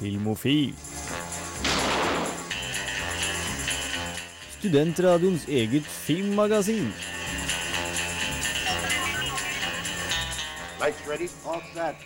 Filmofil. 0.00 0.72
Studentradioens 4.58 5.42
eget 5.48 5.84
filmmagasin. 5.84 6.86
Lights 10.80 11.02
ready, 11.08 11.28
all 11.44 11.60
set. 11.74 11.96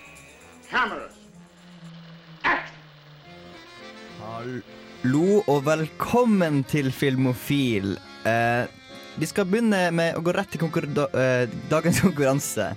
Cameras. 0.70 1.12
Action! 2.42 2.74
Hallo 4.18 5.44
og 5.46 5.62
velkommen 5.66 6.64
til 6.64 6.90
Filmofil. 6.92 7.94
Eh, 8.26 8.66
vi 9.22 9.30
skal 9.30 9.46
begynne 9.46 9.84
med 9.94 10.18
å 10.18 10.24
gå 10.24 10.34
rett 10.34 10.50
til 10.50 10.64
konkur 10.64 10.88
da, 10.90 11.06
eh, 11.14 11.46
dagens 11.70 12.02
konkurranse. 12.08 12.72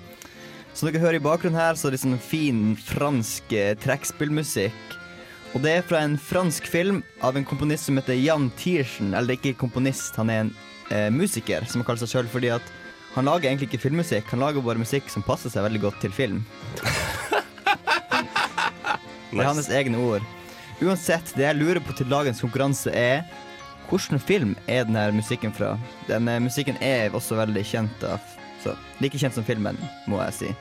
Som 0.78 0.92
dere 0.92 1.02
hører 1.02 1.18
i 1.18 1.26
bakgrunnen 1.26 1.58
her, 1.58 1.74
så 1.74 1.90
er 1.90 1.98
det 1.98 2.04
sånn 2.06 2.22
fin 2.22 2.76
fransk 2.78 3.58
eh, 3.58 3.74
trekkspillmusikk. 3.82 4.97
Og 5.56 5.64
det 5.64 5.72
er 5.72 5.86
fra 5.86 6.02
en 6.04 6.18
fransk 6.20 6.68
film 6.70 7.02
av 7.24 7.38
en 7.38 7.46
komponist 7.48 7.88
som 7.88 7.98
heter 8.00 8.18
Jan 8.20 8.50
Tiersen. 8.60 9.14
Eller 9.18 9.38
ikke 9.38 9.56
komponist, 9.58 10.16
han 10.20 10.30
er 10.32 10.44
en 10.44 10.52
eh, 10.92 11.08
musiker 11.14 11.66
som 11.70 11.82
har 11.82 11.88
kaller 11.88 12.04
seg 12.04 12.14
sjøl 12.14 12.32
fordi 12.32 12.52
at 12.58 12.74
han 13.16 13.26
lager 13.26 13.50
egentlig 13.50 13.72
ikke 13.72 13.86
filmmusikk. 13.88 14.28
Han 14.34 14.44
lager 14.44 14.66
bare 14.66 14.82
musikk 14.82 15.08
som 15.10 15.26
passer 15.26 15.50
seg 15.54 15.66
veldig 15.66 15.82
godt 15.88 16.02
til 16.04 16.14
film. 16.14 16.44
Det 19.28 19.44
er 19.44 19.50
hans 19.50 19.70
egne 19.70 20.00
ord. 20.02 20.24
Uansett, 20.82 21.34
det 21.36 21.44
jeg 21.44 21.58
lurer 21.58 21.82
på 21.84 21.94
til 21.98 22.08
dagens 22.10 22.40
konkurranse 22.42 22.90
er 22.96 23.26
hvilken 23.90 24.20
film 24.20 24.56
er 24.68 24.86
denne 24.88 25.10
musikken 25.16 25.54
fra? 25.56 25.76
Denne 26.08 26.38
musikken 26.44 26.78
er 26.84 27.14
også 27.16 27.38
veldig 27.40 27.64
kjent 27.66 28.04
av 28.08 28.24
så, 28.64 28.74
Like 29.04 29.20
kjent 29.20 29.36
som 29.38 29.46
filmen, 29.48 29.78
må 30.10 30.20
jeg 30.26 30.36
si. 30.38 30.52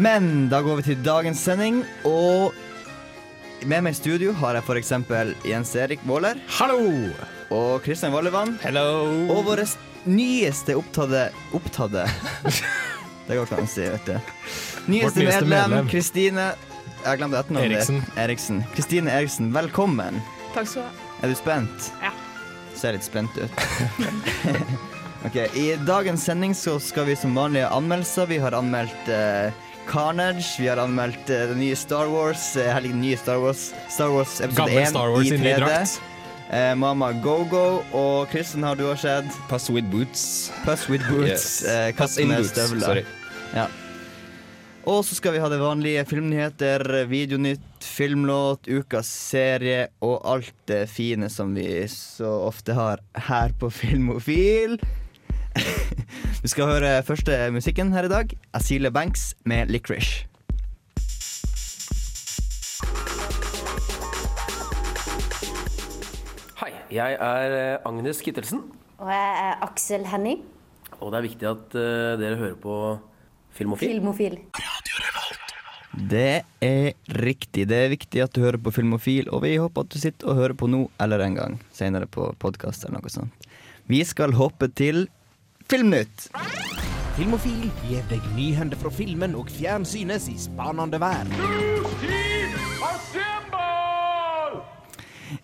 Men 0.00 0.48
da 0.52 0.62
går 0.64 0.80
vi 0.80 0.86
til 0.90 1.04
dagens 1.04 1.42
sending, 1.42 1.82
og 2.08 2.56
med 3.68 3.84
meg 3.84 3.94
i 3.94 3.98
studio 3.98 4.32
har 4.40 4.56
jeg 4.56 4.64
f.eks. 4.64 4.92
Jens 5.46 5.72
Erik 5.76 6.02
Våler 6.08 6.38
Hallo! 6.58 6.78
og 7.52 7.82
Kristian 7.84 8.12
Vallevann. 8.14 8.54
Hello! 8.62 8.84
Og 9.32 9.42
vår 9.48 9.64
nyeste 10.08 10.76
opptatte 10.78 11.26
Opptatte? 11.56 12.06
det 13.26 13.36
går 13.36 13.44
ikke 13.44 13.58
an 13.58 13.66
å 13.66 13.70
si, 13.70 13.84
vet 13.84 14.06
du. 14.08 14.14
Nyeste, 14.14 14.90
nyeste 14.90 15.24
medlem, 15.24 15.52
medlem. 15.52 15.90
Kristine 15.90 16.46
Jeg 17.04 17.20
glemte 17.20 17.40
etternavnet. 17.42 17.76
Eriksen. 17.76 18.02
Eriksen. 18.22 18.62
Kristine 18.76 19.16
Eriksen, 19.18 19.50
velkommen. 19.56 20.20
Takk 20.54 20.70
skal 20.70 20.86
du 20.86 20.88
ha. 20.88 21.08
Er 21.20 21.32
du 21.32 21.36
spent? 21.36 21.90
Ja. 22.00 22.14
Ser 22.76 22.96
litt 22.96 23.04
spent 23.04 23.34
ut. 23.36 23.64
ok, 25.28 25.36
I 25.58 25.66
dagens 25.84 26.24
sending 26.24 26.54
så 26.56 26.78
skal 26.80 27.10
vi 27.10 27.18
som 27.18 27.34
vanlig 27.36 27.66
ha 27.66 27.74
anmeldelser. 27.76 28.30
Vi 28.30 28.40
har 28.40 28.56
anmeldt 28.56 29.10
eh, 29.12 29.52
Carnage, 29.90 30.54
vi 30.58 30.68
har 30.70 30.78
anmeldt 30.78 31.30
eh, 31.30 31.48
det 31.50 31.56
nye 31.58 31.76
Star 31.76 32.06
Wars. 32.12 32.52
Uh, 32.56 32.62
her 32.62 32.80
ligger 32.84 32.94
den 32.94 33.02
nye 33.08 33.18
Star 33.18 33.40
Wars 33.42 33.72
Star 33.90 34.12
Wars 34.14 34.36
episode 34.40 34.68
Gammel 34.68 34.82
1 34.84 34.92
Star 34.92 35.10
Wars 35.10 35.26
i 35.26 35.34
i 35.34 35.38
3D. 35.40 35.58
drakt. 35.58 36.00
Eh, 36.50 36.74
Mama 36.74 37.12
Go-Go 37.12 37.82
og 37.94 38.30
Kristen 38.30 38.64
har 38.66 38.78
du 38.78 38.84
òg 38.90 38.98
sett. 38.98 39.26
Pass 39.50 39.68
with 39.70 39.86
boots. 39.90 40.50
Puss 40.64 40.88
with 40.90 41.06
boots. 41.10 41.30
Yes. 41.30 41.62
Eh, 41.62 41.90
Pass 41.94 42.16
katt 42.16 42.22
in 42.24 42.32
med 42.32 42.46
støvler. 42.46 42.86
Sorry. 42.86 43.04
Ja. 43.54 43.66
Og 44.90 45.04
så 45.06 45.14
skal 45.14 45.36
vi 45.36 45.42
ha 45.42 45.50
det 45.52 45.60
vanlige 45.60 46.02
filmnyheter, 46.08 46.82
videonytt, 47.10 47.84
filmlåt, 47.84 48.66
ukas 48.66 49.10
serie 49.10 49.90
og 50.02 50.22
alt 50.26 50.54
det 50.70 50.86
fine 50.90 51.28
som 51.30 51.52
vi 51.54 51.68
så 51.92 52.30
ofte 52.48 52.74
har 52.74 53.02
her 53.28 53.54
på 53.60 53.70
Filmofil. 53.70 54.78
vi 56.40 56.48
skal 56.48 56.70
høre 56.70 56.90
første 57.04 57.34
musikken 57.52 57.92
her 57.92 58.06
i 58.08 58.12
dag. 58.12 58.30
Asile 58.56 58.90
Banks 58.90 59.34
med 59.44 59.68
'Licorice'. 59.68 60.24
Hei, 66.62 66.72
jeg 66.90 67.18
er 67.20 67.56
eh, 67.58 67.78
Agnes 67.84 68.22
Kittelsen, 68.24 68.64
Og 68.98 69.08
jeg 69.12 69.28
er 69.44 69.60
Aksel 69.64 70.06
Henning, 70.06 70.42
og 71.00 71.12
det 71.12 71.18
er 71.18 71.28
viktig 71.28 71.48
at 71.48 71.76
uh, 71.76 72.16
dere 72.20 72.36
hører 72.36 72.56
på 72.60 72.98
Filmofil. 73.50 73.88
filmofil. 73.88 74.38
Det 76.10 76.42
er 76.60 76.92
riktig. 77.20 77.68
Det 77.68 77.76
er 77.76 77.88
viktig 77.88 78.22
at 78.22 78.32
du 78.32 78.40
hører 78.40 78.60
på 78.60 78.70
Filmofil, 78.70 79.28
og 79.32 79.42
vi 79.42 79.56
håper 79.56 79.84
at 79.84 79.92
du 79.92 79.98
sitter 79.98 80.28
og 80.28 80.36
hører 80.36 80.54
på 80.54 80.68
nå 80.68 80.90
eller 81.00 81.24
en 81.24 81.34
gang 81.34 81.56
senere 81.72 82.06
på 82.06 82.32
podkast 82.38 82.84
eller 82.84 83.00
noe 83.00 83.12
sånt. 83.12 83.48
Vi 83.90 84.04
skal 84.04 84.36
hoppe 84.38 84.68
til 84.68 85.08
Filmnytt. 85.70 86.24
Filmofil 87.14 87.68
gir 87.86 88.02
deg 88.10 88.24
nyhender 88.34 88.78
fra 88.80 88.90
filmen 88.90 89.36
og 89.38 89.52
fjernsynets 89.54 90.26
i 90.32 90.34
spanende 90.42 90.98
vær. 90.98 91.30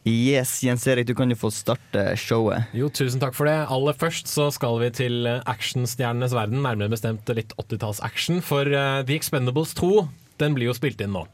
Yes, 0.03 0.57
Jens 0.67 0.87
Erik, 0.91 1.07
du 1.07 1.15
kan 1.15 1.31
jo 1.31 1.39
få 1.39 1.53
starte 1.55 2.09
showet. 2.19 2.67
Jo, 2.75 2.91
tusen 2.91 3.23
takk 3.23 3.39
for 3.39 3.47
det. 3.47 3.55
Aller 3.71 3.95
først 3.95 4.27
så 4.27 4.49
skal 4.55 4.81
vi 4.83 4.91
til 4.99 5.31
actionstjernenes 5.47 6.35
verden, 6.35 6.65
nærmere 6.67 6.91
bestemt 6.97 7.31
litt 7.31 7.55
80-talls-action. 7.63 8.43
For 8.43 8.67
uh, 8.67 9.05
The 9.07 9.15
Expendables 9.15 9.79
2 9.79 10.09
den 10.43 10.57
blir 10.57 10.71
jo 10.71 10.77
spilt 10.77 11.01
inn 11.03 11.15
nå. 11.15 11.27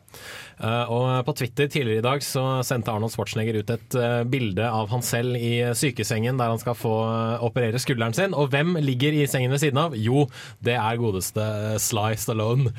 Eh, 0.63 0.91
og 0.93 1.25
på 1.27 1.35
Twitter 1.41 1.69
tidligere 1.71 2.03
i 2.03 2.05
dag 2.05 2.25
så 2.25 2.45
sendte 2.67 2.93
Arnold 2.93 3.15
Schwarzenegger 3.15 3.59
ut 3.63 3.73
et 3.75 3.97
eh, 3.99 4.21
bilde 4.29 4.67
av 4.69 4.91
han 4.93 5.05
selv 5.05 5.39
i 5.39 5.55
sykesengen 5.79 6.39
der 6.39 6.53
han 6.53 6.61
skal 6.63 6.77
få 6.79 6.93
eh, 7.09 7.45
operere 7.47 7.81
skulderen 7.83 8.15
sin. 8.17 8.37
Og 8.37 8.53
hvem 8.53 8.77
ligger 8.85 9.17
i 9.17 9.27
sengen 9.31 9.55
ved 9.55 9.63
siden 9.65 9.81
av? 9.83 9.97
Jo, 9.99 10.27
det 10.65 10.77
er 10.79 11.01
godeste 11.01 11.47
Sly 11.83 12.15
Stallone. 12.21 12.73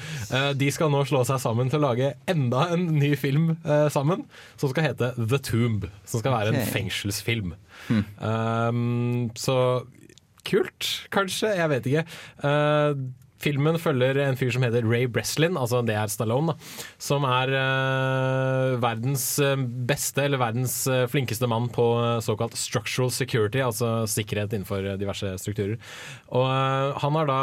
De 0.58 0.70
skal 0.74 0.92
nå 0.94 1.04
slå 1.08 1.24
seg 1.28 1.42
sammen 1.42 1.70
til 1.72 1.82
å 1.82 1.88
lage 1.88 2.14
enda 2.30 2.68
en 2.74 2.86
ny 2.98 3.14
film 3.20 3.54
sammen, 3.94 4.24
som 4.60 4.72
skal 4.72 4.88
hete 4.88 5.12
The 5.18 5.40
Tomb. 5.44 5.88
Som 6.10 6.24
skal 6.24 6.36
være 6.36 6.54
en 6.54 6.72
fengselsfilm. 6.74 7.54
Um, 7.90 9.30
så 9.40 9.58
kult, 10.48 10.90
kanskje. 11.14 11.54
Jeg 11.58 11.72
vet 11.72 11.90
ikke. 11.92 12.06
Uh, 12.44 13.04
Filmen 13.44 13.78
følger 13.82 14.18
en 14.24 14.38
fyr 14.40 14.54
som 14.56 14.64
heter 14.64 14.86
Ray 14.88 15.08
Breslin, 15.12 15.58
altså 15.60 15.82
det 15.86 15.96
er 16.00 16.12
Stallone, 16.12 16.54
da, 16.54 16.72
som 17.02 17.26
er 17.28 17.52
uh, 17.52 18.76
verdens 18.84 19.26
uh, 19.44 19.58
beste, 19.90 20.24
eller 20.24 20.40
verdens 20.42 20.76
uh, 20.88 21.04
flinkeste 21.12 21.50
mann 21.52 21.68
på 21.74 21.86
såkalt 22.24 22.56
structural 22.60 23.12
security, 23.12 23.60
altså 23.64 24.06
sikkerhet 24.10 24.56
innenfor 24.56 24.88
diverse 25.02 25.34
strukturer. 25.42 25.76
Og 26.32 26.48
uh, 26.48 26.96
han 27.04 27.20
har 27.20 27.30
da 27.30 27.42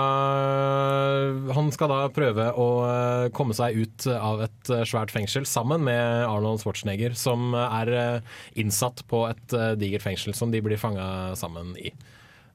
Han 1.57 1.71
skal 1.75 1.91
da 1.93 1.99
prøve 2.15 2.47
å 2.59 2.69
komme 3.37 3.55
seg 3.57 3.77
ut 3.83 4.07
av 4.13 4.45
et 4.47 4.71
svært 4.89 5.13
fengsel 5.13 5.47
sammen 5.49 5.85
med 5.87 6.25
Arnold 6.27 6.63
Schwarzenegger, 6.63 7.15
som 7.19 7.55
er 7.57 8.23
innsatt 8.59 9.05
på 9.11 9.25
et 9.29 9.57
digert 9.81 10.05
fengsel 10.05 10.37
som 10.37 10.53
de 10.55 10.63
blir 10.65 10.81
fanga 10.81 11.37
sammen 11.39 11.75
i. 11.81 11.93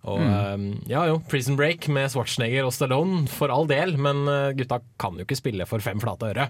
Og 0.06 0.22
eh, 0.22 0.66
ja 0.92 1.06
jo, 1.10 1.16
Prison 1.32 1.56
Break 1.58 1.88
med 1.90 2.12
Schwarzenegger 2.14 2.68
og 2.68 2.74
Stallone, 2.76 3.24
for 3.32 3.50
all 3.54 3.66
del, 3.70 3.96
men 3.98 4.24
eh, 4.30 4.52
gutta 4.60 4.78
kan 5.02 5.18
jo 5.18 5.26
ikke 5.26 5.38
spille 5.40 5.66
for 5.70 5.82
fem 5.82 5.98
flate 6.04 6.30
øre. 6.30 6.48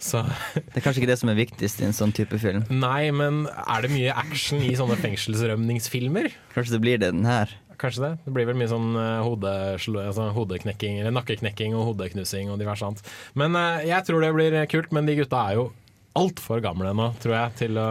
Så 0.00 0.20
Det 0.54 0.76
er 0.78 0.84
kanskje 0.84 1.00
ikke 1.02 1.12
det 1.14 1.18
som 1.22 1.32
er 1.32 1.38
viktigst 1.40 1.80
i 1.80 1.88
en 1.88 1.96
sånn 1.96 2.12
type 2.16 2.36
film. 2.42 2.66
nei, 2.70 3.08
men 3.14 3.46
er 3.48 3.86
det 3.86 3.90
mye 3.94 4.12
action 4.20 4.60
i 4.62 4.74
sånne 4.78 4.98
fengselsrømningsfilmer? 5.00 6.30
Kanskje 6.54 6.76
det 6.76 6.82
blir 6.84 7.00
det 7.00 7.12
den 7.14 7.24
her. 7.28 7.50
Kanskje 7.80 8.02
det. 8.04 8.10
Det 8.26 8.32
blir 8.36 8.44
vel 8.50 8.58
mye 8.60 8.68
sånn 8.68 8.90
eh, 9.00 9.22
hodesl- 9.24 10.00
altså, 10.04 10.26
hodeknekking, 10.36 10.98
eller 11.00 11.14
nakkeknekking 11.16 11.72
og 11.78 11.86
hodeknusing 11.94 12.50
og 12.52 12.58
diverse 12.60 12.84
annet. 12.84 13.00
Men 13.40 13.56
eh, 13.56 13.86
jeg 13.88 14.04
tror 14.04 14.20
det 14.26 14.34
blir 14.36 14.58
kult, 14.68 14.92
men 14.92 15.08
de 15.08 15.16
gutta 15.22 15.46
er 15.48 15.56
jo 15.62 15.70
altfor 16.18 16.60
gamle 16.64 16.90
nå, 16.96 17.06
tror 17.22 17.34
jeg, 17.36 17.54
til 17.60 17.78
å 17.78 17.86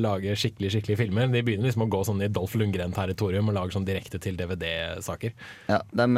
lage 0.00 0.34
skikkelig 0.38 0.72
skikkelig 0.74 0.96
filmer. 0.98 1.30
De 1.30 1.42
begynner 1.46 1.68
liksom 1.68 1.84
å 1.86 1.90
gå 1.92 2.02
sånn 2.08 2.24
i 2.24 2.30
Dolph 2.32 2.56
Lundgren-territorium 2.58 3.52
og 3.52 3.56
lager 3.58 3.76
sånn 3.76 3.86
direkte 3.86 4.18
til 4.22 4.38
DVD-saker. 4.40 5.36
Ja, 5.70 5.78
de, 5.94 6.08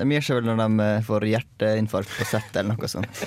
de 0.00 0.08
gjør 0.16 0.26
seg 0.26 0.40
vel 0.40 0.50
når 0.50 0.62
de 0.64 0.86
eh, 0.88 1.04
får 1.06 1.28
hjerteinfarkt 1.30 2.16
på 2.18 2.28
sett 2.34 2.58
eller 2.58 2.74
noe 2.76 2.90
sånt. 2.90 3.24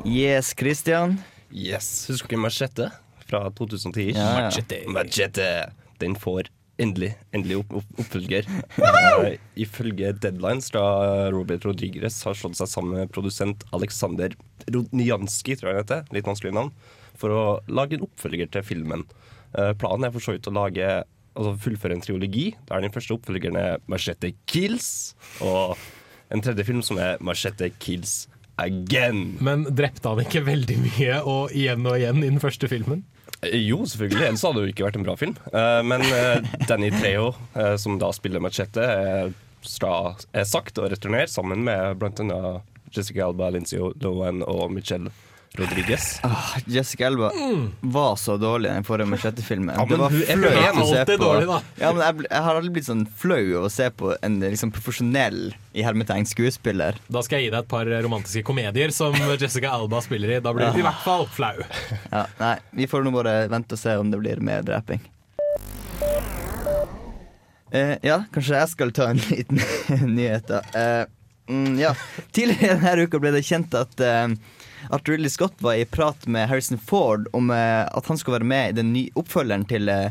Yes, 0.00 0.54
Christian. 0.56 1.18
Yes. 1.52 2.06
Husker 2.08 2.32
du 2.32 2.40
Machete 2.40 2.86
fra 3.28 3.42
2010? 3.52 4.14
Ja, 4.14 4.14
ja. 4.16 4.46
Machete. 4.46 4.78
Machete. 4.88 5.48
Den 6.00 6.14
får 6.16 6.48
endelig, 6.80 7.12
endelig 7.36 7.60
opp, 7.60 7.76
opp, 7.80 7.92
oppfølger. 8.02 8.48
Uh, 8.80 9.36
ifølge 9.60 10.12
Deadlines 10.22 10.70
fra 10.72 10.84
Robert 11.34 11.66
Rodriguez 11.68 12.18
har 12.26 12.38
slått 12.38 12.58
seg 12.60 12.70
sammen 12.70 12.96
med 12.98 13.12
produsent 13.14 13.64
Aleksander 13.76 14.34
Rodnianski, 14.70 15.56
tror 15.58 15.70
jeg 15.70 15.78
han 15.78 15.84
heter, 15.84 16.10
litt 16.16 16.28
vanskelig 16.28 16.54
navn, 16.56 16.72
for 17.20 17.36
å 17.36 17.44
lage 17.70 17.98
en 17.98 18.06
oppfølger 18.08 18.50
til 18.54 18.66
filmen. 18.66 19.06
Uh, 19.54 19.72
planen 19.78 20.08
er 20.08 20.14
for 20.14 20.24
så 20.24 20.36
vidt 20.36 20.48
å 20.50 20.56
lage 20.56 20.90
altså 21.30 21.54
fullføre 21.62 21.96
en 21.96 22.04
triologi, 22.04 22.50
der 22.68 22.84
den 22.84 22.94
første 22.94 23.14
oppfølgeren 23.16 23.58
er 23.60 23.80
Machete 23.90 24.32
Kills, 24.50 25.14
og 25.44 25.78
en 26.30 26.42
tredje 26.44 26.66
film 26.66 26.82
som 26.86 27.00
er 27.02 27.20
Machete 27.24 27.70
Kills 27.82 28.24
Again. 28.60 29.38
Men 29.40 29.64
drepte 29.72 30.10
han 30.10 30.20
ikke 30.20 30.42
veldig 30.44 30.76
mye 30.82 31.20
og 31.24 31.54
igjen 31.56 31.86
og 31.86 31.96
igjen 31.96 32.20
i 32.20 32.28
den 32.28 32.42
første 32.42 32.68
filmen? 32.70 33.04
Eh, 33.42 33.56
Jo, 33.68 33.84
selvfølgelig. 33.86 34.26
Ellers 34.26 34.42
hadde 34.46 34.60
det 34.60 34.66
jo 34.68 34.74
ikke 34.74 34.88
vært 34.88 34.98
en 35.00 35.06
bra 35.06 35.16
film. 35.20 35.36
Eh, 35.52 35.80
men 35.86 36.04
eh, 36.06 36.50
Danny 36.68 36.90
Trejo, 36.94 37.30
eh, 37.54 37.76
som 37.80 37.98
da 38.00 38.10
spiller 38.16 38.42
Machete, 38.44 38.84
er, 38.84 39.32
sagt 40.48 40.80
å 40.80 40.88
returnere 40.88 41.28
sammen 41.28 41.64
med 41.66 41.98
bl.a. 42.00 42.60
Jessica 42.90 43.26
Alba, 43.28 43.50
Lindsay 43.54 43.78
Lohan 44.02 44.40
og 44.48 44.70
Michelle 44.74 45.12
Rodriguez. 45.58 46.20
Ah, 46.22 46.54
Jessica 46.66 47.06
Elba 47.06 47.32
var 47.80 48.16
så 48.16 48.36
dårlig 48.38 48.70
i 48.70 48.72
den 48.72 48.84
forrige 48.86 49.08
machete-filmen. 49.10 49.74
Ja, 49.76 49.84
det 49.90 49.96
var 49.98 50.12
flaut 50.14 50.78
å 50.78 50.84
se 50.86 51.00
Alltid 51.00 51.18
på. 51.18 51.24
dårlig. 51.24 51.56
Ja, 51.80 51.90
men 51.92 52.02
jeg, 52.04 52.26
jeg 52.30 52.44
har 52.46 52.58
aldri 52.60 52.70
blitt 52.76 52.86
sånn 52.86 53.02
flau 53.18 53.40
av 53.58 53.66
å 53.66 53.70
se 53.74 53.88
på 53.90 54.12
en 54.22 54.38
liksom, 54.44 54.70
profesjonell 54.76 55.40
i 55.74 55.82
hermetegn 55.84 56.28
skuespiller. 56.30 57.00
Da 57.10 57.22
skal 57.26 57.40
jeg 57.42 57.48
gi 57.48 57.54
deg 57.56 57.64
et 57.64 57.70
par 57.72 57.90
romantiske 58.06 58.44
komedier 58.46 58.94
som 58.94 59.16
Jessica 59.40 59.72
Alba 59.74 60.00
spiller 60.06 60.36
i. 60.36 60.40
Da 60.44 60.54
blir 60.54 60.70
du 60.70 60.80
i 60.84 60.86
hvert 60.86 61.02
fall 61.02 61.26
flau. 61.34 61.56
Ja, 62.12 62.24
nei, 62.38 62.54
vi 62.78 62.86
får 62.90 63.04
nå 63.08 63.12
bare 63.18 63.34
vente 63.50 63.74
og 63.74 63.82
se 63.82 63.96
om 63.98 64.14
det 64.14 64.22
blir 64.22 64.40
mer 64.46 64.62
dreping. 64.66 65.02
Eh, 67.74 67.96
ja, 68.02 68.22
kanskje 68.34 68.56
jeg 68.58 68.70
skal 68.72 68.90
ta 68.94 69.10
en 69.12 69.20
liten 69.30 69.60
nyhet, 70.14 70.46
da. 70.50 70.62
Eh, 70.74 71.04
mm, 71.50 71.74
ja. 71.78 71.92
Tidligere 72.34 72.78
denne 72.80 73.06
uka 73.10 73.20
ble 73.22 73.34
det 73.36 73.44
kjent 73.46 73.74
at, 73.78 73.98
eh, 74.02 74.32
at 74.90 75.08
Ridley 75.08 75.30
Scott 75.30 75.54
var 75.62 75.74
i 75.78 75.84
prat 75.84 76.26
med 76.26 76.48
Harrison 76.48 76.78
Ford 76.78 77.28
om 77.32 77.50
eh, 77.50 77.86
at 77.86 78.06
han 78.06 78.18
skulle 78.18 78.40
være 78.40 78.50
med 78.52 78.70
i 78.70 78.78
den 78.80 78.92
nye 78.92 79.12
oppfølgeren 79.18 79.66
til 79.70 79.88
eh, 79.88 80.10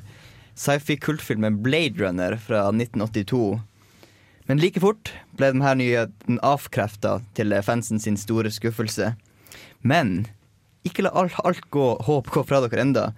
sci-fi-kultfilmen 0.56 1.60
Blade 1.64 2.00
Runner 2.00 2.38
fra 2.40 2.70
1982. 2.72 3.60
Men 4.48 4.62
like 4.64 4.82
fort 4.82 5.12
ble 5.38 5.52
denne 5.52 5.74
nyheten 5.82 6.40
avkrefta 6.46 7.20
til 7.38 7.54
eh, 7.54 7.66
fansen 7.66 8.00
sin 8.00 8.18
store 8.20 8.52
skuffelse. 8.56 9.14
Men 9.84 10.30
ikke 10.88 11.04
la 11.04 11.12
alt, 11.12 11.36
alt 11.44 11.68
gå, 11.76 11.90
håp 12.08 12.32
gå 12.32 12.46
fra 12.48 12.64
dere 12.64 12.84
enda. 12.86 13.10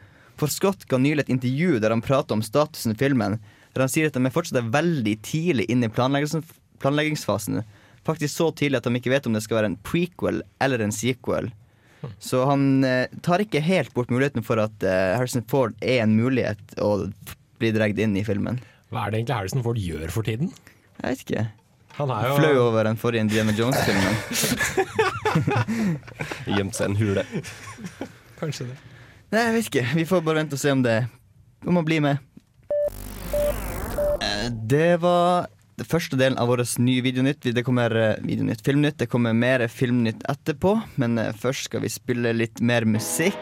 For 0.41 0.49
Scott 0.49 0.87
ga 0.89 0.97
nylig 0.97 1.27
et 1.27 1.35
intervju 1.37 1.77
der 1.79 1.93
han 1.93 2.01
prater 2.01 2.37
om 2.37 2.41
statusen 2.45 2.95
i 2.95 2.99
filmen. 2.99 3.37
Der 3.75 3.85
han 3.85 3.93
sier 3.93 4.09
at 4.09 4.17
de 4.17 4.33
fortsatt 4.33 4.63
er 4.63 4.73
veldig 4.73 5.19
tidlig 5.23 5.69
inne 5.69 5.87
i 5.87 5.93
planleggings- 5.93 6.57
planleggingsfasen. 6.81 7.61
Faktisk 8.07 8.33
så 8.39 8.47
tidlig 8.57 8.79
at 8.81 8.87
de 8.89 8.95
ikke 8.97 9.11
vet 9.13 9.27
om 9.29 9.35
det 9.37 9.43
skal 9.45 9.59
være 9.61 9.69
en 9.73 9.79
prequel 9.85 10.41
eller 10.63 10.81
en 10.85 10.93
sequel. 10.95 11.51
Så 12.17 12.39
han 12.49 12.83
eh, 12.87 13.11
tar 13.21 13.43
ikke 13.43 13.61
helt 13.61 13.93
bort 13.93 14.09
muligheten 14.09 14.41
for 14.45 14.57
at 14.63 14.81
eh, 14.81 15.11
Harrison 15.19 15.43
Ford 15.49 15.75
er 15.85 15.99
en 16.01 16.15
mulighet 16.17 16.73
å 16.81 16.95
bli 17.61 17.69
dratt 17.75 17.99
inn 18.01 18.15
i 18.17 18.23
filmen. 18.25 18.57
Hva 18.89 19.05
er 19.05 19.13
det 19.13 19.19
egentlig 19.21 19.37
Harrison 19.37 19.61
Ford 19.65 19.77
gjør 19.77 20.09
for 20.09 20.25
tiden? 20.25 20.49
Jeg 20.97 21.05
vet 21.13 21.21
ikke. 21.27 21.43
Han 21.99 22.09
er 22.15 22.25
jo 22.25 22.35
Fløy 22.39 22.57
over 22.57 22.87
den 22.89 22.97
forrige 22.97 23.21
Indiana 23.27 23.53
Jones-filmen. 23.53 24.15
Gjemt 26.57 26.77
seg 26.77 26.87
i 26.87 26.89
en 26.89 26.97
hule. 26.99 27.23
Kanskje 28.41 28.65
det. 28.71 28.77
Nei, 29.31 29.45
jeg 29.45 29.53
vet 29.59 29.69
ikke. 29.69 29.85
Vi 30.01 30.05
får 30.09 30.23
bare 30.25 30.41
vente 30.41 30.57
og 30.57 30.61
se 30.63 30.73
om 30.73 30.81
det 30.83 30.97
Om 31.67 31.77
han 31.77 31.85
blir 31.87 32.01
med. 32.03 32.17
Eh, 34.21 34.47
Det 34.67 34.95
var 35.03 35.47
første 35.87 36.17
delen 36.19 36.37
av 36.41 36.49
vårt 36.51 36.77
nye 36.81 37.03
Videonytt. 37.05 37.47
Det 37.55 37.63
kommer 37.65 37.95
eh, 37.95 38.13
videonytt, 38.25 38.63
Filmnytt. 38.65 38.99
Det 39.01 39.09
kommer 39.11 39.33
mer 39.33 39.65
Filmnytt 39.71 40.23
etterpå, 40.31 40.77
men 41.01 41.17
eh, 41.21 41.33
først 41.37 41.69
skal 41.69 41.85
vi 41.85 41.91
spille 41.91 42.33
litt 42.37 42.61
mer 42.61 42.85
musikk. 42.85 43.41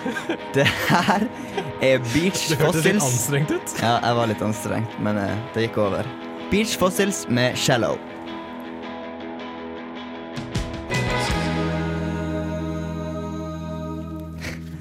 Det 0.56 0.64
her 0.88 1.26
er 1.84 1.98
Beach 2.12 2.46
Fossils. 2.48 2.56
Det 2.56 2.60
hørtes 2.62 2.86
litt 2.86 3.04
anstrengt 3.04 3.52
ut. 3.52 3.74
Ja, 3.82 3.98
jeg 4.00 4.16
var 4.20 4.30
litt 4.30 4.44
anstrengt, 4.44 4.96
men 5.04 5.20
eh, 5.20 5.34
det 5.54 5.68
gikk 5.68 5.76
over. 5.82 6.08
Beach 6.50 6.72
Fossils 6.80 7.26
med 7.28 7.58
Shallow. 7.60 8.00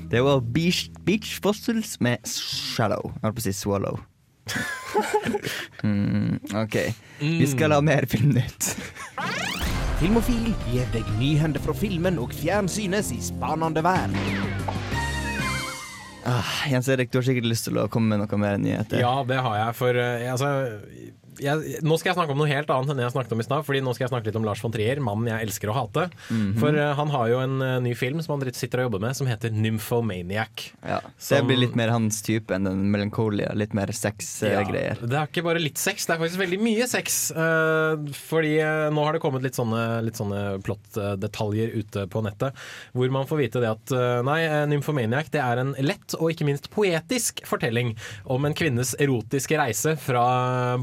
Det 0.09 0.23
var 0.25 0.39
Beach, 0.41 0.87
beach 1.05 1.35
Fossils 1.43 1.99
med 2.01 2.17
Shallow. 2.25 3.11
Jeg 3.13 3.27
holdt 3.27 3.37
på 3.37 3.43
å 3.43 3.45
si 3.45 3.53
Swallow. 3.53 3.99
Mm, 5.83 6.39
OK. 6.63 6.77
Vi 7.19 7.47
skal 7.47 7.75
ha 7.75 7.81
mer 7.85 8.07
Filmnytt. 8.09 8.71
Filmofil 9.99 10.53
gir 10.71 10.87
deg 10.93 11.07
nyhender 11.19 11.59
fra 11.63 11.75
filmen 11.75 12.21
og 12.23 12.31
fjernsynets 12.31 13.11
i 13.11 13.19
spanende 13.23 13.83
verden. 13.83 14.15
Ah, 16.29 16.51
Jens 16.69 16.87
Erik, 16.91 17.11
du 17.11 17.19
har 17.19 17.25
sikkert 17.27 17.47
lyst 17.49 17.67
til 17.67 17.79
å 17.81 17.87
komme 17.91 18.13
med 18.13 18.21
noe 18.21 18.39
mer 18.39 18.59
nyheter. 18.61 19.01
Ja, 19.01 19.23
det 19.27 19.39
har 19.43 19.55
jeg. 19.59 19.75
For 19.79 19.99
eh, 19.99 20.25
altså, 20.31 20.49
jeg, 21.43 21.79
nå 21.85 21.97
skal 21.99 22.11
jeg 22.11 22.17
snakke 22.19 22.33
om 22.35 22.41
noe 22.41 22.49
helt 22.49 22.69
annet 22.73 22.93
enn 22.93 23.01
jeg 23.03 23.13
snakket 23.13 23.35
om 23.35 23.43
i 23.43 23.45
stad. 23.47 23.65
Fordi 23.67 23.81
nå 23.83 23.93
skal 23.95 24.05
jeg 24.05 24.13
snakke 24.13 24.29
litt 24.29 24.39
om 24.39 24.45
Lars 24.47 24.63
von 24.63 24.73
Trier, 24.73 25.01
mannen 25.03 25.29
jeg 25.31 25.47
elsker 25.47 25.71
å 25.71 25.77
hate. 25.77 26.07
Mhm. 26.29 26.51
For 26.59 26.75
uh, 26.75 26.91
han 26.97 27.13
har 27.13 27.31
jo 27.31 27.41
en 27.43 27.55
uh, 27.63 27.75
ny 27.83 27.93
film 27.97 28.21
som 28.25 28.35
han 28.35 28.55
sitter 28.55 28.83
og 28.83 28.89
jobber 28.89 29.03
med, 29.03 29.17
som 29.17 29.29
heter 29.29 29.53
Nymphomaniac. 29.55 30.69
Ja, 30.83 30.99
så 31.17 31.39
det 31.39 31.49
blir 31.49 31.61
litt 31.63 31.77
mer 31.79 31.93
hans 31.93 32.21
type 32.25 32.55
enn 32.55 32.67
den 32.67 32.85
melankolia. 32.93 33.51
Litt 33.57 33.75
mer 33.77 33.91
sexgreier. 33.95 35.01
det 35.03 35.19
er 35.19 35.29
ikke 35.29 35.45
bare 35.45 35.63
litt 35.63 35.79
sex, 35.81 36.07
det 36.07 36.15
er 36.15 36.21
faktisk 36.23 36.43
veldig 36.43 36.61
mye 36.63 36.89
sex. 36.89 37.19
Uh, 37.35 38.09
fordi 38.29 38.57
nå 38.93 39.05
har 39.05 39.15
det 39.15 39.23
kommet 39.23 39.45
litt 39.45 39.57
sånne, 39.57 39.83
litt 40.05 40.19
sånne 40.19 40.59
plottdetaljer 40.65 41.73
ute 41.77 42.05
på 42.11 42.23
nettet, 42.25 42.57
hvor 42.97 43.11
man 43.13 43.27
får 43.29 43.43
vite 43.43 43.63
det 43.63 43.69
at 43.71 43.93
nei, 44.25 44.39
Nymphomaniac 44.69 45.29
det 45.33 45.41
er 45.43 45.61
en 45.61 45.73
lett 45.83 46.15
og 46.17 46.31
ikke 46.33 46.47
minst 46.47 46.69
poetisk 46.73 47.41
fortelling 47.47 47.93
om 48.31 48.45
en 48.47 48.55
kvinnes 48.57 48.95
erotiske 49.01 49.57
reise 49.59 49.95
fra 50.01 50.25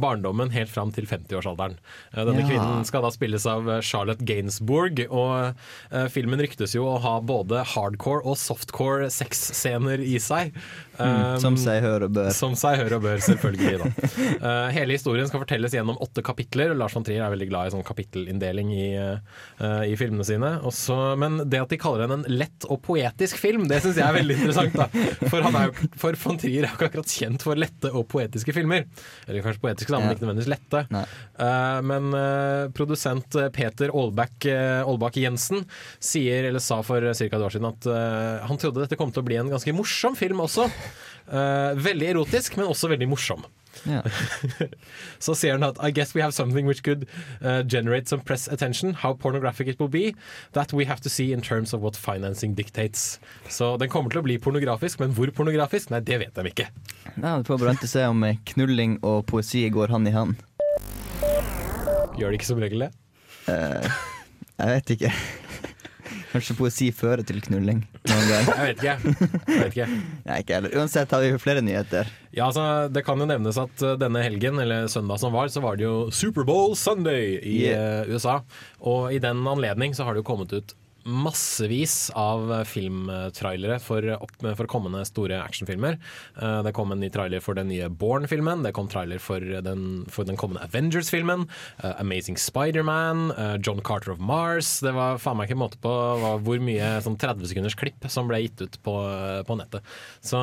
barndommen 0.00 0.45
helt 0.54 0.70
fram 0.72 0.92
til 0.94 1.06
50-årsalderen. 1.08 1.76
Eh, 2.12 2.22
denne 2.24 2.42
Ja. 2.42 2.46
kvinnen 2.48 2.84
skal 2.88 3.02
da 3.02 3.10
spilles 3.14 3.46
av 3.46 3.68
eh, 3.70 3.80
Charlotte 3.80 4.24
Gainsbourg, 4.26 5.02
og 5.10 5.54
eh, 5.92 6.06
filmen 6.12 6.40
ryktes 6.42 6.74
jo 6.76 6.84
å 6.90 6.98
ha 7.02 7.20
både 7.20 7.64
hardcore 7.74 8.22
og 8.24 8.36
softcore 8.40 9.10
sexscener 9.10 10.00
i 10.04 10.18
seg. 10.22 10.52
Mm, 10.96 11.36
som 11.42 11.56
seg 11.60 11.82
hør 11.84 12.06
og 12.06 12.14
bør. 12.16 12.30
som 12.32 12.54
seg 12.56 12.78
hør 12.80 12.94
og 12.96 13.02
bør, 13.04 13.18
selvfølgelig. 13.20 13.80
da. 13.82 14.70
Hele 14.76 14.94
historien 14.96 15.28
skal 15.28 15.42
fortelles 15.42 15.74
gjennom 15.76 15.98
åtte 16.00 16.22
kapitler. 16.24 16.72
Lars 16.74 16.94
von 16.96 17.04
Trier 17.04 17.20
er 17.26 17.34
veldig 17.34 17.48
glad 17.50 17.68
i 17.68 17.74
sånn 17.74 17.84
kapittelinndeling 17.84 18.70
i, 18.72 18.86
i 19.92 19.96
filmene 20.00 20.24
sine. 20.24 20.54
Også, 20.64 20.96
men 21.20 21.42
det 21.52 21.60
at 21.60 21.68
de 21.74 21.76
kaller 21.82 22.06
den 22.06 22.16
en 22.22 22.24
lett 22.32 22.64
og 22.72 22.80
poetisk 22.86 23.36
film, 23.36 23.66
det 23.68 23.82
syns 23.84 24.00
jeg 24.00 24.06
er 24.08 24.16
veldig 24.16 24.38
interessant. 24.38 24.72
da. 24.72 24.88
For, 25.28 25.44
han 25.44 25.58
er 25.60 25.68
jo, 25.68 25.90
for 26.00 26.16
von 26.24 26.40
Trier 26.40 26.64
er 26.64 26.72
jo 26.72 26.78
ikke 26.78 26.88
akkurat 26.88 27.12
kjent 27.12 27.44
for 27.44 27.60
lette 27.60 27.92
og 27.92 28.08
poetiske 28.08 28.56
filmer. 28.56 28.86
Eller 29.28 29.44
kanskje 29.44 29.60
poetiske, 29.66 29.92
da, 29.92 30.00
men 30.00 30.14
ikke 30.16 30.24
nødvendigvis 30.24 30.35
lette. 30.44 30.82
Nei. 30.92 31.04
Eh, 31.40 31.80
men 31.86 32.12
uh, 32.12 32.68
produsent 32.76 33.36
eh, 33.40 33.48
Peter 33.54 33.92
Aalbakk 33.92 34.48
uh, 34.50 35.20
Jensen 35.20 35.64
sier, 35.98 36.50
eller 36.50 36.62
sa 36.62 36.82
for 36.86 37.00
ca. 37.00 37.24
et 37.26 37.36
år 37.48 37.54
siden 37.54 37.70
at 37.70 37.88
han 38.46 38.60
trodde 38.60 38.82
dette 38.82 38.98
kom 39.00 39.12
til 39.12 39.24
å 39.24 39.26
bli 39.26 39.38
en 39.40 39.52
ganske 39.52 39.72
morsom 39.76 40.16
film 40.18 40.42
også. 40.44 40.68
Veldig 41.26 42.10
erotisk, 42.12 42.58
men 42.58 42.68
også 42.70 42.90
veldig 42.92 43.08
morsom. 43.10 43.42
Så 45.18 45.34
sier 45.34 45.56
han 45.56 45.66
at 45.66 45.78
I 45.82 45.92
guess 45.94 46.14
we 46.14 46.22
have 46.22 46.34
something 46.34 46.66
which 46.66 46.82
could 46.82 47.06
uh, 47.42 47.62
generate 47.62 48.08
some 48.08 48.22
press 48.22 48.48
attention. 48.48 48.94
How 48.94 49.14
pornographic 49.14 49.68
it 49.68 49.80
will 49.80 49.92
be. 49.92 50.14
That 50.52 50.72
we 50.72 50.84
have 50.84 51.00
to 51.02 51.10
see 51.10 51.32
in 51.32 51.40
terms 51.40 51.74
of 51.74 51.82
what 51.82 51.96
financing 51.96 52.54
dictates. 52.54 53.20
Så 53.48 53.76
den 53.76 53.88
kommer 53.92 54.10
til 54.10 54.22
å 54.22 54.26
bli 54.26 54.38
pornografisk, 54.42 55.00
men 55.00 55.14
hvor 55.16 55.30
pornografisk? 55.34 55.90
Nei, 55.94 56.02
det 56.06 56.20
vet 56.24 56.34
de 56.36 56.52
ikke. 56.52 56.68
Ja, 57.14 57.36
det 57.36 57.46
får 57.48 57.62
bare 57.62 57.88
se 57.88 58.04
om 58.08 58.24
eh, 58.26 58.38
knulling 58.52 58.98
og 59.06 59.24
poesi 59.30 59.66
går 59.72 59.94
hand 59.94 60.10
i 60.10 60.14
hand. 60.16 60.44
Gjør 62.16 62.32
det 62.32 62.40
ikke 62.40 62.48
som 62.48 62.62
regel 62.62 62.86
det? 62.86 62.92
Uh, 63.46 63.84
jeg 64.56 64.78
vet 64.78 64.96
ikke. 64.96 65.12
Kanskje 66.36 66.56
poesi 66.58 66.90
fører 66.92 67.24
til 67.26 67.40
knulling. 67.40 67.82
Jeg 68.06 68.46
vet 68.60 68.76
ikke. 68.76 68.94
Jeg 69.16 69.60
vet 69.62 69.70
ikke. 69.72 69.86
Nei, 70.28 70.38
ikke 70.42 70.58
heller. 70.58 70.74
Uansett 70.76 71.14
har 71.16 71.24
vi 71.24 71.30
jo 71.32 71.40
flere 71.40 71.62
nyheter. 71.64 72.10
Ja, 72.36 72.50
altså, 72.50 72.64
Det 72.92 73.02
kan 73.06 73.20
jo 73.22 73.28
nevnes 73.30 73.56
at 73.60 73.84
uh, 73.86 73.94
denne 74.00 74.20
helgen, 74.20 74.60
eller 74.60 74.86
søndag 74.92 75.18
som 75.22 75.32
var, 75.32 75.48
så 75.48 75.62
var 75.64 75.78
det 75.80 75.86
jo 75.88 75.94
Superbowl 76.12 76.76
Sunday 76.76 77.38
i 77.40 77.56
Yeah. 77.66 78.02
uh, 78.04 78.12
USA. 78.12 78.40
Og 78.84 79.14
i 79.16 79.20
den 79.22 79.40
anledning 79.48 79.96
så 79.96 80.04
har 80.04 80.12
det 80.14 80.20
jo 80.22 80.28
kommet 80.28 80.52
ut 80.52 80.76
massevis 81.06 82.10
av 82.18 82.50
filmtrailere 82.68 83.78
for, 83.82 84.04
for 84.58 84.70
kommende 84.70 85.04
store 85.06 85.38
actionfilmer. 85.42 85.98
Uh, 86.40 86.62
det 86.66 86.74
kom 86.76 86.92
en 86.92 87.00
ny 87.02 87.10
trailer 87.14 87.42
for 87.44 87.58
den 87.58 87.70
nye 87.70 87.88
Born-filmen, 87.88 88.64
det 88.66 88.74
kom 88.76 88.90
trailer 88.90 89.22
for 89.22 89.40
den, 89.40 90.04
for 90.12 90.28
den 90.28 90.38
kommende 90.40 90.64
Avengers-filmen, 90.66 91.46
uh, 91.82 91.92
Amazing 92.02 92.38
Spider-Man, 92.40 93.30
uh, 93.38 93.54
John 93.62 93.82
Carter 93.86 94.14
of 94.16 94.22
Mars. 94.22 94.80
Det 94.84 94.94
var 94.96 95.20
faen 95.22 95.38
meg 95.38 95.50
ikke 95.50 95.60
måte 95.60 95.80
på 95.82 95.92
hvor 96.42 96.62
mye 96.62 96.96
sånn 97.04 97.18
30 97.20 97.52
sekunders 97.52 97.78
klipp 97.78 98.08
som 98.12 98.30
ble 98.30 98.42
gitt 98.44 98.64
ut 98.64 98.80
på, 98.86 98.96
på 99.46 99.58
nettet. 99.58 99.86
Så 100.24 100.40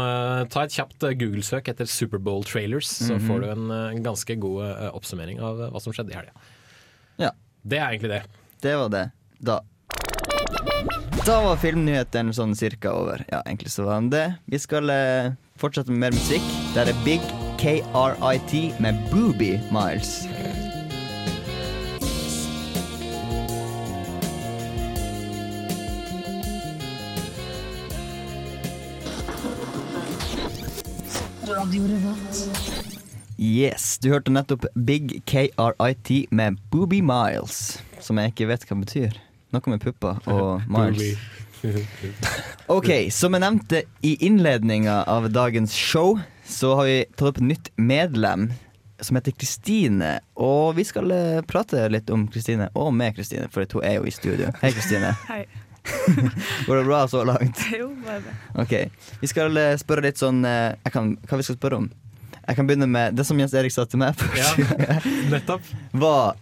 ta 0.54 0.64
et 0.64 0.76
kjapt 0.76 1.04
Google-søk 1.20 1.70
etter 1.72 1.90
Superbowl-trailers, 1.90 2.88
så 3.10 3.20
får 3.28 3.44
du 3.44 3.50
en, 3.52 3.68
en 3.74 4.06
ganske 4.06 4.38
god 4.40 4.92
oppsummering 4.94 5.42
av 5.44 5.68
hva 5.74 5.82
som 5.84 5.96
skjedde 5.96 6.14
i 6.14 6.18
helga. 6.18 6.34
Ja, 7.22 7.34
Det 7.62 7.80
er 7.80 7.92
egentlig 7.92 8.14
det. 8.16 8.24
det 8.64 8.76
var 8.80 8.90
det. 8.94 9.06
Da. 9.44 9.60
Da 11.24 11.38
var 11.40 11.56
filmnyhetene 11.56 12.34
sånn 12.36 12.52
cirka 12.52 12.92
over. 13.00 13.22
Ja, 13.32 13.38
egentlig 13.48 13.72
så 13.72 13.86
var 13.88 14.02
den 14.02 14.10
det. 14.12 14.24
Vi 14.52 14.60
skal 14.60 14.92
eh, 14.92 15.30
fortsette 15.56 15.88
med 15.94 16.02
mer 16.04 16.18
musikk. 16.18 16.44
Der 16.76 16.92
er 16.92 17.00
Big 17.06 17.24
KRIT 17.62 18.76
med 18.84 19.00
Booby 19.08 19.54
Miles. 19.72 20.26
Yes, 33.40 33.94
du 34.04 34.12
hørte 34.12 34.36
nettopp 34.36 34.68
Big 34.76 35.22
KRIT 35.24 36.18
med 36.36 36.60
Booby 36.68 37.00
Miles, 37.00 37.80
som 38.04 38.20
jeg 38.20 38.36
ikke 38.36 38.52
vet 38.52 38.68
hva 38.68 38.84
betyr. 38.84 39.24
Noe 39.54 39.74
med 39.76 39.84
pupper 39.84 40.20
og 40.34 40.68
miles. 40.68 41.18
OK, 42.76 42.90
som 43.14 43.36
jeg 43.38 43.44
nevnte 43.44 43.84
i 44.04 44.18
innledninga 44.28 45.04
av 45.08 45.30
dagens 45.32 45.72
show, 45.78 46.18
så 46.44 46.74
har 46.76 46.90
vi 46.90 46.98
tatt 47.16 47.30
opp 47.30 47.40
et 47.40 47.50
nytt 47.54 47.70
medlem 47.80 48.50
som 49.04 49.16
heter 49.20 49.36
Kristine. 49.36 50.18
Og 50.36 50.76
vi 50.78 50.84
skal 50.88 51.12
eh, 51.16 51.42
prate 51.48 51.86
litt 51.92 52.10
om 52.14 52.26
Kristine, 52.32 52.70
og 52.76 52.92
med 52.96 53.16
Kristine, 53.16 53.48
for 53.52 53.64
hun 53.64 53.86
er 53.86 54.00
jo 54.00 54.08
i 54.08 54.16
studio. 54.16 54.52
Hei, 54.62 54.74
Kristine. 54.76 55.14
Hei. 55.30 55.46
Går 56.68 56.78
det 56.80 56.84
bra 56.88 57.02
så 57.12 57.24
langt? 57.28 57.60
Jo, 57.76 57.90
bare 58.06 58.22
det. 58.24 58.36
OK. 58.64 58.74
Vi 59.24 59.28
skal 59.32 59.58
eh, 59.60 59.74
spørre 59.80 60.06
litt 60.06 60.20
sånn 60.22 60.44
eh, 60.48 60.76
jeg 60.86 60.94
kan, 60.96 61.10
Hva 61.28 61.40
vi 61.40 61.48
skal 61.48 61.58
spørre 61.60 61.82
om? 61.82 61.90
Jeg 62.44 62.60
kan 62.60 62.68
begynne 62.68 62.88
med 62.92 63.16
det 63.16 63.26
som 63.28 63.40
Jens 63.40 63.56
Erik 63.56 63.72
sa 63.72 63.86
til 63.88 64.02
meg 64.04 64.20
Ja. 64.36 64.50
Nettopp. 65.32 65.68
Var 65.96 66.40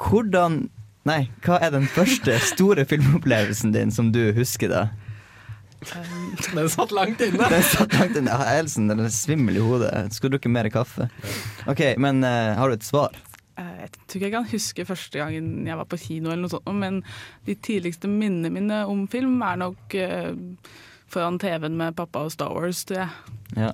hvordan 0.00 0.66
Nei, 1.06 1.28
hva 1.46 1.60
er 1.62 1.70
den 1.70 1.86
første 1.86 2.34
store 2.42 2.82
filmopplevelsen 2.88 3.74
din 3.74 3.92
som 3.94 4.08
du 4.14 4.32
husker, 4.34 4.72
da? 4.72 4.86
Den 6.54 6.68
satt 6.72 6.90
langt 6.96 7.20
inne. 7.22 7.46
Den 7.52 7.62
satt 7.62 7.94
langt 7.94 8.16
inne. 8.18 8.32
Jeg 8.32 8.62
Elsen, 8.64 8.88
den 8.90 9.04
er 9.04 9.12
svimmel 9.14 9.58
i 9.60 9.62
hodet. 9.62 9.92
Skal 10.16 10.32
du 10.32 10.36
drukke 10.36 10.50
mer 10.50 10.68
kaffe? 10.72 11.06
OK, 11.70 11.82
men 12.02 12.24
uh, 12.26 12.56
har 12.58 12.72
du 12.72 12.74
et 12.78 12.86
svar? 12.86 13.14
Eh, 13.60 13.84
Jeg 13.84 13.92
tror 13.94 14.18
ikke 14.18 14.26
jeg 14.26 14.34
kan 14.34 14.48
huske 14.50 14.86
første 14.88 15.20
gangen 15.20 15.68
jeg 15.68 15.78
var 15.78 15.86
på 15.88 16.00
kino, 16.00 16.32
eller 16.32 16.46
noe 16.46 16.54
sånt, 16.56 16.72
men 16.74 17.02
de 17.46 17.54
tidligste 17.54 18.10
minnene 18.10 18.50
mine 18.52 18.82
om 18.90 19.04
film 19.12 19.38
er 19.46 19.60
nok 19.62 19.94
uh, 20.00 20.32
foran 21.12 21.38
TV-en 21.38 21.78
med 21.78 21.94
pappa 22.00 22.24
og 22.26 22.34
Star 22.34 22.50
Wars, 22.56 22.82
tror 22.88 23.04
jeg. 23.04 23.36
Ja. 23.54 23.70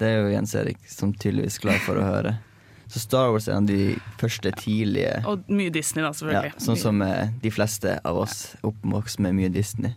Det 0.00 0.06
er 0.08 0.22
jo 0.22 0.30
Jens 0.32 0.54
Erik 0.56 0.78
som 0.88 1.10
tydeligvis 1.12 1.58
glad 1.60 1.82
for 1.84 1.98
å 2.00 2.06
høre. 2.06 2.38
Så 2.90 2.98
Star 2.98 3.28
Wars 3.30 3.46
er 3.46 3.52
en 3.54 3.62
av 3.64 3.68
de 3.70 3.92
første 4.18 4.50
tidlige 4.58 5.20
Og 5.30 5.44
mye 5.48 5.70
Disney, 5.70 6.02
da, 6.02 6.08
selvfølgelig. 6.10 6.50
ja. 6.56 6.60
Sånn 6.64 6.76
som 6.80 7.02
eh, 7.06 7.28
de 7.42 7.50
fleste 7.54 7.92
av 8.04 8.16
oss 8.24 8.56
oppvokst 8.66 9.20
med 9.22 9.34
mye 9.38 9.48
Disney. 9.54 9.92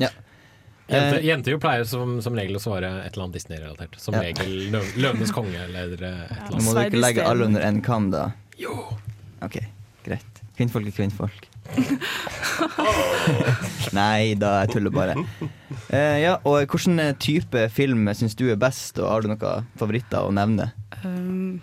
Ja. 0.00 0.08
Jenter, 0.90 1.20
Eh, 1.20 1.24
jenter 1.28 1.52
jo 1.54 1.58
pleier 1.62 1.84
som, 1.86 2.16
som 2.20 2.34
regel 2.34 2.56
å 2.58 2.62
svare 2.62 2.90
et 3.06 3.12
eller 3.14 3.28
annet 3.28 3.36
Disney-relatert. 3.38 3.94
Som 4.02 4.14
Ja. 4.18 4.24
regel 4.26 4.72
Løv- 4.74 4.96
Løvenes 4.98 5.30
konge 5.30 5.54
eller 5.68 5.92
eh, 5.94 5.94
et 5.94 6.00
eller 6.00 6.50
Nå 6.50 6.56
annet. 6.56 6.64
må 6.66 6.74
du 6.74 6.80
ikke 6.88 7.04
legge 7.04 7.22
alle 7.30 7.46
under 7.46 7.62
én 7.68 7.78
kam, 7.86 8.10
da. 8.10 8.24
Jo. 8.58 8.74
OK, 9.46 9.60
greit. 10.04 10.42
Kvinnfolk 10.58 10.86
er 10.90 10.96
kvinnfolk. 10.98 11.46
Nei 13.96 14.34
da, 14.38 14.60
jeg 14.64 14.72
tuller 14.74 14.92
bare. 14.94 15.14
Uh, 15.90 16.16
ja, 16.20 16.36
og 16.46 16.66
Hvilken 16.70 17.00
type 17.22 17.66
film 17.74 18.08
syns 18.16 18.36
du 18.38 18.46
er 18.52 18.58
best, 18.60 18.98
og 18.98 19.08
har 19.10 19.24
du 19.24 19.30
noen 19.32 19.66
favoritter 19.80 20.26
å 20.26 20.32
nevne? 20.34 20.70
Um, 21.04 21.60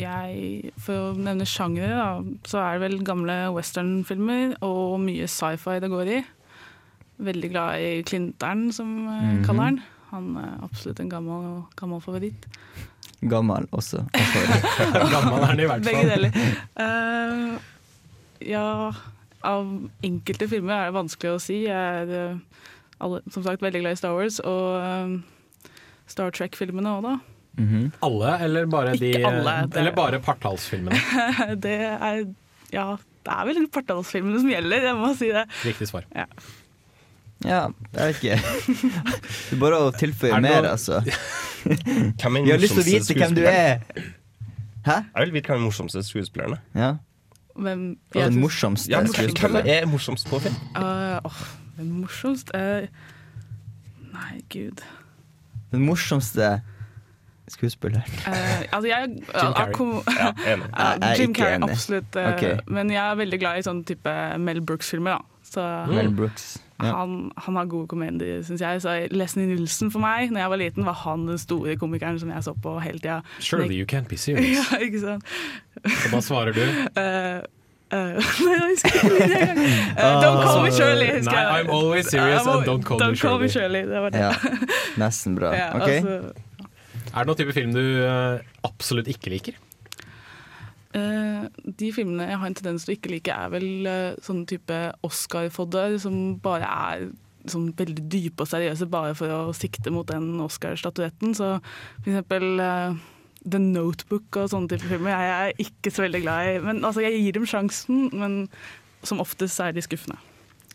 jeg, 0.00 0.72
for 0.82 1.10
å 1.10 1.16
nevne 1.16 1.46
sjangere, 1.48 1.96
da, 1.96 2.38
så 2.48 2.62
er 2.62 2.76
det 2.76 2.84
vel 2.86 3.04
gamle 3.06 3.36
westernfilmer 3.56 4.56
og 4.66 4.98
mye 5.02 5.28
sci-fi 5.30 5.78
det 5.82 5.90
går 5.92 6.12
i. 6.18 6.22
Veldig 7.26 7.50
glad 7.52 7.80
i 7.80 8.02
Klintern, 8.06 8.72
som 8.72 8.86
mm 8.86 9.08
-hmm. 9.08 9.44
kaller 9.46 9.62
han. 9.62 9.80
Han 10.10 10.36
er 10.36 10.64
absolutt 10.64 11.00
en 11.00 11.10
gammel, 11.10 11.62
gammel 11.76 12.00
favoritt. 12.00 12.46
Gammel 13.20 13.66
også. 13.72 14.04
Gammel 15.12 15.40
er 15.40 15.46
han 15.46 15.60
i 15.60 15.64
hvert 15.64 15.82
Begge 15.82 15.96
fall. 15.96 16.10
deler. 16.10 16.30
Uh, 16.80 17.58
ja, 18.40 18.92
av 19.42 19.90
enkelte 20.04 20.48
filmer 20.48 20.74
er 20.74 20.84
det 20.90 20.94
vanskelig 20.94 21.32
å 21.32 21.38
si. 21.42 21.62
Jeg 21.66 22.02
er 22.02 22.12
eh, 22.30 22.36
alle, 23.00 23.20
som 23.30 23.42
sagt 23.42 23.62
veldig 23.62 23.80
glad 23.80 23.96
i 23.96 24.00
Star 24.00 24.14
Wars, 24.16 24.38
og 24.38 24.82
uh, 24.82 25.72
Star 26.06 26.30
Trek-filmene 26.30 26.96
òg, 26.98 27.02
da. 27.06 27.16
Mhm. 27.56 27.86
Alle, 28.04 28.34
eller 28.44 28.66
bare 28.68 28.92
de 29.00 29.08
Ikke 29.14 29.26
alle, 29.26 29.52
det- 29.70 29.78
Eller 29.80 29.92
bare 29.96 30.18
partallsfilmene? 30.20 30.98
det 31.64 31.76
er 31.88 32.24
Ja, 32.72 32.96
det 33.24 33.32
er 33.32 33.46
vel 33.48 33.68
partallsfilmene 33.72 34.40
som 34.42 34.50
gjelder, 34.50 34.82
jeg 34.90 34.94
må 34.98 35.14
si 35.16 35.30
det. 35.32 35.46
Riktig 35.64 35.88
svar. 35.88 36.04
Ja, 37.44 37.68
jeg 37.94 38.12
vet 38.12 38.20
ikke. 38.20 38.36
Det 39.50 39.56
er 39.56 39.60
bare 39.60 39.80
å 39.86 39.88
tilføye 39.92 40.32
Er 40.36 40.40
mer, 40.44 40.62
noe- 40.62 40.70
altså. 40.74 41.00
Hvem 42.20 42.36
er 42.36 42.44
Vi 42.46 42.50
har 42.54 42.60
lyst 42.62 42.76
til 42.76 42.82
å 42.82 42.86
vite 42.86 43.16
hvem 43.18 43.34
du 43.36 43.42
er. 43.48 43.80
Hæ? 44.86 45.00
Jeg 45.16 45.26
vil 45.26 45.32
vite 45.34 45.50
hvem 45.50 45.56
er 45.56 45.60
den 45.60 45.66
morsomste 45.66 46.02
skuespilleren 46.06 46.60
Ja, 46.78 46.92
Hvem 47.56 47.82
og 48.14 48.20
den 48.20 48.40
morsomste 48.40 48.90
Ja, 48.92 49.00
skuespilleren. 49.04 49.64
hvem 49.64 49.72
er 49.74 49.86
morsomst 49.90 50.28
på 50.30 50.38
film? 50.44 50.56
Uh, 50.76 51.18
oh, 51.24 51.40
den? 51.78 52.52
Eh, 52.54 52.86
nei, 54.12 54.40
gud. 54.52 54.84
Den 55.72 55.84
morsomste 55.88 56.60
skuespilleren. 57.52 58.02
Uh, 58.26 58.64
altså, 58.72 58.88
jeg 58.88 59.08
Jim 59.42 59.54
Carrey. 59.54 59.72
Ja, 60.18 60.32
enig. 60.52 60.68
Ja, 60.78 60.92
er 61.00 61.20
Jim 61.20 61.34
Carrey, 61.34 61.56
enig. 61.56 61.70
absolutt. 61.70 62.16
Uh, 62.16 62.28
okay. 62.34 62.58
Men 62.66 62.90
jeg 62.90 63.02
er 63.04 63.18
veldig 63.22 63.40
glad 63.40 63.58
i 63.58 63.66
sånn 63.66 63.82
type 63.86 64.14
Mel 64.42 64.62
Brooks-filmer. 64.66 65.18
da. 65.18 65.42
Så 65.46 65.66
Mel 65.92 66.10
Brooks. 66.10 66.56
Ja. 66.82 66.90
han, 66.92 67.30
han 67.36 67.56
har 67.56 67.64
gode 67.64 67.88
komedier, 67.88 68.42
syns 68.44 68.60
jeg. 68.60 68.82
Så 68.84 68.94
Leslie 69.10 69.46
Nielsen 69.48 69.90
for 69.92 70.02
meg, 70.02 70.32
når 70.34 70.42
jeg 70.42 70.52
var 70.52 70.60
liten, 70.60 70.84
var 70.84 70.98
han 71.06 71.26
den 71.28 71.38
store 71.40 71.76
komikeren 71.80 72.18
som 72.20 72.32
jeg 72.32 72.44
så 72.44 72.52
på 72.52 72.76
hele 72.84 72.98
tida. 73.00 73.22
Surely 73.40 73.78
you 73.78 73.86
can't 73.88 74.08
be 74.08 74.18
serious. 74.26 74.58
Ja, 74.72 74.80
ikke 74.84 75.00
sant? 75.00 75.36
Og 75.84 76.08
hva 76.12 76.24
svarer 76.24 76.56
du 76.56 76.64
Uh, 77.86 77.98
eh, 77.98 78.16
Nei, 78.42 78.54
jeg 78.56 78.62
husker 78.72 78.94
ikke 78.96 79.10
det 79.14 79.36
engang. 79.44 79.58
Don't 80.24 80.40
call 80.42 80.64
me 80.64 80.70
Shirley. 80.74 81.20
Nei. 81.22 81.42
I'm 81.60 81.70
always 81.70 82.08
serious 82.10 82.42
and 82.42 82.66
don't 82.66 82.82
call 82.82 82.98
me 82.98 83.10
me 83.12 83.14
Shirley. 83.14 83.48
Shirley. 83.48 83.82
Det 83.86 84.00
var 84.02 84.10
det. 84.10 84.24
ja. 84.24 84.32
Nesten 84.98 85.36
bra. 85.38 85.52
Ja, 85.54 85.68
OK? 85.76 85.88
altså, 85.88 86.32
Er 87.16 87.24
det 87.24 87.30
noen 87.30 87.38
type 87.40 87.54
film 87.56 87.72
du 87.72 87.80
eh, 87.80 88.42
absolutt 88.66 89.08
ikke 89.08 89.32
liker? 89.32 89.56
Uh, 90.96 91.48
de 91.76 91.90
filmene 91.92 92.24
jeg 92.28 92.38
har 92.40 92.48
en 92.48 92.54
tendens 92.56 92.84
til 92.86 92.94
å 92.94 92.96
ikke 92.96 93.10
like, 93.12 93.32
er 93.32 93.50
vel 93.52 93.88
uh, 93.88 94.18
sånne 94.24 94.46
type 94.48 94.76
Oscar-fodder 95.04 95.98
som 96.00 96.36
bare 96.44 96.68
er 96.68 97.08
sånn 97.50 97.66
veldig 97.76 98.06
dype 98.10 98.44
og 98.44 98.48
seriøse 98.50 98.88
bare 98.90 99.12
for 99.18 99.32
å 99.32 99.56
sikte 99.56 99.92
mot 99.92 100.08
den 100.08 100.38
Oscar-statuetten. 100.44 101.34
Så 101.36 101.50
for 101.58 102.12
eksempel 102.12 102.62
uh, 102.62 102.96
The 103.44 103.60
Notebook 103.62 104.40
og 104.40 104.48
sånne 104.52 104.72
type 104.72 104.88
filmer 104.88 105.12
jeg 105.12 105.34
er 105.34 105.66
ikke 105.66 105.92
så 105.92 106.06
veldig 106.06 106.22
glad 106.24 106.52
i. 106.52 106.56
Men 106.64 106.80
altså, 106.84 107.04
jeg 107.04 107.20
gir 107.20 107.36
dem 107.36 107.48
sjansen, 107.50 108.08
men 108.16 108.38
som 109.06 109.20
oftest 109.22 109.60
er 109.62 109.76
de 109.76 109.84
skuffende. 109.84 110.18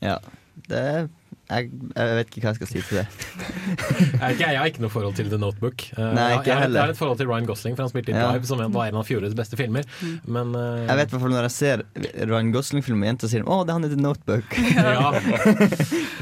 Ja. 0.01 0.19
Det 0.67 0.77
er 0.77 1.09
jeg, 1.51 1.71
jeg 1.95 2.17
vet 2.17 2.29
ikke 2.31 2.41
hva 2.45 2.53
jeg 2.53 2.59
skal 2.59 2.69
si 2.69 2.81
til 2.87 3.01
det. 3.01 3.05
Jeg, 4.21 4.37
jeg 4.37 4.57
har 4.59 4.67
ikke 4.69 4.83
noe 4.83 4.91
forhold 4.93 5.15
til 5.17 5.29
The 5.31 5.37
Notebook. 5.41 5.83
Eh, 5.95 5.99
Nei, 6.13 6.25
jeg, 6.29 6.41
ikke 6.41 6.49
jeg, 6.51 6.57
har, 6.59 6.69
jeg 6.69 6.81
har 6.81 6.91
et 6.93 6.99
forhold 6.99 7.17
til 7.17 7.27
Ryan 7.29 7.47
Gosling, 7.47 7.73
for 7.77 7.87
han 7.87 7.91
spilte 7.91 8.11
i 8.11 8.15
Ja. 8.15 8.27
Drive, 8.29 8.45
som 8.45 8.61
var 8.61 8.91
en 8.91 8.99
av 8.99 9.07
fjorårets 9.07 9.33
beste 9.37 9.57
filmer. 9.57 9.87
Men 10.29 10.53
uh... 10.53 10.83
Jeg 10.85 10.99
vet 10.99 11.09
i 11.09 11.15
hvert 11.15 11.23
fall 11.23 11.33
når 11.33 11.47
jeg 11.47 11.53
ser 11.55 11.83
Ryan 12.29 12.51
Gosling-film 12.53 13.01
med 13.01 13.11
jenter 13.11 13.31
sier 13.31 13.45
'Å, 13.47 13.57
det 13.65 13.73
er 13.73 13.79
han 13.79 13.87
i 13.87 13.91
The 13.91 14.01
Notebook'. 14.01 14.57
ja. 14.77 15.09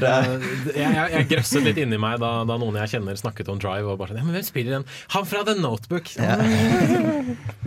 Jeg, 0.00 0.38
jeg, 0.72 1.08
jeg 1.12 1.26
grøsset 1.28 1.64
litt 1.66 1.78
inni 1.82 1.98
meg 2.00 2.20
da, 2.22 2.30
da 2.48 2.54
noen 2.56 2.78
jeg 2.80 2.94
kjenner 2.94 3.18
snakket 3.20 3.50
om 3.52 3.58
Drive. 3.60 3.84
Og 3.84 3.98
bare 4.00 4.14
sånn, 4.14 4.22
ja, 4.22 4.24
men 4.24 4.38
hvem 4.38 4.46
spiller 4.46 4.78
den? 4.78 4.86
Han 5.12 5.28
fra 5.28 5.42
The 5.44 5.56
Notebook! 5.60 6.08
Ja. 6.16 6.38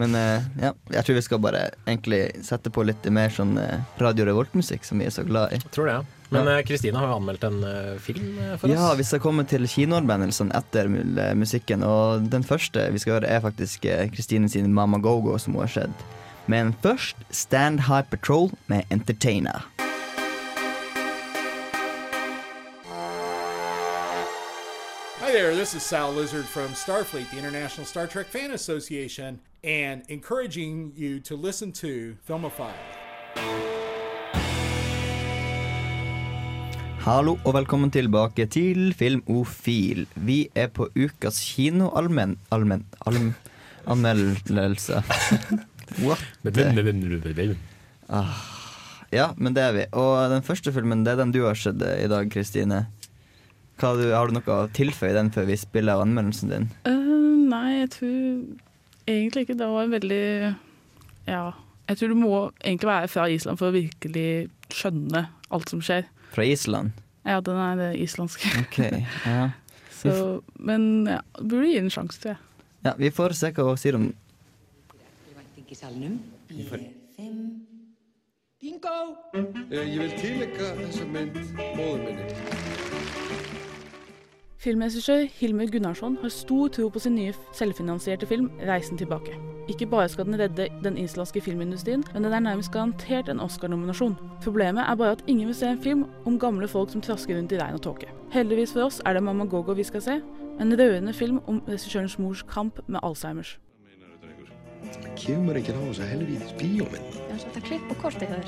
Men 0.02 0.18
uh, 0.18 0.42
ja, 0.58 0.74
jeg 0.96 1.06
tror 1.06 1.20
vi 1.20 1.26
skal 1.28 1.44
bare 1.44 1.64
egentlig 1.86 2.24
sette 2.46 2.74
på 2.74 2.86
litt 2.88 3.06
mer 3.14 3.30
sånn 3.34 3.54
eh, 3.62 3.86
Radio 4.02 4.26
Revolt-musikk, 4.32 4.86
som 4.88 5.02
vi 5.02 5.08
er 5.10 5.14
så 5.14 5.26
glad 5.28 5.54
i. 5.54 5.62
Tror 5.76 5.90
det, 5.90 6.00
ja. 6.00 6.23
Men 6.34 6.48
eh, 6.48 6.64
Kristina 6.66 7.00
har 7.00 7.08
jo 7.12 7.20
anmeldt 7.20 7.44
en 7.44 7.64
eh, 7.64 8.00
film 8.02 8.38
for 8.58 8.68
oss. 8.70 8.74
Ja, 8.74 8.94
vi 8.98 9.06
skal 9.06 9.22
komme 9.22 9.46
til 9.46 9.68
kinoanmeldelsene 9.70 10.56
etter 10.58 10.90
eh, 10.90 11.34
musikken. 11.38 11.86
Og 11.86 12.26
den 12.34 12.46
første 12.48 12.88
vi 12.94 13.02
skal 13.04 13.20
høre, 13.20 13.30
er 13.30 13.44
faktisk 13.44 13.86
eh, 13.86 14.08
Kristine 14.14 14.50
sin 14.50 14.74
Mama 14.74 14.98
Go-Go, 14.98 15.38
som 15.38 15.54
hun 15.54 15.68
har 15.68 15.74
sett. 15.76 16.08
Men 16.50 16.74
først 16.82 17.16
Stand 17.30 17.86
High 17.86 18.10
Patrol 18.10 18.50
med 18.68 18.84
Entertainer. 18.90 19.70
Hi 25.22 25.32
there, 25.32 25.56
this 25.56 25.74
is 25.74 25.84
Sal 25.84 26.12
Lizard 26.12 26.46
from 26.46 26.74
Starfleet, 26.74 27.30
the 27.32 27.38
International 27.38 27.86
Star 27.86 28.08
Trek 28.08 28.28
Fan 28.28 28.52
Association, 28.52 29.40
and 29.64 30.04
encouraging 30.10 30.92
you 30.96 31.20
to 31.22 31.36
listen 31.36 31.72
to 31.72 32.16
Filmophile. 32.28 33.83
Hallo 37.04 37.34
og 37.44 37.52
velkommen 37.58 37.90
tilbake 37.92 38.46
til 38.48 38.94
Filmofil. 38.96 40.06
Vi 40.16 40.38
er 40.56 40.70
på 40.72 40.86
ukas 40.96 41.42
kinoallmenn... 41.44 42.38
Allmenn... 42.56 42.86
Allm, 43.04 43.34
anmeldelse. 43.92 45.02
What? 46.06 46.24
Ah, 48.08 48.40
ja, 49.12 49.28
men 49.36 49.52
det 49.52 49.66
er 49.66 49.76
vi. 49.76 49.84
Og 50.00 50.32
den 50.32 50.48
første 50.48 50.72
filmen, 50.72 51.04
det 51.04 51.12
er 51.12 51.20
den 51.26 51.36
du 51.36 51.42
har 51.44 51.60
sett 51.60 51.84
eh, 51.84 52.06
i 52.06 52.08
dag, 52.08 52.32
Kristine. 52.32 52.86
Har 53.84 54.00
du, 54.00 54.08
har 54.16 54.32
du 54.32 54.38
noe 54.40 54.56
å 54.56 54.72
tilføye 54.72 55.12
den 55.20 55.34
før 55.36 55.52
vi 55.52 55.60
spiller 55.60 55.98
av 55.98 56.06
anmeldelsen 56.06 56.56
din? 56.56 56.72
Uh, 56.88 57.36
nei, 57.52 57.82
jeg 57.82 57.94
tror 58.00 59.12
egentlig 59.12 59.44
ikke. 59.50 59.60
Det 59.60 59.72
var 59.76 59.90
en 59.90 59.96
veldig 60.00 60.26
Ja. 61.28 61.46
Jeg 61.92 62.00
tror 62.00 62.16
du 62.16 62.22
må 62.24 62.36
egentlig 62.64 62.94
være 62.96 63.12
fra 63.12 63.28
Island 63.28 63.60
for 63.60 63.74
å 63.74 63.76
virkelig 63.76 64.28
skjønne 64.72 65.28
alt 65.52 65.68
som 65.76 65.84
skjer. 65.84 66.08
Fra 66.34 66.46
Island? 66.46 66.92
Ja, 67.26 67.40
den 67.46 67.60
er 67.62 67.76
det 67.80 67.92
islandske. 68.04 68.50
OK. 68.66 68.80
Ja. 69.26 69.50
Så, 70.04 70.42
men 70.60 71.06
ja, 71.08 71.20
burde 71.40 71.68
gi 71.70 71.78
den 71.78 71.86
en 71.88 71.94
sjanse, 71.94 72.20
tror 72.20 72.34
jeg. 72.34 72.42
ja, 72.84 72.92
vi 73.00 73.12
får 73.16 73.38
se 73.40 73.52
hva 73.56 73.64
hun 73.70 73.78
sier 73.80 73.96
om 73.96 74.10
Væntingisalnum 75.38 76.18
B5 76.50 76.82
Bingo! 78.60 78.98
Jeg 79.72 80.00
vil 80.00 80.14
tillegge 80.20 80.68
þessa 80.82 81.08
mynd 81.12 81.40
móður 81.78 82.04
minni. 82.04 83.63
Filmregissør 84.64 85.26
Hilmer 85.42 85.68
Gunnarsson 85.68 86.14
har 86.22 86.32
stor 86.32 86.70
tro 86.72 86.86
på 86.88 87.00
sin 87.04 87.18
nye 87.18 87.34
selvfinansierte 87.52 88.26
film 88.26 88.46
'Reisen 88.62 88.98
tilbake'. 88.98 89.36
Ikke 89.68 89.86
bare 89.86 90.08
skal 90.10 90.26
den 90.26 90.40
redde 90.40 90.68
den 90.84 90.98
islandske 90.98 91.42
filmindustrien, 91.42 92.04
men 92.14 92.24
den 92.24 92.34
er 92.34 92.40
nærmest 92.40 92.72
garantert 92.72 93.30
en 93.30 93.40
Oscar-nominasjon. 93.40 94.16
Problemet 94.44 94.86
er 94.88 94.96
bare 94.96 95.12
at 95.12 95.24
ingen 95.28 95.48
vil 95.48 95.56
se 95.56 95.68
en 95.68 95.82
film 95.82 96.06
om 96.26 96.40
gamle 96.40 96.68
folk 96.68 96.90
som 96.90 97.02
trasker 97.02 97.38
rundt 97.38 97.52
i 97.52 97.60
regn 97.60 97.74
og 97.74 97.82
tåke. 97.82 98.08
Heldigvis 98.32 98.74
for 98.74 98.82
oss 98.82 99.02
er 99.06 99.14
det 99.14 99.24
Mamma 99.24 99.46
Gogo 99.46 99.74
vi 99.74 99.84
skal 99.84 100.02
se, 100.02 100.22
en 100.62 100.80
rørende 100.80 101.14
film 101.14 101.40
om 101.48 101.62
regissørens 101.68 102.20
mors 102.20 102.42
kamp 102.42 102.80
med 102.88 103.00
Alzheimers. 103.04 103.60
Kemur 105.16 105.56
ekki 105.56 105.76
á 105.76 105.80
þessa 105.92 106.08
helvítis 106.08 106.56
bíómynd. 106.56 107.14
Jeg 107.16 107.32
har 107.32 107.40
satt 107.40 107.64
klipp 107.64 107.82
på 107.90 107.96
kortet 107.96 108.30
her. 108.30 108.44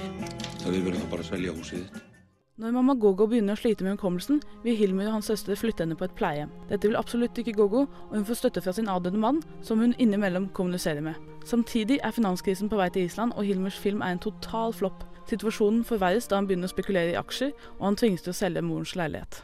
Það 0.64 0.72
við 0.72 0.84
verðum 0.86 1.02
bare 1.02 1.12
bara 1.12 1.22
að 1.22 1.32
selja 1.36 1.52
húsið 1.52 1.80
þitt. 1.80 2.15
Når 2.56 2.72
mamma 2.72 2.94
Gogo 2.96 3.26
begynner 3.28 3.58
å 3.58 3.60
slite 3.60 3.84
med 3.84 3.98
hukommelsen, 3.98 4.38
vil 4.64 4.78
Hilmer 4.80 5.10
og 5.10 5.18
hans 5.18 5.28
søster 5.28 5.58
flytte 5.60 5.84
henne 5.84 5.98
på 6.00 6.06
et 6.08 6.14
pleiehjem. 6.16 6.54
Dette 6.70 6.88
vil 6.88 6.96
absolutt 6.96 7.36
ikke 7.42 7.52
Gogo, 7.58 7.82
og 7.84 8.14
hun 8.14 8.24
får 8.30 8.38
støtte 8.40 8.62
fra 8.64 8.72
sin 8.72 8.88
avdøde 8.88 9.20
mann, 9.20 9.42
som 9.60 9.82
hun 9.84 9.92
innimellom 10.00 10.46
kommuniserer 10.56 11.04
med. 11.04 11.20
Samtidig 11.44 11.98
er 12.00 12.16
finanskrisen 12.16 12.72
på 12.72 12.80
vei 12.80 12.88
til 12.96 13.10
Island, 13.10 13.36
og 13.36 13.44
Hilmers 13.44 13.76
film 13.76 14.00
er 14.00 14.16
en 14.16 14.24
total 14.24 14.72
flopp. 14.72 15.04
Situasjonen 15.28 15.84
forverres 15.84 16.30
da 16.32 16.40
han 16.40 16.48
begynner 16.48 16.72
å 16.72 16.72
spekulere 16.72 17.12
i 17.12 17.20
aksjer, 17.20 17.52
og 17.76 17.84
han 17.90 18.00
tvinges 18.00 18.24
til 18.24 18.32
å 18.32 18.38
selge 18.40 18.64
morens 18.64 18.96
leilighet. 18.96 19.42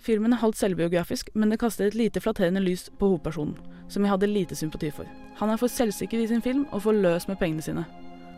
Filmen 0.00 0.32
er 0.32 0.40
halvt 0.40 0.64
selvbiografisk, 0.64 1.28
men 1.36 1.52
det 1.52 1.60
kaster 1.60 1.92
et 1.92 1.94
lite 1.94 2.24
flatterende 2.24 2.64
lys 2.64 2.88
på 2.96 3.12
hovedpersonen, 3.12 3.60
som 3.92 4.04
jeg 4.04 4.12
hadde 4.12 4.30
lite 4.30 4.56
sympati 4.58 4.90
for. 4.90 5.08
Han 5.40 5.52
er 5.52 5.60
for 5.60 5.70
selvsikker 5.70 6.22
i 6.22 6.30
sin 6.30 6.42
film 6.44 6.64
og 6.70 6.82
for 6.86 6.96
løs 6.96 7.28
med 7.28 7.38
pengene 7.40 7.64
sine. 7.64 7.84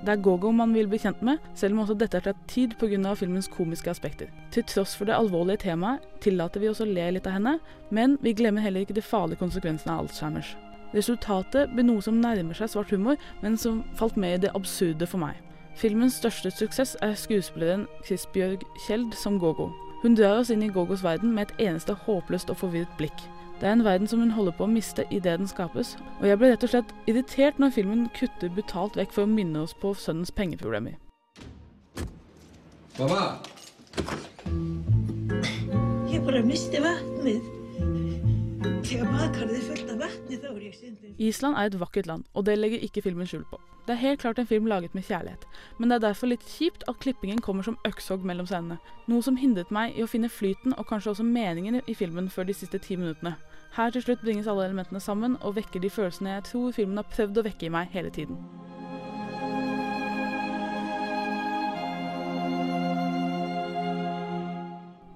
Det 0.04 0.12
er 0.12 0.20
Gogo 0.20 0.50
man 0.52 0.74
vil 0.74 0.88
bli 0.90 0.98
kjent 1.00 1.22
med, 1.24 1.38
selv 1.56 1.72
om 1.72 1.80
også 1.80 1.94
dette 1.96 2.18
har 2.18 2.26
tatt 2.26 2.40
tid 2.50 2.74
pga. 2.76 3.14
filmens 3.14 3.48
komiske 3.48 3.90
aspekter. 3.90 4.28
Til 4.50 4.64
tross 4.64 4.94
for 4.96 5.08
det 5.08 5.14
alvorlige 5.14 5.62
temaet 5.64 6.02
tillater 6.20 6.60
vi 6.60 6.68
oss 6.68 6.80
å 6.80 6.84
le 6.84 7.10
litt 7.10 7.26
av 7.26 7.32
henne, 7.38 7.58
men 7.90 8.18
vi 8.20 8.34
glemmer 8.34 8.60
heller 8.60 8.84
ikke 8.84 8.94
de 8.94 9.02
farlige 9.02 9.40
konsekvensene 9.40 9.92
av 9.92 10.04
Alzheimers. 10.04 10.56
Resultatet 10.94 11.72
blir 11.72 11.86
noe 11.88 12.02
som 12.02 12.20
nærmer 12.20 12.54
seg 12.54 12.68
svart 12.68 12.92
humor, 12.92 13.16
men 13.42 13.56
som 13.56 13.82
falt 13.96 14.16
med 14.16 14.34
i 14.34 14.42
det 14.44 14.52
absurde 14.54 15.06
for 15.06 15.18
meg. 15.18 15.40
Filmens 15.74 16.20
største 16.20 16.52
suksess 16.54 16.96
er 17.02 17.16
skuespilleren 17.18 17.88
Chris 18.04 18.28
Bjørg 18.34 18.62
Kjeld 18.86 19.14
som 19.18 19.40
Gogo. 19.42 19.72
Hun 20.04 20.14
drar 20.14 20.42
oss 20.42 20.52
inn 20.52 20.62
i 20.62 20.68
Gogos 20.68 21.02
verden 21.02 21.32
med 21.34 21.48
et 21.48 21.70
eneste 21.70 21.96
håpløst 22.04 22.52
og 22.52 22.60
forvirret 22.60 22.92
blikk. 22.98 23.24
Det 23.64 23.70
er 23.70 23.72
en 23.72 23.84
verden 23.84 24.06
som 24.06 24.20
hun 24.20 24.30
holder 24.30 24.52
på 24.52 24.66
å 24.66 24.68
miste 24.68 25.06
idet 25.08 25.38
den 25.40 25.48
skapes, 25.48 25.94
og 26.20 26.26
jeg 26.28 26.36
ble 26.36 26.50
rett 26.50 26.66
og 26.66 26.68
slett 26.68 26.90
irritert 27.08 27.56
når 27.56 27.72
filmen 27.72 28.02
kutter 28.12 28.52
brutalt 28.52 28.98
vekk 29.00 29.14
for 29.16 29.24
å 29.24 29.30
minne 29.30 29.62
oss 29.64 29.72
på 29.80 29.94
sønnens 29.96 30.28
pengeproblemer. 30.36 30.98
Mamma! 32.98 33.24
Jeg 36.12 36.20
bare 36.28 36.44
misti 36.44 36.84
vatnið. 36.84 37.63
Island 41.18 41.56
er 41.56 41.66
et 41.68 41.80
vakkert 41.80 42.06
land, 42.06 42.24
og 42.34 42.46
det 42.46 42.58
legger 42.58 42.80
ikke 42.80 43.02
filmen 43.04 43.28
skjul 43.28 43.44
på. 43.50 43.58
Det 43.84 43.92
er 43.92 44.00
helt 44.00 44.20
klart 44.20 44.38
en 44.38 44.46
film 44.46 44.66
laget 44.66 44.94
med 44.94 45.04
kjærlighet, 45.04 45.44
men 45.78 45.90
det 45.90 45.96
er 45.96 46.04
derfor 46.06 46.30
litt 46.30 46.46
kjipt 46.48 46.86
at 46.88 46.96
klippingen 47.04 47.42
kommer 47.44 47.62
som 47.66 47.76
økshogg 47.84 48.24
mellom 48.24 48.48
scenene. 48.48 48.78
Noe 49.06 49.22
som 49.22 49.36
hindret 49.36 49.70
meg 49.74 49.92
i 49.92 50.04
å 50.04 50.08
finne 50.08 50.32
flyten 50.32 50.72
og 50.78 50.88
kanskje 50.88 51.12
også 51.12 51.26
meningen 51.28 51.82
i 51.84 51.94
filmen 51.94 52.30
før 52.32 52.48
de 52.48 52.56
siste 52.56 52.80
ti 52.80 52.96
minuttene. 52.96 53.34
Her 53.76 53.92
til 53.92 54.06
slutt 54.06 54.24
bringes 54.24 54.48
alle 54.48 54.64
elementene 54.64 55.00
sammen 55.00 55.36
og 55.42 55.58
vekker 55.58 55.84
de 55.84 55.92
følelsene 55.92 56.38
jeg 56.38 56.48
tror 56.48 56.72
filmen 56.72 57.02
har 57.02 57.10
prøvd 57.12 57.42
å 57.42 57.48
vekke 57.50 57.68
i 57.68 57.74
meg 57.76 57.92
hele 57.92 58.14
tiden. 58.16 58.40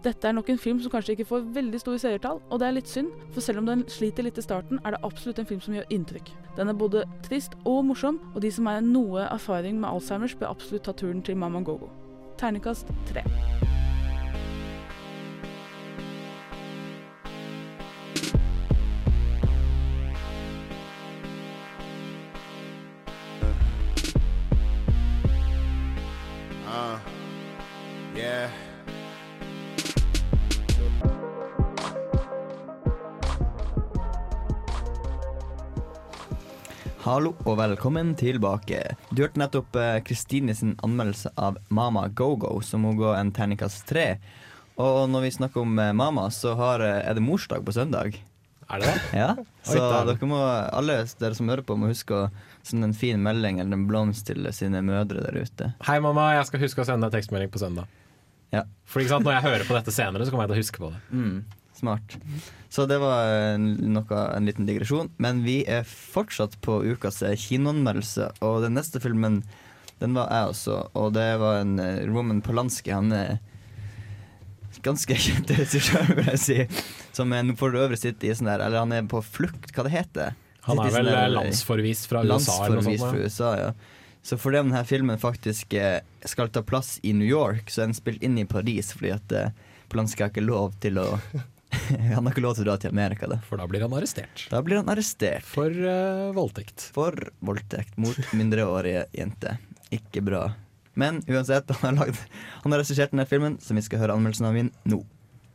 Dette 0.08 0.28
er 0.28 0.32
nok 0.32 0.48
en 0.48 0.58
film 0.58 0.78
som 0.80 0.92
kanskje 0.92 1.12
ikke 1.18 1.26
får 1.28 1.42
veldig 1.52 1.80
store 1.82 1.98
seertall, 2.00 2.38
og 2.48 2.60
det 2.60 2.68
er 2.68 2.76
litt 2.78 2.88
synd, 2.88 3.10
for 3.34 3.44
selv 3.44 3.60
om 3.60 3.68
den 3.68 3.84
sliter 3.92 4.24
litt 4.24 4.40
i 4.40 4.44
starten, 4.46 4.80
er 4.80 4.96
det 4.96 5.02
absolutt 5.04 5.42
en 5.42 5.50
film 5.50 5.60
som 5.60 5.76
gjør 5.76 5.92
inntrykk. 5.92 6.32
Den 6.56 6.72
er 6.72 6.80
både 6.80 7.04
trist 7.28 7.58
og 7.68 7.84
morsom, 7.90 8.22
og 8.32 8.40
de 8.40 8.52
som 8.54 8.72
har 8.72 8.80
noe 8.80 9.28
erfaring 9.28 9.76
med 9.82 9.90
Alzheimers, 9.90 10.38
bør 10.40 10.54
absolutt 10.54 10.88
ta 10.88 10.96
turen 10.96 11.20
til 11.20 11.36
Mamma 11.36 11.60
Gogo. 11.60 11.92
Terningkast 12.40 12.88
tre. 13.12 13.26
Hallo 37.18 37.32
og 37.50 37.56
velkommen 37.58 38.12
tilbake. 38.14 38.76
Du 39.10 39.24
hørte 39.24 39.40
nettopp 39.40 39.74
eh, 39.74 39.96
Kristine 40.06 40.54
sin 40.54 40.76
anmeldelse 40.86 41.32
av 41.34 41.56
Mama 41.74 42.04
Go-Go, 42.06 42.52
som 42.62 42.84
hun 42.86 42.94
ga 43.00 43.16
en 43.18 43.32
terningkast 43.34 43.82
tre. 43.90 44.04
Og 44.78 45.08
når 45.10 45.24
vi 45.24 45.32
snakker 45.34 45.64
om 45.64 45.72
eh, 45.82 45.90
Mama, 45.98 46.28
så 46.30 46.52
har, 46.54 46.84
eh, 46.86 47.00
er 47.02 47.18
det 47.18 47.24
morsdag 47.26 47.64
på 47.66 47.74
søndag. 47.74 48.20
Er 48.70 48.84
det 48.84 48.92
det? 48.92 49.02
Ja, 49.18 49.32
Så 49.66 49.82
dere 49.82 50.30
må, 50.30 50.38
alle 50.38 51.00
dere 51.18 51.34
som 51.34 51.50
hører 51.50 51.66
på, 51.66 51.74
må 51.74 51.90
huske 51.90 52.14
å 52.14 52.22
sende 52.62 52.92
en 52.92 52.94
fin 52.94 53.18
melding 53.18 53.58
eller 53.64 53.80
en 53.80 53.88
blomst 53.90 54.30
til 54.30 54.46
sine 54.54 54.84
mødre 54.86 55.26
der 55.26 55.42
ute. 55.42 55.72
Hei, 55.90 55.98
mamma, 56.04 56.36
jeg 56.38 56.46
skal 56.52 56.62
huske 56.68 56.86
å 56.86 56.86
sende 56.86 57.10
deg 57.10 57.18
tekstmelding 57.18 57.50
på 57.50 57.64
søndag. 57.64 57.90
Ja. 58.54 58.62
For 58.86 59.02
Når 59.02 59.40
jeg 59.40 59.48
hører 59.48 59.66
på 59.66 59.74
dette 59.74 59.90
senere, 59.90 60.22
så 60.22 60.30
kommer 60.30 60.46
jeg 60.46 60.54
til 60.54 60.60
å 60.60 60.66
huske 60.68 60.86
på 60.86 60.94
det. 60.94 61.02
Mm, 61.10 61.42
smart. 61.78 62.16
Så 62.68 62.84
det 62.90 62.98
var 63.00 63.30
en, 63.54 63.70
noe, 63.94 64.18
en 64.36 64.44
liten 64.48 64.66
digresjon. 64.68 65.08
Men 65.22 65.40
vi 65.46 65.60
er 65.70 65.86
fortsatt 65.88 66.58
på 66.64 66.80
ukas 66.92 67.22
eh, 67.24 67.36
kinoanmeldelse, 67.38 68.28
og 68.44 68.60
den 68.66 68.76
neste 68.76 69.00
filmen 69.00 69.40
den 69.98 70.12
var 70.14 70.28
jeg 70.30 70.50
også. 70.52 70.74
Og 70.98 71.12
det 71.16 71.28
var 71.40 71.62
en 71.64 71.78
eh, 71.82 72.02
Roman 72.10 72.42
Polanski. 72.44 72.92
Han 72.94 73.10
er 73.16 73.38
ganske 74.84 75.16
kjent 75.24 75.50
regissør, 75.58 76.12
vil 76.18 76.28
jeg 76.34 76.42
si. 76.42 76.58
Som 77.16 77.32
er 77.34 77.48
for 77.58 77.74
øvrig 77.74 77.98
sitter 77.98 78.30
i 78.30 78.34
sånn 78.38 78.50
der 78.50 78.62
Eller 78.62 78.84
han 78.84 78.92
er 78.94 79.06
på 79.10 79.18
flukt, 79.24 79.72
hva 79.74 79.82
det 79.88 79.94
heter 79.96 80.36
Han 80.68 80.78
er 80.78 80.92
vel 80.92 80.98
sånn 81.00 81.08
der- 81.08 81.32
landsforvist 81.34 82.06
fra 82.10 82.22
USA 82.28 82.58
eller 82.66 82.82
noe 82.84 82.98
sånt. 82.98 83.08
fra. 83.16 83.24
USA, 83.24 83.52
ja. 83.58 83.70
Så 84.28 84.36
fordi 84.38 84.60
denne 84.60 84.82
filmen 84.84 85.18
faktisk 85.18 85.72
eh, 85.78 86.00
skal 86.28 86.50
ta 86.52 86.60
plass 86.66 86.98
i 87.06 87.14
New 87.16 87.26
York, 87.26 87.70
så 87.72 87.82
er 87.82 87.88
den 87.88 87.96
spilt 87.96 88.22
inn 88.26 88.36
i 88.38 88.44
Paris 88.46 88.90
fordi 88.92 89.14
at 89.14 89.32
eh, 89.34 89.50
Polanski 89.88 90.22
har 90.26 90.30
ikke 90.34 90.44
lov 90.44 90.74
til 90.82 90.98
å 91.00 91.06
Han 92.14 92.24
har 92.24 92.32
ikke 92.32 92.44
lov 92.44 92.56
til 92.56 92.64
å 92.64 92.70
dra 92.70 92.76
til 92.80 92.92
Amerika, 92.94 93.28
da. 93.30 93.40
For 93.44 93.60
da 93.60 93.66
blir 93.68 93.84
han 93.84 93.94
arrestert. 93.96 94.46
Da 94.52 94.62
blir 94.64 94.80
han 94.80 94.88
arrestert. 94.92 95.44
For 95.46 95.72
uh, 95.72 96.30
voldtekt. 96.36 96.88
For 96.94 97.14
voldtekt 97.44 97.98
mot 98.00 98.16
mindreårige 98.36 99.06
jenter. 99.16 99.60
Ikke 99.94 100.22
bra. 100.24 100.48
Men 100.98 101.22
uansett, 101.28 101.70
han 101.70 101.96
har, 101.96 102.08
lagd, 102.08 102.18
han 102.64 102.74
har 102.74 102.82
regissert 102.82 103.12
denne 103.14 103.28
filmen, 103.28 103.60
som 103.62 103.78
vi 103.78 103.84
skal 103.86 104.02
høre 104.02 104.16
anmeldelsen 104.18 104.48
av 104.48 104.56
min 104.56 104.72
nå. 104.88 105.04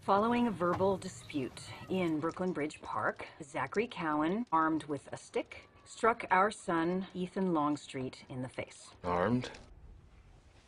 Following 0.03 0.47
a 0.47 0.51
verbal 0.51 0.97
dispute 0.97 1.61
in 1.89 2.19
Brooklyn 2.19 2.51
Bridge 2.51 2.81
Park, 2.81 3.25
Zachary 3.41 3.87
Cowan, 3.87 4.45
armed 4.51 4.83
with 4.89 5.07
a 5.13 5.17
stick, 5.17 5.67
struck 5.85 6.25
our 6.29 6.51
son, 6.51 7.05
Ethan 7.13 7.53
Longstreet, 7.53 8.23
in 8.29 8.41
the 8.41 8.49
face. 8.49 8.89
Armed? 9.03 9.49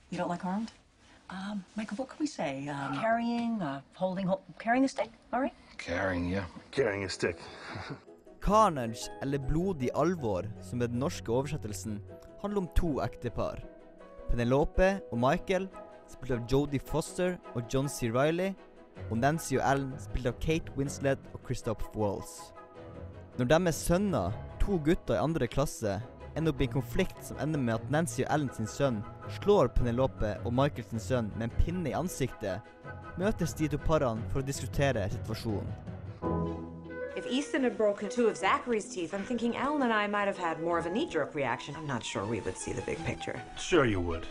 You 0.10 0.18
don't 0.18 0.30
like 0.30 0.46
armed? 0.46 0.72
Um, 1.30 1.64
Michael, 1.76 1.98
what 1.98 2.10
can 2.10 2.18
we 2.20 2.28
say? 2.28 2.68
Um, 2.70 3.00
carrying, 3.02 3.62
uh, 3.62 3.82
holding, 3.94 4.28
hol- 4.28 4.44
carrying 4.60 4.84
the 4.84 4.90
stick. 4.90 5.10
All 5.34 5.42
right. 5.42 5.54
Carrying, 5.78 6.30
yeah. 6.30 6.46
Carrying 6.72 7.04
a 7.04 7.10
stick. 7.10 7.38
Carnage, 8.42 9.10
eller 9.22 9.40
Blodig 9.40 9.90
alvor, 9.96 10.46
som 10.62 10.82
er 10.82 10.88
den 10.88 11.00
norske 11.00 11.32
oversettelsen, 11.32 12.00
handler 12.42 12.62
om 12.62 12.68
to 12.76 13.00
ektepar. 13.02 13.58
Penelope 14.30 15.00
og 15.12 15.18
Michael, 15.18 15.66
spilt 16.08 16.36
av 16.36 16.46
Jodie 16.52 16.80
Foster 16.80 17.40
og 17.56 17.64
John 17.74 17.90
C. 17.90 18.12
Reilly, 18.14 18.52
og 19.10 19.18
Nancy 19.18 19.58
og 19.58 19.66
Ellen, 19.66 19.96
spilt 20.00 20.30
av 20.30 20.38
Kate 20.40 20.72
Winslet 20.78 21.20
og 21.34 21.42
Christoph 21.48 21.90
Walls. 21.98 22.54
Når 23.40 23.50
deres 23.50 23.82
sønner, 23.82 24.32
to 24.62 24.78
gutter 24.86 25.18
i 25.18 25.24
andre 25.24 25.50
klasse, 25.50 25.98
ender 26.38 26.54
opp 26.54 26.62
i 26.62 26.68
en 26.70 26.78
konflikt 26.78 27.26
som 27.26 27.42
ender 27.42 27.60
med 27.60 27.80
at 27.80 27.92
Nancy 27.92 28.22
og 28.24 28.30
Ellen 28.30 28.54
sin 28.54 28.70
sønn 28.70 29.02
slår 29.30 29.68
Penelope 29.68 30.36
og 30.46 30.54
Michael 30.54 30.88
sin 30.90 31.00
sønn 31.00 31.32
med 31.36 31.50
en 31.50 31.58
pinne 31.64 31.90
i 31.90 31.98
ansiktet, 31.98 32.62
møtes 33.18 33.54
de 33.58 33.70
to 33.72 33.80
parene 33.82 34.24
for 34.32 34.42
å 34.42 34.46
diskutere 34.46 35.08
situasjonen. 35.14 35.72
If 37.16 37.26
Easton 37.32 37.64
had 37.64 37.78
broken 37.78 38.10
two 38.10 38.28
of 38.28 38.36
Zachary's 38.36 38.90
teeth, 38.94 39.14
I'm 39.14 39.24
thinking 39.24 39.56
Alan 39.56 39.84
and 39.84 39.94
I 39.94 40.06
might 40.06 40.28
have 40.28 40.38
had 40.38 40.60
more 40.62 40.78
of 40.78 40.86
a 40.86 40.90
knee 40.90 41.08
jerk 41.08 41.34
reaction. 41.34 41.74
I'm 41.76 41.88
not 41.88 42.04
sure 42.04 42.26
we 42.26 42.42
would 42.42 42.58
see 42.58 42.74
the 42.74 42.82
big 42.82 42.98
picture. 43.06 43.42
Sure 43.58 43.86
you 43.86 44.02
would. 44.02 44.28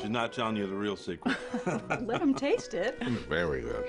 She's 0.00 0.10
not 0.10 0.32
telling 0.32 0.56
you 0.56 0.66
the 0.66 0.74
real 0.74 0.96
secret. 0.96 1.36
Let 2.00 2.22
him 2.22 2.34
taste 2.34 2.72
it. 2.74 2.96
Very 3.28 3.60
good. 3.60 3.84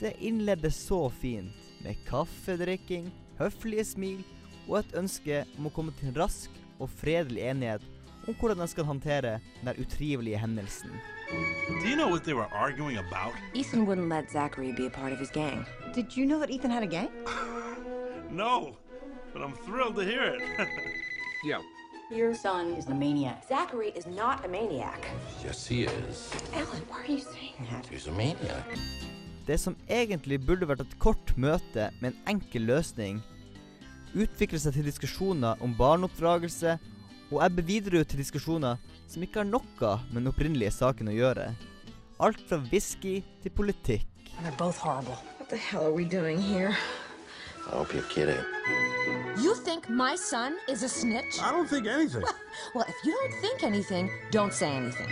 Det 0.00 0.12
innledde 0.18 0.70
så 0.70 1.10
fint, 1.10 1.52
med 1.84 1.96
kaffedrikking, 2.08 3.10
høflige 3.38 3.84
smil 3.84 4.22
og 4.68 4.78
et 4.80 4.94
ønske 4.96 5.44
om 5.58 5.68
å 5.68 5.72
komme 5.74 5.92
til 5.98 6.10
en 6.10 6.16
rask 6.22 6.50
og 6.80 6.90
fredelig 6.90 7.42
enighet 7.52 7.84
om 8.28 8.34
hvordan 8.40 8.58
de 8.58 8.66
skal 8.68 8.84
håndtere 8.84 9.38
den 9.64 9.74
utrivelige 9.80 10.38
hendelsen. 10.38 10.90
Do 11.82 11.86
you 11.88 11.94
know 11.96 12.10
what 12.10 12.22
they 12.24 12.34
were 12.34 12.48
arguing 12.52 12.98
about? 12.98 13.34
Ethan 13.54 13.86
wouldn't 13.86 14.08
let 14.08 14.30
Zachary 14.30 14.72
be 14.72 14.86
a 14.86 14.90
part 14.90 15.12
of 15.12 15.18
his 15.18 15.30
gang. 15.30 15.64
Did 15.94 16.16
you 16.16 16.26
know 16.26 16.38
that 16.38 16.50
Ethan 16.50 16.70
had 16.70 16.82
a 16.82 16.86
gang? 16.86 17.08
No, 18.30 18.76
but 19.32 19.42
I'm 19.42 19.56
thrilled 19.66 19.96
to 19.96 20.04
hear 20.04 20.22
it. 20.34 20.42
Yeah. 21.44 21.62
Your 22.10 22.34
son 22.34 22.74
is 22.74 22.86
a 22.88 22.94
maniac. 22.94 23.44
Zachary 23.48 23.92
is 23.96 24.06
not 24.06 24.44
a 24.44 24.48
maniac. 24.48 25.06
Yes, 25.44 25.66
he 25.66 25.84
is. 25.84 26.30
Ellen, 26.52 26.82
why 26.90 26.98
are 27.02 27.06
you 27.06 27.18
saying 27.18 27.66
that? 27.70 27.86
He's 27.86 28.08
a 28.08 28.12
maniac. 28.12 28.66
Det 29.46 29.58
som 29.58 29.76
egentlig 29.88 30.40
burde 30.46 30.68
vært 30.68 30.82
et 30.84 30.98
kort 30.98 31.32
møte 31.36 31.88
med 32.00 32.12
en 32.12 32.18
enkel 32.34 32.66
løsning, 32.68 33.22
utvikler 34.12 34.60
seg 34.60 34.76
til 34.76 34.84
diskusjoner 34.90 35.62
om 35.64 35.72
barneoppdragelse 35.78 36.76
og 37.30 37.42
ebber 37.46 37.62
videre 37.62 38.02
ut 38.02 38.10
til 38.10 38.20
diskusjoner 38.20 38.78
som 39.10 39.22
ikke 39.22 39.42
har 39.42 39.48
noe 39.48 39.96
med 40.10 40.22
den 40.22 40.30
opprinnelige 40.30 40.74
saken 40.74 41.10
å 41.10 41.16
gjøre. 41.16 41.50
Alt 42.20 42.40
fra 42.48 42.58
whisky 42.70 43.20
til 43.42 43.54
politikk. 43.56 44.06
They're 44.42 44.56
both 44.58 44.78
horrible. 44.78 45.16
What 45.38 45.48
the 45.48 45.56
hell 45.56 45.86
are 45.86 45.94
we 45.94 46.04
doing 46.04 46.40
here? 46.40 46.76
I 47.66 47.76
hope 47.76 47.94
you're 47.94 48.10
kidding. 48.10 48.42
You 49.38 49.54
think 49.54 49.88
my 49.88 50.16
son 50.16 50.56
is 50.68 50.82
a 50.82 50.88
snitch? 50.88 51.40
I 51.40 51.52
don't 51.52 51.68
think 51.68 51.86
anything. 51.86 52.22
Well, 52.74 52.84
if 52.88 52.96
you 53.04 53.12
don't 53.12 53.40
think 53.40 53.62
anything, 53.62 54.10
don't 54.32 54.52
say 54.52 54.70
anything. 54.70 55.08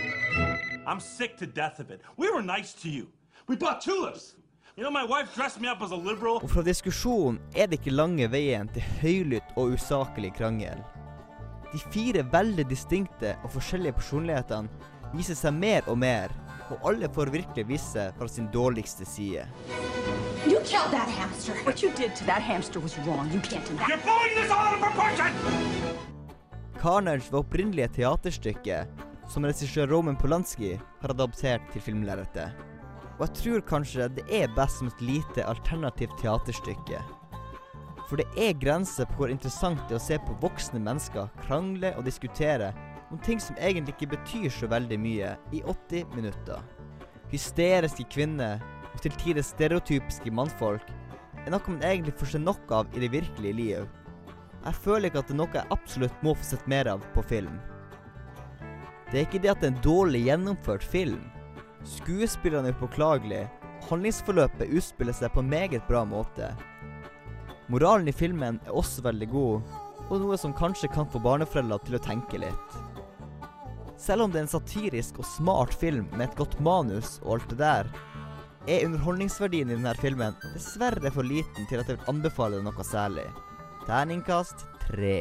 I'm 0.85 0.99
sick 0.99 1.37
to 1.37 1.45
death 1.45 1.79
of 1.79 1.89
it. 1.89 2.01
We 2.17 2.29
were 2.29 2.41
nice 2.41 2.73
to 2.81 2.89
you. 2.89 3.07
We 3.47 3.55
bought 3.55 3.81
tulips. 3.81 4.35
You 4.75 4.83
know, 4.83 4.91
my 4.91 5.05
wife 5.05 5.33
dressed 5.35 5.59
me 5.61 5.67
up 5.67 5.81
as 5.81 5.91
a 5.91 5.95
liberal. 5.95 6.39
Og 6.43 6.49
fra 6.49 6.61
diskusjonen 6.63 7.39
er 7.55 7.67
det 7.67 7.79
ikke 7.79 7.91
lange 7.95 8.27
veien 8.31 8.69
til 8.73 8.85
høylytt 9.01 9.55
og 9.55 9.75
usaklig 9.75 10.33
krangel. 10.37 10.83
De 11.69 11.79
fire 11.93 12.23
veldig 12.31 12.65
distinkte 12.69 13.35
og 13.43 13.51
forskjellige 13.53 13.97
personlighetene 13.99 14.69
viser 15.13 15.37
seg 15.37 15.53
mer 15.53 15.85
og 15.89 15.99
mer, 16.01 16.33
og 16.69 16.87
alle 16.89 17.09
får 17.13 17.31
virkelig 17.33 17.65
vise 17.69 18.05
fra 18.17 18.27
sin 18.29 18.47
dårligste 18.53 19.05
side. 19.05 19.45
You 20.47 20.61
killed 20.65 20.91
that 20.93 21.09
hamster. 21.09 21.53
What 21.65 21.83
you 21.83 21.91
did 21.97 22.15
to 22.15 22.25
that 22.25 22.41
hamster 22.41 22.79
was 22.79 22.97
wrong. 23.05 23.29
You 23.33 23.41
can't 23.41 23.65
deny. 23.67 23.85
You're 23.89 24.01
blowing 24.05 24.33
this 24.37 24.51
all 24.51 24.65
out 24.67 24.73
of 24.73 24.81
proportion! 24.81 25.33
Carnage 26.81 27.31
var 27.31 27.43
opprinnelig 27.43 27.83
et 27.83 27.95
teaterstykke 27.99 28.83
som 29.29 29.45
regissør 29.45 29.89
Roman 29.91 30.17
Polanski 30.17 30.73
har 31.01 31.13
adaptert 31.13 31.65
til 31.73 31.83
filmlerretet. 31.85 32.49
Og 33.19 33.25
jeg 33.27 33.35
tror 33.41 33.65
kanskje 33.75 34.07
det 34.15 34.25
er 34.31 34.53
best 34.55 34.79
som 34.79 34.89
et 34.89 35.01
lite 35.03 35.45
alternativt 35.45 36.15
teaterstykke. 36.21 37.01
For 38.09 38.17
det 38.17 38.25
er 38.41 38.57
grenser 38.57 39.05
på 39.05 39.21
hvor 39.21 39.31
interessant 39.31 39.81
det 39.85 39.93
er 39.93 39.99
å 39.99 40.07
se 40.07 40.17
på 40.25 40.37
voksne 40.41 40.81
mennesker 40.81 41.29
krangle 41.43 41.91
og 41.93 42.07
diskutere 42.07 42.71
om 43.13 43.21
ting 43.21 43.37
som 43.41 43.57
egentlig 43.61 43.93
ikke 43.95 44.15
betyr 44.15 44.49
så 44.53 44.69
veldig 44.69 44.97
mye, 45.01 45.35
i 45.53 45.61
80 45.61 46.15
minutter. 46.15 46.61
Hysteriske 47.29 48.05
kvinner 48.09 48.61
og 48.89 49.01
til 49.03 49.13
tider 49.21 49.45
stereotypiske 49.45 50.33
mannfolk 50.33 50.89
er 51.45 51.53
noe 51.53 51.61
man 51.69 51.85
egentlig 51.85 52.15
får 52.17 52.33
se 52.33 52.41
nok 52.41 52.73
av 52.73 52.89
i 52.97 53.03
det 53.03 53.11
virkelige 53.13 53.57
liv. 53.57 53.89
Jeg 54.59 54.81
føler 54.83 55.09
ikke 55.09 55.21
at 55.21 55.29
det 55.29 55.35
er 55.35 55.41
noe 55.43 55.55
jeg 55.55 55.73
absolutt 55.77 56.25
må 56.25 56.33
få 56.37 56.49
sett 56.49 56.65
mer 56.71 56.89
av 56.91 57.05
på 57.13 57.23
film. 57.29 57.61
Det 59.09 59.21
er 59.21 59.25
ikke 59.25 59.41
det 59.41 59.53
at 59.53 59.61
det 59.61 59.69
er 59.69 59.75
en 59.75 59.85
dårlig 59.85 60.25
gjennomført 60.25 60.85
film. 60.85 61.21
Skuespillerne 61.87 62.69
er 62.69 62.75
upåklagelige, 62.77 63.47
handlingsforløpet 63.89 64.73
utspiller 64.75 65.15
seg 65.15 65.31
på 65.33 65.41
en 65.45 65.53
meget 65.53 65.85
bra 65.87 66.03
måte. 66.05 66.51
Moralen 67.69 68.07
i 68.09 68.13
filmen 68.15 68.57
er 68.65 68.73
også 68.73 69.03
veldig 69.05 69.27
god, 69.29 69.73
og 70.09 70.21
noe 70.23 70.37
som 70.41 70.55
kanskje 70.57 70.89
kan 70.89 71.05
få 71.09 71.21
barneforeldre 71.21 71.77
til 71.85 71.97
å 71.99 72.01
tenke 72.01 72.39
litt. 72.41 72.77
Selv 73.99 74.25
om 74.25 74.31
det 74.33 74.39
er 74.39 74.47
en 74.47 74.53
satirisk 74.55 75.19
og 75.21 75.27
smart 75.27 75.75
film 75.77 76.07
med 76.15 76.29
et 76.29 76.39
godt 76.39 76.57
manus 76.65 77.19
og 77.21 77.35
alt 77.35 77.53
det 77.53 77.59
der, 77.61 77.91
er 78.69 78.87
underholdningsverdien 78.87 79.69
i 79.69 79.77
denne 79.77 79.93
filmen 80.01 80.37
dessverre 80.55 81.13
for 81.13 81.25
liten 81.25 81.69
til 81.69 81.81
at 81.81 81.89
jeg 81.91 81.99
vil 81.99 82.11
anbefale 82.15 82.63
noe 82.65 82.85
særlig. 82.89 83.27
Terningkast 83.85 84.65
tre. 84.87 85.19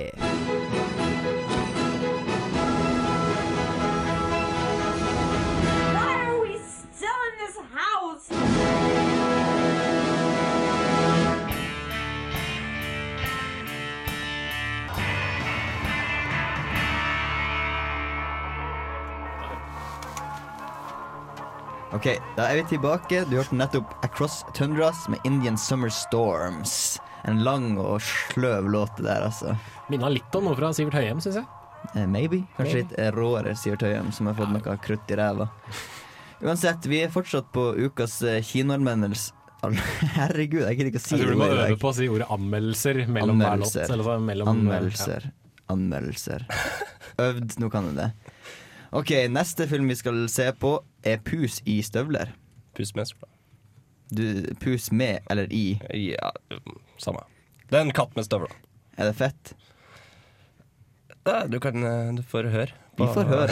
Ok, 21.97 22.05
da 22.37 22.45
er 22.51 22.59
vi 22.59 22.65
tilbake. 22.75 23.23
Du 23.31 23.39
hørte 23.39 23.57
nettopp 23.57 23.95
Across 24.05 24.43
Tundras 24.53 25.07
med 25.09 25.25
Indian 25.25 25.57
Summer 25.57 25.89
Storms. 25.89 26.99
En 27.25 27.41
lang 27.47 27.79
og 27.81 28.03
sløv 28.05 28.69
låt 28.69 29.01
der, 29.01 29.25
altså. 29.25 29.55
Minna 29.89 30.11
litt 30.13 30.37
om 30.37 30.45
noe 30.45 30.59
fra 30.59 30.69
Sivert 30.77 30.99
Høyem, 30.99 31.23
syns 31.25 31.39
jeg. 31.41 31.47
Eh, 31.95 32.05
maybe. 32.05 32.43
Kanskje 32.59 32.83
litt 32.83 32.93
eh, 33.01 33.09
råere 33.17 33.55
Sivert 33.57 33.87
Høyem, 33.87 34.11
som 34.13 34.29
har 34.29 34.37
fått 34.37 34.53
noe 34.53 34.77
krutt 34.85 35.15
i 35.15 35.17
ræva. 35.17 35.49
Uansett, 36.45 36.85
vi 36.93 37.01
er 37.07 37.15
fortsatt 37.15 37.49
på 37.57 37.71
ukas 37.89 38.19
eh, 38.21 38.43
kinoanmeldelse. 38.45 39.33
Herregud, 40.19 40.67
jeg 40.69 40.77
gidder 40.77 40.93
ikke 40.93 41.01
å 41.01 41.07
si 41.07 41.17
Jeg 41.17 41.25
tror 41.25 41.33
du 41.35 41.41
må 41.41 41.49
øve 41.57 41.81
på 41.81 41.89
å 41.89 41.97
si 41.97 42.11
ordet 42.13 42.29
anmeldelser 42.37 43.01
mellom 43.11 43.41
hver 43.41 43.65
låt. 43.65 43.81
Eller 43.89 44.21
mellom, 44.29 44.53
Anmeldelser. 44.53 45.31
Anmeldelser. 45.73 46.45
Øvd, 47.25 47.57
nå 47.65 47.73
kan 47.73 47.89
du 47.89 47.97
det. 47.97 48.13
Ok, 48.93 49.11
neste 49.33 49.67
film 49.69 49.89
vi 49.91 49.97
skal 49.99 50.23
se 50.33 50.47
på, 50.57 50.77
er 51.05 51.19
Pus 51.25 51.63
i 51.67 51.83
støvler. 51.83 52.33
Pus 52.77 52.95
med 52.95 53.05
støvler. 53.05 53.35
Du, 54.09 54.55
pus 54.61 54.93
med 54.93 55.19
eller 55.31 55.47
i? 55.51 55.81
Ja, 55.95 56.31
samme. 56.99 57.21
Det 57.71 57.77
er 57.77 57.85
en 57.85 57.93
katt 57.93 58.17
med 58.17 58.25
støvler. 58.25 58.55
Er 58.97 59.11
det 59.11 59.17
fett? 59.17 59.53
Ja, 61.27 61.47
du 61.47 61.59
kan 61.61 61.85
eh, 61.85 62.17
Du 62.17 62.23
får 62.23 62.49
høre. 62.49 62.73
Vi 62.99 63.05
får 63.15 63.23
høre. 63.23 63.49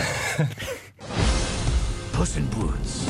Puss 2.16 2.36
in 2.36 2.48
Boots. 2.50 3.04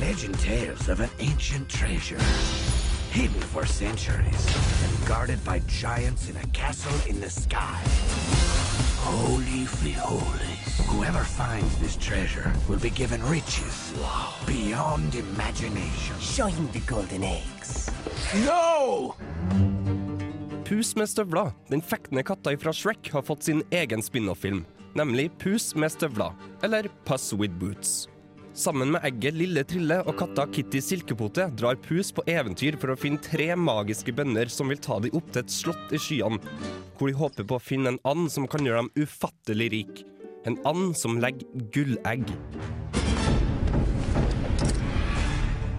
Legend 0.00 0.38
tales 0.38 0.88
of 0.88 1.00
an 1.00 1.10
ancient 1.20 1.68
treasure. 1.68 2.20
Hidden 3.10 3.40
for 3.40 3.66
centuries 3.66 4.46
and 4.84 5.06
guarded 5.06 5.44
by 5.44 5.60
giants 5.68 6.30
in 6.30 6.36
a 6.36 6.46
castle 6.54 6.98
in 7.06 7.20
the 7.20 7.28
sky. 7.30 7.82
Holy 9.08 9.92
holies. 9.92 10.86
Whoever 10.86 11.24
finds 11.24 11.78
this 11.78 11.96
treasure 11.96 12.52
will 12.68 12.78
be 12.78 12.90
given 12.90 13.22
riches 13.22 13.94
beyond 14.46 15.14
imagination. 15.14 16.14
Show 16.20 16.46
him 16.46 16.68
the 16.72 16.80
golden 16.80 17.24
eggs. 17.24 17.90
No! 18.44 19.14
Pus 20.64 20.96
med 20.96 21.08
støvler. 21.08 21.52
Den 21.70 21.82
fektende 21.82 22.22
katta 22.22 22.52
fra 22.58 22.72
Shrek 22.72 23.08
har 23.12 23.22
fått 23.22 23.42
sin 23.48 23.62
egen 23.70 24.02
spin-off-film, 24.02 24.66
nemlig 24.94 25.30
Pus 25.38 25.74
med 25.74 25.92
støvler, 25.92 26.36
eller 26.62 26.88
Puss 27.04 27.32
with 27.32 27.54
Boots. 27.54 28.08
Sammen 28.58 28.90
med 28.90 29.04
egget 29.06 29.36
Lille 29.38 29.62
Trille 29.62 30.00
og 30.02 30.16
katta 30.18 30.42
Kitty 30.50 30.80
Silkepote 30.82 31.44
drar 31.54 31.76
Pus 31.78 32.08
på 32.10 32.24
eventyr 32.26 32.74
for 32.82 32.90
å 32.90 32.96
finne 32.98 33.22
tre 33.22 33.52
magiske 33.54 34.10
bønder 34.10 34.50
som 34.50 34.72
vil 34.72 34.80
ta 34.82 34.96
dem 34.98 35.14
opp 35.14 35.28
til 35.30 35.44
et 35.44 35.52
slott 35.54 35.94
i 35.94 36.00
skyene, 36.02 36.40
hvor 36.98 37.06
de 37.06 37.14
håper 37.20 37.46
på 37.46 37.54
å 37.54 37.62
finne 37.62 37.92
en 37.94 38.00
and 38.10 38.26
som 38.34 38.48
kan 38.50 38.66
gjøre 38.66 38.82
dem 38.82 39.04
ufattelig 39.04 39.68
rik. 39.76 40.02
En 40.50 40.58
and 40.66 40.98
som 40.98 41.20
legger 41.22 41.46
gullegg. 41.70 42.26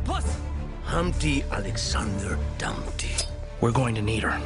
Puss! 0.07 0.31
Humpty 0.87 1.41
Alexander 1.51 2.39
Dumpty. 2.63 3.11
We're 3.59 3.75
going 3.75 3.95
to 3.95 4.01
need 4.01 4.23
her. 4.23 4.39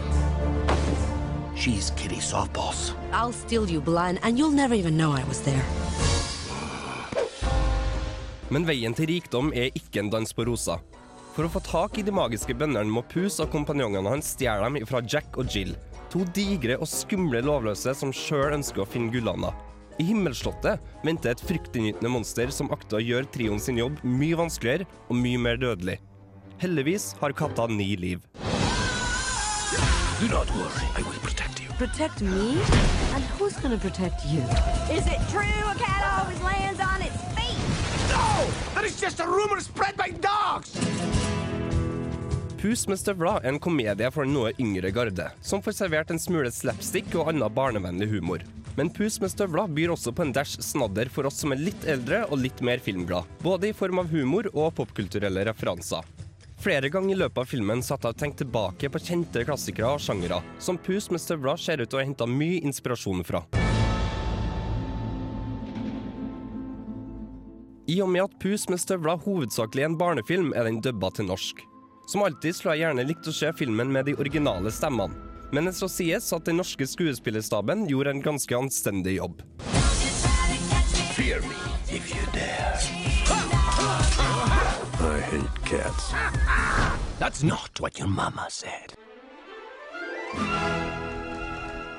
She's 1.54 1.92
Kitty 1.92 2.18
Softballs. 2.18 2.96
I'll 3.12 3.32
steal 3.32 3.70
you 3.70 3.80
blind, 3.80 4.18
and 4.24 4.40
you'll 4.40 4.58
never 4.58 4.74
even 4.74 4.98
know 4.98 5.12
I 5.12 5.24
was 5.30 5.42
there. 5.42 5.62
Men 8.54 8.68
veien 8.70 8.94
til 8.94 9.10
rikdom 9.10 9.50
er 9.58 9.74
ikke 9.74 10.04
en 10.04 10.12
dans 10.14 10.36
på 10.36 10.46
roser. 10.46 10.82
For 11.34 11.48
å 11.48 11.50
få 11.50 11.64
tak 11.66 11.98
i 11.98 12.04
de 12.06 12.14
magiske 12.14 12.54
bøndene 12.54 12.94
må 12.94 13.02
Pus 13.10 13.40
og 13.42 13.50
kompanjongene 13.54 14.12
hans 14.14 14.36
stjele 14.36 14.68
dem 14.68 14.86
fra 14.86 15.02
Jack 15.02 15.40
og 15.42 15.50
Jill. 15.50 15.74
To 16.14 16.22
digre 16.38 16.78
og 16.78 16.86
skumle 16.90 17.42
lovløse 17.42 17.96
som 17.98 18.14
sjøl 18.14 18.54
ønsker 18.60 18.84
å 18.84 18.90
finne 18.90 19.10
gullanda. 19.16 19.50
I 19.98 20.06
himmelslottet 20.06 20.82
venter 21.06 21.34
et 21.34 21.42
fryktinngytende 21.50 22.12
monster 22.14 22.54
som 22.54 22.70
akter 22.74 23.00
å 23.00 23.04
gjøre 23.04 23.30
trioen 23.34 23.62
sin 23.62 23.82
jobb 23.82 23.98
mye 24.06 24.38
vanskeligere 24.38 24.86
og 25.08 25.18
mye 25.18 25.42
mer 25.42 25.58
dødelig. 25.62 25.98
Heldigvis 26.62 27.12
har 27.22 27.34
katta 27.38 27.66
ni 27.70 27.96
liv. 27.98 28.22
Do 30.22 30.30
not 30.30 30.50
worry, 30.54 30.86
I 30.94 31.02
will 31.02 31.20
protect 31.26 31.62
you. 31.62 31.74
Protect 31.82 32.22
me? 32.22 32.62
And 33.18 33.26
who's 33.38 33.58
gonna 33.58 33.82
protect 33.82 34.26
you? 34.30 34.46
Is 34.94 35.06
it 35.10 35.22
true 35.34 35.42
a 35.42 35.76
cat 35.82 36.06
always 36.14 36.42
lands 36.42 36.80
on 36.80 37.02
its! 37.02 37.23
That 38.74 38.86
is 38.86 39.00
just 39.02 39.20
a 39.20 39.28
rumor 39.28 39.60
spread 39.62 39.98
by 39.98 40.12
dogs! 40.24 40.76
Pus 42.64 42.86
med 42.88 42.96
støvler 42.96 43.44
er 43.44 43.50
en 43.52 43.60
komedie 43.60 44.08
for 44.16 44.24
den 44.24 44.38
noe 44.38 44.54
yngre 44.56 44.88
garde, 44.96 45.26
som 45.44 45.60
får 45.60 45.76
servert 45.82 46.14
en 46.14 46.22
smule 46.22 46.48
slapstick 46.48 47.10
og 47.20 47.34
annen 47.34 47.52
barnevennlig 47.52 48.08
humor. 48.14 48.46
Men 48.78 48.88
Pus 48.90 49.20
med 49.20 49.34
støvler 49.34 49.68
byr 49.68 49.92
også 49.92 50.14
på 50.16 50.24
en 50.24 50.32
dash 50.32 50.64
snadder 50.64 51.12
for 51.12 51.28
oss 51.28 51.42
som 51.44 51.52
er 51.52 51.60
litt 51.60 51.84
eldre 51.84 52.22
og 52.30 52.40
litt 52.40 52.64
mer 52.64 52.80
filmglad, 52.80 53.28
både 53.44 53.68
i 53.70 53.76
form 53.76 54.00
av 54.00 54.08
humor 54.16 54.48
og 54.54 54.72
popkulturelle 54.80 55.44
referanser. 55.50 56.08
Flere 56.64 56.88
ganger 56.88 57.18
i 57.18 57.20
løpet 57.20 57.44
av 57.44 57.52
filmen 57.52 57.84
satt 57.84 58.08
jeg 58.08 58.16
og 58.16 58.22
tenkte 58.24 58.46
tilbake 58.46 58.94
på 58.94 59.04
kjente 59.10 59.44
klassikere 59.44 59.98
og 59.98 60.06
sjangere, 60.06 60.40
som 60.64 60.80
Pus 60.80 61.12
med 61.12 61.20
støvler 61.20 61.60
ser 61.60 61.84
ut 61.84 61.92
til 61.92 62.00
å 62.00 62.04
ha 62.04 62.08
henta 62.08 62.30
mye 62.30 62.64
inspirasjon 62.64 63.28
fra. 63.28 63.44
I 67.88 67.98
og 68.02 68.08
med 68.10 68.24
at 68.24 68.36
Pus 68.40 68.70
med 68.72 68.80
støvler 68.80 69.20
hovedsakelig 69.26 69.84
er 69.84 69.90
en 69.92 69.98
barnefilm, 70.00 70.54
er 70.56 70.64
den 70.70 70.80
dubba 70.80 71.10
til 71.12 71.28
norsk. 71.28 71.60
Som 72.08 72.24
alltid 72.24 72.56
skulle 72.56 72.78
jeg 72.78 72.86
gjerne 72.86 73.04
likt 73.08 73.28
å 73.28 73.34
se 73.36 73.50
filmen 73.60 73.92
med 73.92 74.08
de 74.08 74.16
originale 74.16 74.72
stemmene. 74.72 75.16
Men 75.54 75.68
det 75.68 75.76
skal 75.78 75.92
sies 75.92 76.32
at 76.34 76.48
den 76.48 76.58
norske 76.62 76.88
skuespillerstaben 76.88 77.84
gjorde 77.90 78.16
en 78.16 78.24
ganske 78.24 78.56
anstendig 78.58 79.18
jobb. 79.20 79.44
Fear 81.14 81.44
me 81.44 81.60
if 81.94 82.08
you 82.10 82.24
dare. 82.34 82.80
I 85.04 85.20
hate 85.20 85.62
cats. 85.68 86.14
That's 87.20 87.44
not 87.44 87.80
what 87.82 88.00
your 88.00 88.08
mama 88.08 88.48
said. 88.50 88.96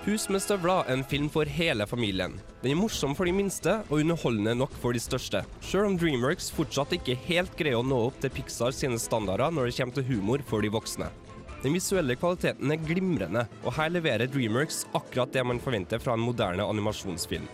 Pus 0.04 0.26
med 0.28 0.42
støvler 0.44 0.82
er 0.84 0.98
en 0.98 1.02
film 1.08 1.30
for 1.32 1.48
hele 1.48 1.86
familien. 1.88 2.34
Den 2.60 2.74
er 2.74 2.76
morsom 2.76 3.14
for 3.16 3.24
de 3.24 3.32
minste 3.32 3.78
og 3.86 4.02
underholdende 4.02 4.52
nok 4.60 4.74
for 4.82 4.92
de 4.92 5.00
største. 5.00 5.40
Selv 5.64 5.88
om 5.88 5.96
Dreamworks 5.96 6.50
fortsatt 6.52 6.92
ikke 6.92 7.16
helt 7.24 7.54
greier 7.56 7.78
å 7.78 7.86
nå 7.88 8.02
opp 8.10 8.18
til 8.20 8.34
Pixar 8.36 8.76
sine 8.76 9.00
standarder 9.00 9.54
når 9.56 9.70
det 9.70 9.78
kommer 9.78 9.96
til 9.96 10.06
humor 10.10 10.44
for 10.44 10.60
de 10.60 10.68
voksne. 10.74 11.08
Den 11.62 11.72
visuelle 11.72 12.18
kvaliteten 12.20 12.76
er 12.76 12.84
glimrende, 12.84 13.46
og 13.64 13.78
her 13.78 13.96
leverer 13.96 14.28
Dreamworks 14.28 14.82
akkurat 14.92 15.32
det 15.32 15.48
man 15.48 15.62
forventer 15.64 16.04
fra 16.04 16.18
en 16.18 16.26
moderne 16.28 16.68
animasjonsfilm. 16.68 17.48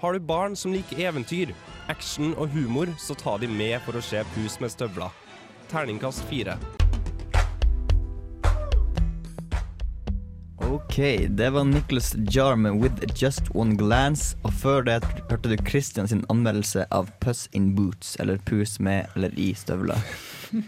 Har 0.00 0.16
du 0.16 0.24
barn 0.24 0.56
som 0.56 0.72
liker 0.72 1.04
eventyr, 1.04 1.52
action 1.92 2.32
og 2.40 2.48
humor, 2.56 2.96
så 2.96 3.12
ta 3.12 3.36
de 3.36 3.52
med 3.60 3.76
for 3.84 4.00
å 4.00 4.06
se 4.08 4.24
Pus 4.32 4.56
med 4.64 4.72
støvler. 4.72 5.12
Terningkast 5.68 6.24
fire. 6.32 6.56
Ok, 10.60 10.96
det 11.28 11.50
var 11.50 11.64
Nicholas 11.64 12.14
Jarman 12.30 12.80
with 12.82 13.22
Just 13.22 13.42
One 13.54 13.76
Glance. 13.76 14.36
Og 14.42 14.52
før 14.52 14.82
det 14.82 14.96
hørte 15.30 15.52
du 15.52 15.56
Christian 15.68 16.08
sin 16.10 16.24
anmeldelse 16.28 16.86
av 16.90 17.10
Puss 17.22 17.46
in 17.52 17.74
Boots, 17.76 18.16
eller 18.18 18.40
Pus 18.42 18.78
med 18.80 19.06
eller 19.14 19.34
i 19.38 19.52
støvler. 19.54 20.02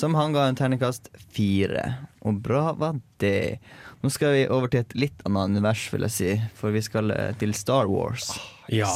Som 0.00 0.14
han 0.14 0.32
ga 0.36 0.46
en 0.48 0.56
terningkast 0.56 1.08
fire. 1.32 1.82
Og 2.20 2.42
bra 2.44 2.72
var 2.76 3.00
det. 3.20 3.60
Nå 4.04 4.12
skal 4.12 4.36
vi 4.36 4.44
over 4.48 4.68
til 4.72 4.84
et 4.84 4.94
litt 4.96 5.24
annet 5.28 5.56
univers, 5.56 5.88
vil 5.92 6.04
jeg 6.08 6.16
si. 6.16 6.30
For 6.56 6.76
vi 6.76 6.84
skal 6.84 7.12
eh, 7.16 7.32
til 7.40 7.56
Star 7.56 7.88
Wars. 7.90 8.32
Ja. 8.72 8.92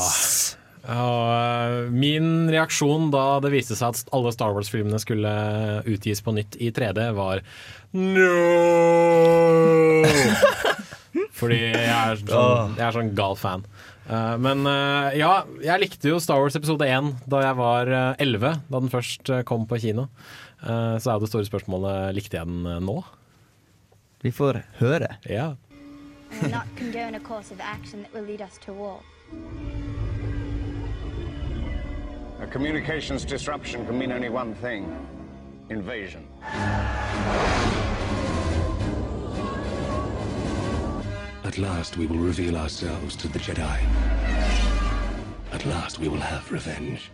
Og 0.84 1.30
eh, 1.32 1.90
min 1.94 2.50
reaksjon 2.52 3.08
da 3.14 3.38
det 3.44 3.52
viste 3.54 3.76
seg 3.78 3.94
at 3.94 4.12
alle 4.16 4.32
Star 4.34 4.52
Wars-filmene 4.56 5.00
skulle 5.00 5.32
utgis 5.88 6.20
på 6.24 6.34
nytt 6.36 6.58
i 6.60 6.68
3D, 6.76 7.06
var 7.16 7.40
no! 7.96 8.28
Fordi 11.34 11.58
jeg 11.58 11.88
er 11.88 12.20
sånn, 12.20 12.76
jeg 12.78 12.84
er 12.86 12.94
sånn 12.94 13.12
gal 13.16 13.36
fan. 13.38 13.64
Eh, 14.10 14.34
men 14.44 14.66
eh, 14.68 15.16
ja, 15.22 15.32
jeg 15.64 15.82
likte 15.86 16.12
jo 16.12 16.20
Star 16.22 16.42
Wars 16.42 16.56
episode 16.58 16.86
1 16.86 17.12
da 17.30 17.42
jeg 17.46 17.58
var 17.58 17.90
eh, 17.90 18.22
11, 18.26 18.62
da 18.68 18.82
den 18.84 18.92
først 18.92 19.32
kom 19.48 19.64
på 19.70 19.80
kino. 19.82 20.08
Eh, 20.62 20.96
så 21.00 21.10
er 21.10 21.16
jo 21.16 21.24
det 21.24 21.32
store 21.32 21.48
spørsmålet 21.48 22.12
likte 22.16 22.38
jeg 22.40 22.50
den 22.50 22.84
nå. 22.84 23.00
Vi 24.24 24.32
får 24.32 24.62
høre. 24.80 25.16
Ja. 25.28 25.54
A 32.40 32.46
communications 32.46 33.24
disruption 33.24 33.86
can 33.86 33.98
mean 33.98 34.10
only 34.10 34.28
one 34.28 34.54
thing 34.56 34.84
invasion. 35.70 36.26
At 41.44 41.58
last 41.58 41.96
we 41.96 42.06
will 42.06 42.18
reveal 42.18 42.56
ourselves 42.56 43.14
to 43.16 43.28
the 43.28 43.38
Jedi. 43.38 43.78
At 45.52 45.64
last 45.66 46.00
we 46.00 46.08
will 46.08 46.20
have 46.20 46.50
revenge. 46.50 47.10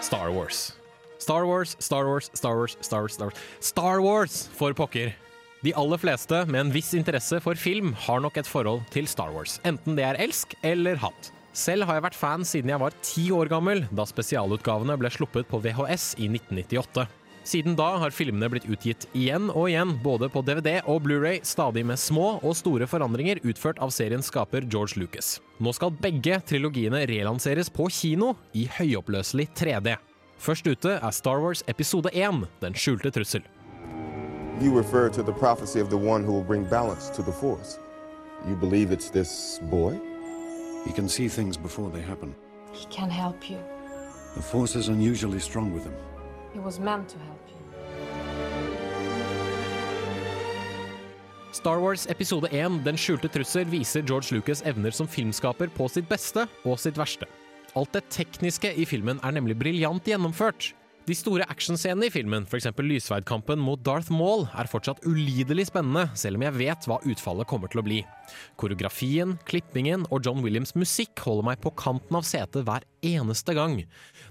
Star 0.00 0.32
Wars. 0.32 0.72
Star 1.18 1.46
Wars, 1.46 1.76
Star 1.78 2.06
Wars, 2.06 2.30
Star 2.34 2.56
Wars, 2.56 2.76
Star 2.80 3.00
Wars, 3.00 3.12
Star 3.12 3.26
Wars. 3.26 3.38
Star 3.60 4.00
Wars, 4.02 4.48
for 4.52 4.74
pokker! 4.74 5.14
De 5.62 5.72
aller 5.72 5.96
fleste 5.96 6.42
med 6.44 6.60
en 6.60 6.72
viss 6.74 6.92
interesse 6.94 7.38
for 7.40 7.54
film 7.54 7.94
har 7.94 8.20
nok 8.20 8.36
et 8.36 8.50
forhold 8.50 8.82
til 8.92 9.06
Star 9.08 9.32
Wars. 9.32 9.60
Enten 9.64 9.96
det 9.96 10.04
er 10.04 10.20
elsk 10.20 10.52
eller 10.60 11.00
hatt. 11.00 11.33
Selv 11.54 11.86
har 11.86 12.00
jeg 12.00 12.02
vært 12.08 12.18
fan 12.18 12.42
siden 12.42 12.72
jeg 12.72 12.82
var 12.82 12.94
ti 13.06 13.28
år 13.30 13.46
gammel, 13.46 13.84
da 13.94 14.02
spesialutgavene 14.10 14.96
ble 14.98 15.10
sluppet 15.14 15.46
på 15.46 15.60
VHS 15.62 16.16
i 16.18 16.26
1998. 16.26 17.04
Siden 17.44 17.76
da 17.76 17.90
har 18.00 18.14
filmene 18.14 18.48
blitt 18.50 18.66
utgitt 18.66 19.04
igjen 19.14 19.50
og 19.52 19.68
igjen, 19.68 19.92
både 20.02 20.30
på 20.32 20.40
DVD 20.42 20.80
og 20.90 21.04
Blu-ray, 21.04 21.42
stadig 21.46 21.84
med 21.86 22.00
små 22.00 22.40
og 22.40 22.56
store 22.58 22.88
forandringer 22.90 23.38
utført 23.44 23.78
av 23.84 23.92
seriens 23.94 24.32
skaper 24.32 24.64
George 24.66 24.98
Lucas. 24.98 25.36
Nå 25.62 25.74
skal 25.76 25.92
begge 25.94 26.40
trilogiene 26.48 27.04
relanseres 27.06 27.70
på 27.70 27.86
kino 27.92 28.32
i 28.56 28.64
høyoppløselig 28.78 29.46
3D. 29.54 29.94
Først 30.40 30.66
ute 30.66 30.96
er 30.96 31.14
Star 31.14 31.38
Wars 31.44 31.62
episode 31.70 32.10
1, 32.10 32.48
Den 32.64 32.74
skjulte 32.74 33.12
trussel. 33.14 33.44
You 34.62 34.74
refer 34.74 35.08
to 35.10 35.22
the 35.22 35.32
prophecy 35.32 35.78
of 35.78 35.90
the 35.90 35.98
one 35.98 36.24
who 36.24 36.32
will 36.32 36.48
bring 36.48 36.64
balance 36.64 37.10
to 37.14 37.22
the 37.22 37.32
Force. 37.32 37.78
You 38.48 38.56
believe 38.56 38.90
it's 38.90 39.10
this 39.10 39.60
boy? 39.70 40.00
He 40.84 40.92
can 40.92 41.08
see 41.08 41.28
things 41.28 41.56
before 41.56 41.90
they 41.90 42.02
happen. 42.02 42.34
He 42.72 42.86
can 42.90 43.10
help 43.10 43.50
you. 43.50 43.58
The 44.34 44.42
Force 44.42 44.76
is 44.76 44.88
unusually 44.88 45.40
strong 45.40 45.72
with 45.72 45.84
him. 45.84 45.94
He 46.52 46.60
was 46.60 46.78
meant 46.78 47.08
to 47.08 47.18
help 47.18 47.40
you. 47.48 47.54
Star 51.52 51.80
Wars 51.80 52.06
episode 52.10 52.48
1, 52.50 52.82
Den 52.84 52.96
skjulte 52.98 53.28
trussel, 53.28 53.64
viser 53.70 54.02
George 54.02 54.34
Lucas 54.34 54.62
evner 54.66 54.90
som 54.90 55.06
filmskaper 55.08 55.70
på 55.70 55.86
sitt 55.88 56.08
beste 56.10 56.48
og 56.64 56.80
sitt 56.82 56.98
verste. 56.98 57.28
Alt 57.78 57.94
det 57.94 58.04
tekniske 58.10 58.72
i 58.74 58.84
filmen 58.84 59.20
er 59.22 59.34
nemlig 59.34 59.56
briljant 59.58 60.04
gjennomført. 60.04 60.74
De 61.04 61.12
store 61.12 61.44
actionscenene 61.52 62.06
i 62.08 62.12
filmen, 62.12 62.46
f.eks. 62.48 62.70
lysveidkampen 62.80 63.60
mot 63.60 63.80
Darth 63.84 64.08
Maul, 64.08 64.46
er 64.56 64.68
fortsatt 64.72 65.02
ulidelig 65.04 65.66
spennende, 65.68 66.06
selv 66.16 66.38
om 66.38 66.44
jeg 66.46 66.56
vet 66.56 66.86
hva 66.88 66.96
utfallet 67.04 67.48
kommer 67.50 67.68
til 67.68 67.82
å 67.82 67.84
bli. 67.84 67.98
Koreografien, 68.56 69.34
klippingen 69.44 70.06
og 70.08 70.24
John 70.24 70.40
Williams' 70.40 70.72
musikk 70.72 71.20
holder 71.26 71.50
meg 71.50 71.60
på 71.60 71.74
kanten 71.76 72.16
av 72.16 72.24
setet 72.24 72.64
hver 72.64 72.86
eneste 73.04 73.52
gang. 73.52 73.82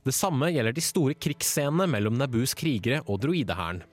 Det 0.02 0.16
samme 0.18 0.50
gjelder 0.50 0.74
de 0.74 0.82
store 0.82 1.14
krigsscenene 1.14 1.86
mellom 1.94 2.18
Nabus 2.18 2.58
krigere 2.58 3.04
og 3.06 3.22
droidehæren. 3.22 3.84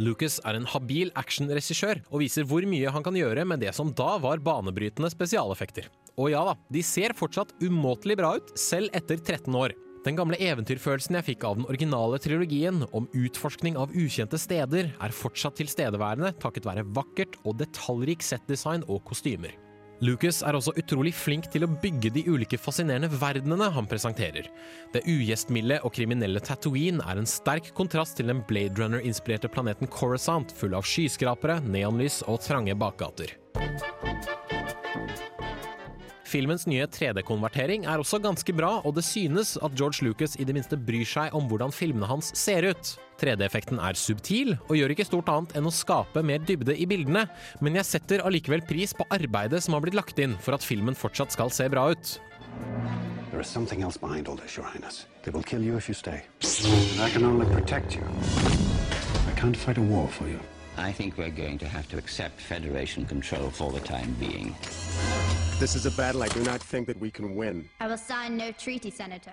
Lucas 0.00 0.38
er 0.48 0.56
en 0.56 0.70
habil 0.72 1.12
actionregissør 1.20 2.00
og 2.08 2.22
viser 2.22 2.48
hvor 2.48 2.64
mye 2.64 2.88
han 2.88 3.04
kan 3.04 3.20
gjøre 3.20 3.44
med 3.44 3.60
det 3.60 3.74
som 3.76 3.92
da 3.92 4.14
var 4.22 4.40
banebrytende 4.40 5.12
spesialeffekter. 5.12 5.92
Og 6.16 6.32
ja 6.32 6.40
da, 6.48 6.56
de 6.72 6.80
ser 6.80 7.12
fortsatt 7.20 7.52
umåtelig 7.60 8.16
bra 8.16 8.32
ut, 8.40 8.56
selv 8.56 8.88
etter 8.96 9.20
13 9.20 9.52
år. 9.60 9.76
Den 10.00 10.16
gamle 10.16 10.38
eventyrfølelsen 10.40 11.18
jeg 11.18 11.26
fikk 11.26 11.42
av 11.44 11.58
den 11.58 11.66
originale 11.68 12.16
trilogien 12.24 12.86
om 12.96 13.08
utforskning 13.12 13.76
av 13.76 13.92
ukjente 13.92 14.38
steder, 14.40 14.94
er 14.96 15.12
fortsatt 15.12 15.58
tilstedeværende 15.60 16.32
takket 16.40 16.64
være 16.64 16.86
vakkert 16.96 17.36
og 17.44 17.58
detaljrik 17.60 18.24
settdesign 18.24 18.86
og 18.88 19.02
kostymer. 19.10 19.52
Lucas 20.00 20.38
er 20.40 20.56
også 20.56 20.72
utrolig 20.80 21.12
flink 21.12 21.50
til 21.52 21.66
å 21.66 21.72
bygge 21.82 22.08
de 22.14 22.22
ulike 22.32 22.56
fascinerende 22.56 23.10
verdenene 23.20 23.68
han 23.74 23.88
presenterer. 23.88 24.48
Det 24.94 25.04
ugjestmilde 25.04 25.82
og 25.84 25.92
kriminelle 25.92 26.40
Tatooine 26.40 27.04
er 27.04 27.20
en 27.20 27.28
sterk 27.28 27.68
kontrast 27.76 28.16
til 28.16 28.32
den 28.32 28.40
Blade 28.48 28.80
Runner-inspirerte 28.80 29.52
planeten 29.52 29.90
Coruscant, 29.92 30.56
full 30.56 30.78
av 30.78 30.88
skyskrapere, 30.88 31.60
neonlys 31.68 32.22
og 32.24 32.40
trange 32.46 32.72
bakgater. 32.80 33.36
Filmens 36.30 36.62
nye 36.70 36.84
3D-konvertering 36.86 37.88
er 37.90 37.98
også 37.98 38.20
ganske 38.22 38.52
bra, 38.54 38.76
og 38.86 38.94
det 38.94 39.02
synes 39.02 39.56
at 39.58 39.74
George 39.74 40.04
Lucas 40.06 40.36
i 40.38 40.44
det 40.46 40.54
minste 40.54 40.76
bryr 40.78 41.08
seg 41.08 41.34
om 41.34 41.48
hvordan 41.50 41.74
filmene 41.74 42.06
hans 42.06 42.28
ser 42.38 42.68
ut. 42.70 42.92
3D-effekten 43.18 43.80
er 43.82 43.98
subtil, 43.98 44.54
og 44.68 44.76
gjør 44.78 44.94
ikke 44.94 45.08
stort 45.08 45.32
annet 45.32 45.56
enn 45.58 45.66
å 45.66 45.74
skape 45.74 46.22
mer 46.22 46.44
dybde 46.46 46.76
i 46.78 46.86
bildene, 46.86 47.24
men 47.58 47.80
jeg 47.80 47.88
setter 47.88 48.22
allikevel 48.22 48.62
pris 48.68 48.94
på 48.94 49.08
arbeidet 49.10 49.64
som 49.64 49.74
har 49.74 49.82
blitt 49.82 49.98
lagt 49.98 50.22
inn 50.22 50.38
for 50.38 50.54
at 50.54 50.66
filmen 50.66 50.94
fortsatt 50.94 51.34
skal 51.34 51.50
se 51.50 51.66
bra 51.72 51.88
ut. 51.90 52.14
There 53.32 53.42
is 53.42 53.50
something 53.50 53.82
else 53.82 53.98
behind 53.98 54.28
all 54.28 54.38
this, 54.38 54.56
Your 54.56 54.66
Highness. 54.66 55.06
They 55.24 55.34
will 55.34 55.42
kill 55.42 55.62
you 55.62 55.76
if 55.76 55.88
you 55.88 55.94
stay. 55.94 56.22
And 56.94 57.00
I 57.02 57.10
can 57.10 57.24
only 57.24 57.46
protect 57.50 57.96
you. 57.96 58.06
I 59.26 59.34
can't 59.34 59.56
fight 59.56 59.78
a 59.78 59.82
war 59.82 60.06
for 60.06 60.28
you. 60.28 60.38
I 60.80 60.92
think 60.92 61.18
we're 61.18 61.36
going 61.44 61.58
to 61.58 61.68
have 61.68 61.86
to 61.90 61.98
accept 61.98 62.40
Federation 62.40 63.04
control 63.04 63.50
for 63.50 63.70
the 63.70 63.80
time 63.80 64.16
being. 64.18 64.54
This 65.58 65.76
is 65.76 65.84
a 65.84 65.90
battle 65.90 66.22
I 66.22 66.28
do 66.28 66.42
not 66.42 66.62
think 66.62 66.86
that 66.86 66.98
we 66.98 67.10
can 67.10 67.36
win. 67.36 67.68
I 67.80 67.86
will 67.86 67.98
sign 67.98 68.38
no 68.38 68.50
treaty, 68.52 68.90
Senator. 68.90 69.32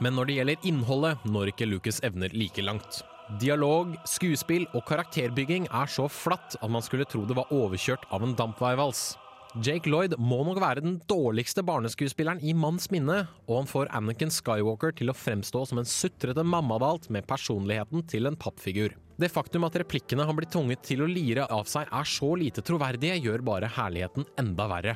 Men 0.00 0.14
når 0.14 0.24
det 0.24 0.34
gjelder 0.34 0.66
innholdet, 0.70 1.24
når 1.24 1.52
ikke 1.52 1.66
Lucas 1.66 2.00
evner 2.02 2.34
like 2.34 2.62
langt. 2.62 3.02
Dialog, 3.40 3.94
skuespill 4.06 4.66
og 4.74 4.82
karakterbygging 4.86 5.70
er 5.70 5.86
så 5.86 6.08
flatt 6.10 6.56
at 6.62 6.70
man 6.70 6.82
skulle 6.82 7.06
tro 7.06 7.22
det 7.26 7.38
var 7.38 7.54
overkjørt 7.54 8.06
av 8.10 8.26
en 8.26 8.34
dampveivals. 8.34 9.14
Jake 9.58 9.90
Lloyd 9.90 10.12
må 10.22 10.44
nok 10.46 10.60
være 10.62 10.82
den 10.84 10.98
dårligste 11.10 11.64
barneskuespilleren 11.66 12.38
i 12.46 12.52
manns 12.54 12.86
minne, 12.94 13.24
og 13.48 13.56
han 13.56 13.66
får 13.70 13.90
Anakin 13.96 14.30
Skywalker 14.30 14.92
til 14.94 15.10
å 15.10 15.16
fremstå 15.16 15.64
som 15.66 15.80
en 15.80 15.88
sutrete 15.88 16.44
mammadalt 16.46 17.08
med 17.14 17.26
personligheten 17.26 18.04
til 18.06 18.30
en 18.30 18.38
pappfigur. 18.38 18.94
Det 19.18 19.32
faktum 19.34 19.66
at 19.66 19.80
replikkene 19.82 20.28
han 20.28 20.38
blir 20.38 20.46
tvunget 20.52 20.84
til 20.86 21.02
å 21.02 21.10
lire 21.10 21.48
av 21.50 21.66
seg 21.66 21.90
er 21.90 22.06
så 22.06 22.30
lite 22.38 22.62
troverdige, 22.62 23.18
gjør 23.18 23.42
bare 23.50 23.72
herligheten 23.80 24.28
enda 24.38 24.68
verre. 24.70 24.94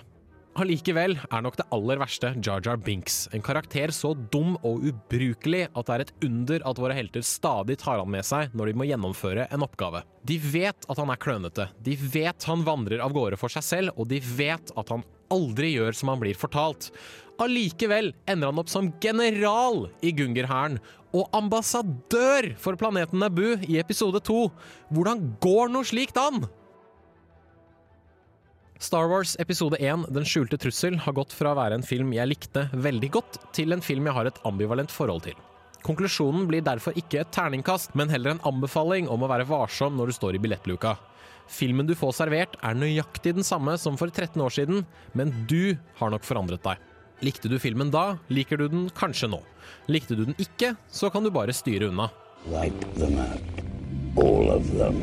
Allikevel 0.52 1.14
er 1.16 1.40
nok 1.40 1.54
det 1.56 1.64
aller 1.72 1.96
verste 1.96 2.34
Jar 2.44 2.60
Jar 2.60 2.76
Binks. 2.76 3.24
En 3.32 3.40
karakter 3.44 3.88
så 3.96 4.10
dum 4.12 4.58
og 4.60 4.84
ubrukelig 4.84 5.62
at 5.70 5.88
det 5.88 5.94
er 5.94 6.04
et 6.04 6.12
under 6.28 6.66
at 6.68 6.80
våre 6.82 6.96
helter 6.96 7.24
stadig 7.24 7.78
tar 7.80 8.02
han 8.02 8.12
med 8.12 8.26
seg 8.28 8.52
når 8.52 8.68
de 8.68 8.76
må 8.76 8.86
gjennomføre 8.90 9.46
en 9.48 9.64
oppgave. 9.64 10.02
De 10.28 10.36
vet 10.36 10.84
at 10.92 11.00
han 11.00 11.12
er 11.14 11.22
klønete, 11.24 11.70
de 11.80 11.96
vet 11.96 12.48
han 12.50 12.66
vandrer 12.68 13.00
av 13.00 13.16
gårde 13.16 13.40
for 13.40 13.52
seg 13.52 13.64
selv, 13.64 13.96
og 13.96 14.10
de 14.12 14.20
vet 14.20 14.74
at 14.76 14.92
han 14.92 15.06
aldri 15.32 15.72
gjør 15.72 15.96
som 15.96 16.12
han 16.12 16.20
blir 16.20 16.36
fortalt. 16.36 16.90
Allikevel 17.40 18.12
ender 18.28 18.52
han 18.52 18.60
opp 18.60 18.68
som 18.68 18.92
general 19.00 19.86
i 20.04 20.12
Gungerhæren 20.12 20.82
og 21.16 21.32
ambassadør 21.36 22.52
for 22.60 22.76
planeten 22.80 23.24
Naboo 23.24 23.56
i 23.64 23.80
episode 23.80 24.20
to. 24.28 24.50
Hvordan 24.92 25.30
går 25.40 25.72
noe 25.72 25.88
slikt 25.88 26.20
an? 26.20 26.44
Star 28.82 29.06
Wars 29.06 29.36
episode 29.38 29.76
1, 29.78 30.06
Den 30.10 30.24
skjulte 30.26 30.58
trussel, 30.58 30.96
har 30.98 31.14
gått 31.14 31.30
fra 31.32 31.52
å 31.52 31.54
være 31.54 31.76
en 31.78 31.84
film 31.86 32.08
jeg 32.16 32.26
likte 32.26 32.64
veldig 32.74 33.10
godt, 33.14 33.36
til 33.54 33.70
en 33.70 33.84
film 33.84 34.08
jeg 34.08 34.16
har 34.16 34.26
et 34.26 34.40
ambivalent 34.48 34.90
forhold 34.90 35.22
til. 35.28 35.36
Konklusjonen 35.86 36.48
blir 36.50 36.64
derfor 36.66 36.96
ikke 36.98 37.20
et 37.20 37.30
terningkast, 37.30 37.94
men 37.94 38.10
heller 38.10 38.34
en 38.34 38.42
anbefaling 38.50 39.06
om 39.06 39.22
å 39.22 39.28
være 39.30 39.46
varsom 39.46 39.94
når 39.94 40.10
du 40.10 40.16
står 40.16 40.34
i 40.34 40.42
billettluka. 40.42 40.96
Filmen 41.46 41.86
du 41.86 41.94
får 41.94 42.16
servert 42.18 42.58
er 42.58 42.74
nøyaktig 42.74 43.36
den 43.38 43.46
samme 43.46 43.76
som 43.78 43.94
for 44.00 44.10
13 44.10 44.42
år 44.42 44.50
siden, 44.58 44.82
men 45.14 45.30
du 45.46 45.78
har 46.00 46.10
nok 46.10 46.26
forandret 46.26 46.66
deg. 46.66 46.82
Likte 47.22 47.46
du 47.46 47.60
filmen 47.62 47.94
da, 47.94 48.16
liker 48.34 48.58
du 48.58 48.66
den 48.66 48.88
kanskje 48.98 49.30
nå. 49.30 49.38
Likte 49.94 50.18
du 50.18 50.24
den 50.26 50.38
ikke, 50.42 50.74
så 50.90 51.06
kan 51.14 51.22
du 51.22 51.30
bare 51.30 51.54
styre 51.54 51.92
unna. 51.94 52.10
Wipe 52.50 52.94
them 52.98 53.14
out. 53.22 53.62
All 54.18 54.50
of 54.50 54.66
them. 54.74 54.98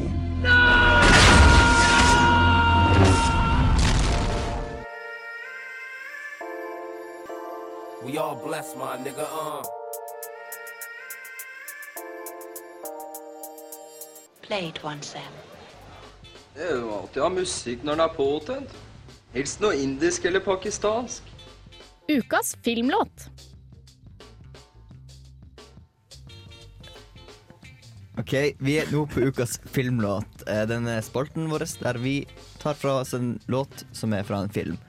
We 8.10 8.18
all 8.18 8.36
blessed, 8.36 8.76
my 8.76 8.98
nigga. 8.98 9.22
Uh. 9.22 9.64
Play 14.42 14.70
it 14.70 14.84
once, 14.84 15.12
Sam. 15.12 15.34
Det 16.56 16.64
er 16.66 16.80
jo 16.80 16.90
alltid 16.96 17.22
å 17.22 17.28
ha 17.28 17.34
musikk 17.36 17.86
når 17.86 18.00
den 18.00 18.04
er 18.08 18.16
påtent. 18.16 18.74
Helst 19.36 19.62
noe 19.62 19.78
indisk 19.78 20.26
eller 20.26 20.42
pakistansk. 20.42 21.30
Ukas 22.10 22.56
filmlåt. 22.66 23.30
Ok, 28.18 28.34
vi 28.58 28.80
er 28.82 28.90
nå 28.90 29.06
på 29.06 29.30
ukas 29.30 29.60
filmlåt. 29.70 30.48
Eh, 30.50 30.66
Denne 30.66 30.98
spalten 31.06 31.46
vår 31.54 31.70
der 31.86 32.02
vi 32.02 32.24
tar 32.58 32.74
fra 32.74 33.04
oss 33.04 33.14
en 33.14 33.36
låt 33.46 33.86
som 33.94 34.18
er 34.18 34.26
fra 34.26 34.42
en 34.42 34.50
film. 34.50 34.82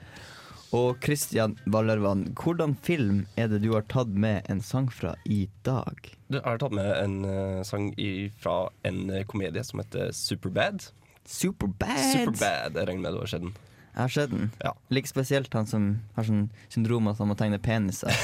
Og 0.71 1.01
Christian 1.03 1.57
Wallervann, 1.67 2.29
hvordan 2.39 2.77
film 2.79 3.25
er 3.35 3.49
det 3.51 3.59
du 3.65 3.73
har 3.73 3.83
tatt 3.91 4.11
med 4.15 4.45
en 4.51 4.61
sang 4.63 4.87
fra 4.93 5.17
i 5.27 5.49
dag? 5.67 5.97
Du 6.31 6.37
har 6.45 6.61
tatt 6.61 6.71
med 6.77 6.87
en 6.95 7.17
uh, 7.27 7.59
sang 7.67 7.89
i, 7.99 8.29
fra 8.39 8.69
en 8.87 9.01
eh, 9.11 9.25
komedie 9.27 9.63
som 9.67 9.83
heter 9.83 10.13
Superbad. 10.15 10.85
Superbad? 11.27 11.99
Superbad, 12.13 12.79
Jeg 12.79 12.87
regner 12.87 13.03
med 13.03 13.17
det 13.17 13.19
var 13.25 13.33
skjedd. 13.33 13.49
den. 13.49 13.57
Jeg 13.91 14.01
har 14.01 14.07
sett 14.13 14.29
den. 14.31 14.51
like 14.89 15.07
spesielt 15.09 15.53
han 15.53 15.65
som 15.67 15.87
har 16.15 16.23
sånn 16.23 16.45
syndrom 16.71 17.09
at 17.11 17.17
han 17.19 17.27
må 17.27 17.35
tegne 17.35 17.57
peniser. 17.59 18.07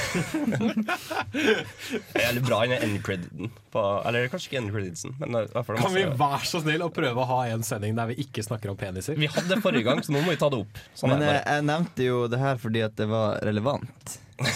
Det 1.32 2.16
er 2.16 2.22
Jævlig 2.28 2.42
bra 2.46 2.60
i 2.64 2.70
endcrediten. 2.78 3.50
på- 3.72 3.84
Eller 4.08 4.28
kanskje 4.32 4.48
ikke 4.52 4.62
endcreditsen, 4.62 5.14
men 5.20 5.48
Kan 5.76 5.94
vi 5.94 6.04
være 6.04 6.40
så 6.48 6.62
snill 6.62 6.80
å 6.82 6.90
prøve 6.92 7.20
å 7.20 7.26
ha 7.26 7.40
en 7.52 7.62
sending 7.62 7.94
der 7.96 8.06
vi 8.06 8.14
ikke 8.24 8.42
snakker 8.44 8.70
om 8.70 8.76
peniser? 8.76 9.14
Vi 9.16 9.26
hadde 9.28 9.48
det 9.48 9.62
forrige 9.62 9.84
gang, 9.84 10.00
så 10.02 10.12
nå 10.12 10.22
må 10.24 10.30
vi 10.30 10.36
ta 10.40 10.48
det 10.48 10.58
opp. 10.62 10.78
Sånn 10.94 11.10
Men 11.10 11.20
jeg, 11.28 11.42
jeg 11.44 11.64
nevnte 11.68 12.04
jo 12.08 12.28
det 12.28 12.38
her 12.38 12.56
fordi 12.56 12.82
at 12.84 12.96
det 12.96 13.08
var 13.08 13.38
relevant. 13.44 14.18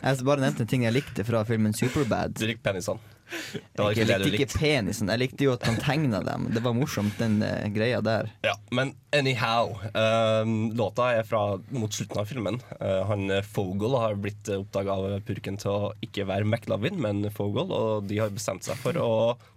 Jeg 0.00 0.24
bare 0.24 0.40
nevnte 0.40 0.62
en 0.64 0.66
ting 0.66 0.82
jeg 0.86 0.94
likte 0.94 1.24
fra 1.28 1.42
filmen 1.44 1.74
Superbad. 1.76 2.32
Du 2.40 2.46
likte 2.48 2.62
penisene. 2.64 2.98
Jeg 3.30 4.06
likte 4.08 4.30
ikke 4.34 4.58
penisen. 4.58 5.10
Jeg 5.12 5.22
likte 5.22 5.46
jo 5.46 5.54
at 5.54 5.64
han 5.68 5.78
tegna 5.80 6.20
dem. 6.26 6.48
Det 6.54 6.62
var 6.64 6.74
morsomt, 6.76 7.14
den 7.20 7.38
uh, 7.44 7.68
greia 7.74 8.00
der. 8.04 8.30
Ja, 8.46 8.56
men 8.74 8.94
anyhow. 9.16 9.76
Uh, 9.94 10.44
låta 10.76 11.10
er 11.16 11.26
fra 11.28 11.44
mot 11.74 11.94
slutten 11.94 12.22
av 12.22 12.30
filmen. 12.30 12.60
Uh, 12.80 13.02
han 13.10 13.30
eh, 13.30 13.46
Fogel 13.46 13.96
har 13.98 14.18
blitt 14.20 14.50
oppdaga 14.54 14.98
av 14.98 15.16
purken 15.26 15.58
til 15.60 15.72
å 15.72 15.94
ikke 16.04 16.26
være 16.28 16.48
McLovin, 16.48 17.00
men 17.00 17.24
Fogel, 17.34 17.72
og 17.72 18.10
de 18.10 18.20
har 18.22 18.34
bestemt 18.34 18.66
seg 18.66 18.78
for 18.80 18.98
å 19.00 19.10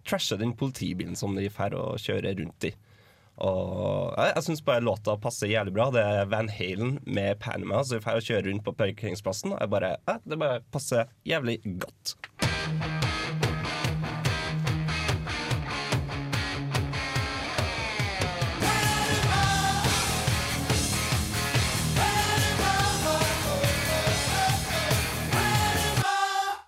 trashe 0.07 0.38
den 0.39 0.55
politibilen 0.57 1.17
som 1.19 1.38
de 1.38 1.49
drar 1.49 1.77
og 1.77 2.01
kjører 2.01 2.38
rundt 2.39 2.69
i. 2.69 2.73
Og 3.41 4.13
jeg, 4.13 4.33
jeg 4.36 4.45
syns 4.47 4.65
bare 4.65 4.86
låta 4.86 5.15
passer 5.21 5.49
jævlig 5.49 5.73
bra. 5.75 5.89
Det 5.93 6.03
er 6.03 6.29
Van 6.29 6.51
Halen 6.53 6.99
med 7.05 7.39
Panama 7.41 7.81
Så 7.83 7.97
vi 7.97 8.05
drar 8.05 8.21
og 8.21 8.27
kjører 8.27 8.49
rundt 8.51 8.65
på 8.67 8.75
parkeringsplassen. 8.77 9.57
Jeg 9.57 9.73
bare, 9.73 9.95
eh, 10.07 10.21
det 10.25 10.39
bare 10.39 10.62
passer 10.73 11.09
jævlig 11.27 11.59
godt. 11.81 12.17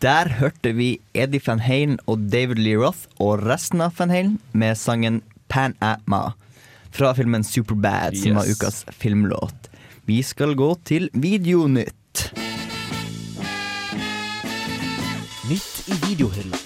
Der 0.05 0.27
hørte 0.37 0.69
vi 0.77 0.99
Eddie 1.17 1.41
Van 1.47 1.57
Halen 1.65 1.95
og 2.05 2.27
David 2.29 2.59
Lee 2.61 2.77
Roth 2.77 3.07
og 3.17 3.39
resten 3.41 3.81
av 3.81 3.95
Van 3.97 4.11
Halen 4.13 4.35
med 4.53 4.77
sangen 4.77 5.23
Pan 5.49 5.73
Atma 5.81 6.35
fra 6.93 7.09
filmen 7.17 7.41
Superbad, 7.41 8.13
som 8.19 8.37
var 8.37 8.45
ukas 8.45 8.83
filmlåt. 8.93 9.71
Vi 10.05 10.19
skal 10.21 10.53
gå 10.53 10.67
til 10.85 11.09
Videonytt. 11.17 12.27
Nytt 15.49 15.89
i 15.89 15.97
videohylla. 16.05 16.61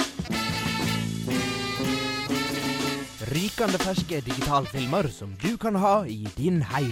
Rykende 3.32 3.80
ferske 3.86 4.19
digitalfilmer 4.28 5.08
som 5.15 5.32
du 5.39 5.54
kan 5.56 5.80
ha 5.80 6.02
i 6.04 6.25
din 6.36 6.60
heim. 6.73 6.91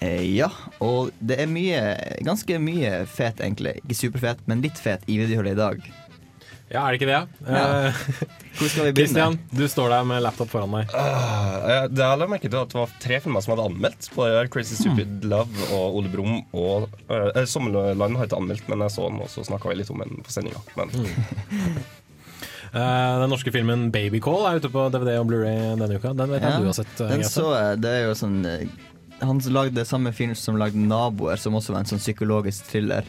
Eh, 0.00 0.22
ja, 0.32 0.48
og 0.80 1.10
det 1.20 1.42
er 1.42 1.50
mye, 1.50 1.80
ganske 2.24 2.60
mye 2.62 3.02
fet, 3.10 3.42
egentlig. 3.44 3.76
Ikke 3.84 3.98
superfet, 3.98 4.40
men 4.48 4.62
litt 4.64 4.80
fet 4.80 5.04
i 5.10 5.18
videohullet 5.20 5.58
i 5.58 5.60
dag. 5.60 5.90
Ja, 6.70 6.84
er 6.86 6.94
det 6.94 7.00
ikke 7.00 7.08
det? 7.10 7.20
Ja. 7.50 7.62
Eh, 7.90 8.02
Hvor 8.60 8.70
skal 8.70 8.86
vi 8.86 8.92
begynne? 8.94 9.00
Christian, 9.00 9.36
du 9.50 9.64
står 9.68 9.90
der 9.90 10.06
med 10.06 10.22
laptop 10.22 10.52
foran 10.52 10.76
deg. 10.78 10.92
Uh, 10.94 11.88
det 11.90 12.04
jeg 12.04 12.20
la 12.20 12.28
merke 12.30 12.46
til 12.46 12.60
at 12.60 12.72
det 12.72 12.78
var 12.78 12.92
tre 13.02 13.18
filmer 13.24 13.44
som 13.44 13.56
hadde 13.56 13.66
anmeldt. 13.72 14.10
På 14.14 14.22
Både 14.22 14.44
Crazy 14.54 14.78
Stupid 14.78 15.26
Love 15.28 15.70
og 15.74 15.98
Ole 15.98 16.12
Brumm 16.12 16.36
og 16.54 16.86
uh, 17.10 17.42
Sommerland 17.44 18.20
har 18.20 18.30
ikke 18.30 18.38
anmeldt, 18.38 18.68
men 18.70 18.86
jeg 18.86 18.94
så 18.94 19.08
den, 19.10 19.18
og 19.24 19.32
så 19.32 19.44
snakka 19.50 19.72
vi 19.72 19.80
litt 19.82 19.90
om 19.92 20.04
den 20.04 20.22
på 20.24 20.36
sendinga. 20.36 20.62
Men 20.78 20.94
Eh, 22.70 23.20
den 23.20 23.32
norske 23.32 23.50
filmen 23.50 23.88
Babycall 23.90 24.44
er 24.46 24.60
ute 24.60 24.68
på 24.70 24.84
DVD 24.94 25.16
og 25.18 25.26
Blu-ray 25.26 25.72
denne 25.74 25.96
uka. 25.98 26.12
Den 26.14 26.30
vet 26.30 26.44
jeg 26.44 26.52
Ja, 26.52 26.60
du 26.62 26.68
har 26.68 26.76
sett. 26.76 26.92
den 27.00 27.24
så 27.26 27.48
jeg. 27.56 27.80
Det 27.82 27.90
er 27.90 28.04
jo 28.06 28.12
sånn 28.14 28.36
Han 29.20 29.40
lagde 29.52 29.84
samme 29.84 30.12
film 30.12 30.34
som 30.34 30.56
lagde 30.56 30.78
'Naboer', 30.78 31.36
som 31.36 31.54
også 31.54 31.72
var 31.74 31.80
en 31.80 31.90
sånn 31.90 32.02
psykologisk 32.02 32.70
thriller. 32.70 33.04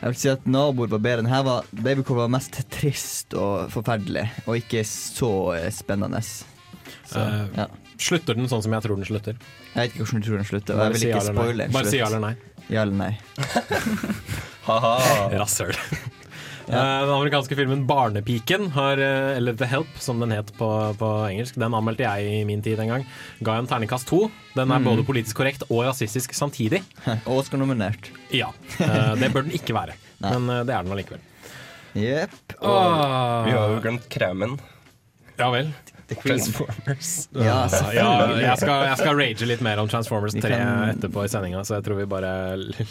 Jeg 0.00 0.12
vil 0.12 0.18
si 0.20 0.28
at 0.28 0.44
'Naboer' 0.44 0.90
var 0.90 0.98
bedre. 0.98 1.22
Den 1.22 1.32
her 1.32 1.42
var 1.42 1.64
Babycore 1.72 2.24
var 2.24 2.28
mest 2.28 2.58
trist 2.70 3.34
og 3.34 3.70
forferdelig, 3.72 4.28
og 4.46 4.56
ikke 4.56 4.84
så 4.84 5.54
eh, 5.56 5.70
spennende. 5.72 6.20
Så, 6.22 7.18
uh, 7.18 7.46
ja. 7.56 7.66
Slutter 7.98 8.34
den 8.34 8.48
sånn 8.48 8.62
som 8.62 8.72
jeg 8.72 8.82
tror 8.84 8.96
den 8.96 9.08
slutter? 9.08 9.38
Jeg 9.74 9.80
vet 9.80 9.94
ikke 9.94 10.04
hvordan 10.04 10.20
du 10.20 10.26
tror 10.28 10.36
den 10.36 10.50
slutter. 10.50 10.74
og 10.74 10.78
Bare 10.78 10.86
Jeg 10.86 10.92
vil 10.94 11.00
si 11.00 11.08
ja 11.08 11.14
ikke 11.14 11.24
eller 11.24 11.34
nei. 11.34 11.44
spoile 11.44 11.64
en 11.64 11.72
Bare 11.72 11.90
si 11.90 11.96
ja 11.98 12.06
eller 12.06 12.22
nei. 12.24 12.34
Ja 12.68 12.82
eller 12.82 12.96
nei. 12.96 13.14
Rasshøl. 15.40 15.74
Eh, 16.68 17.00
Den 17.04 17.10
amerikanske 17.12 17.56
filmen 17.58 17.86
'Barnepiken', 17.86 18.70
har, 18.72 18.96
eh, 18.98 19.36
eller 19.36 19.52
'The 19.52 19.66
Help', 19.68 19.98
som 20.00 20.20
den 20.20 20.30
het 20.32 20.52
på, 20.56 20.68
på 20.96 21.08
engelsk, 21.28 21.54
den 21.60 21.74
anmeldte 21.74 22.04
jeg 22.06 22.24
i 22.40 22.44
min 22.44 22.62
tid 22.62 22.78
en 22.80 22.88
gang. 22.88 23.06
Ga 23.42 23.58
en 23.58 23.66
terningkast 23.66 24.06
to. 24.08 24.30
Den 24.54 24.70
er 24.72 24.78
Mm. 24.78 24.84
både 24.84 25.04
politisk 25.04 25.36
korrekt 25.36 25.62
og 25.70 25.84
rasistisk 25.84 26.32
samtidig. 26.32 26.82
Og 27.26 27.38
Oscar-nominert. 27.44 28.08
Ja. 28.32 28.48
eh, 28.80 29.14
Det 29.14 29.32
bør 29.32 29.42
den 29.42 29.52
ikke 29.52 29.74
være, 29.74 29.92
Nei. 30.20 30.38
men 30.38 30.66
det 30.66 30.74
er 30.74 30.82
den 30.82 30.92
allikevel. 30.92 31.20
Jepp. 31.94 32.56
Åh. 32.62 33.44
vi 33.44 33.50
har 33.52 33.68
jo 33.68 33.80
glemt 33.80 34.08
kremen. 34.08 34.58
Ja 35.38 35.50
vel. 35.50 35.72
Queen. 36.12 36.36
Transformers. 36.36 37.12
Ja, 37.32 37.44
ja, 37.44 37.56
selvfølgelig. 37.72 38.44
jeg, 38.44 38.58
skal, 38.60 38.84
jeg 38.88 39.00
skal 39.00 39.18
rage 39.20 39.48
litt 39.48 39.64
mer 39.64 39.80
om 39.82 39.90
Transformers 39.90 40.36
3 40.36 40.58
etterpå 40.92 41.24
i 41.24 41.30
sendinga, 41.32 41.62
så 41.64 41.78
jeg 41.78 41.86
tror 41.88 42.00
vi 42.02 42.08
bare 42.10 42.32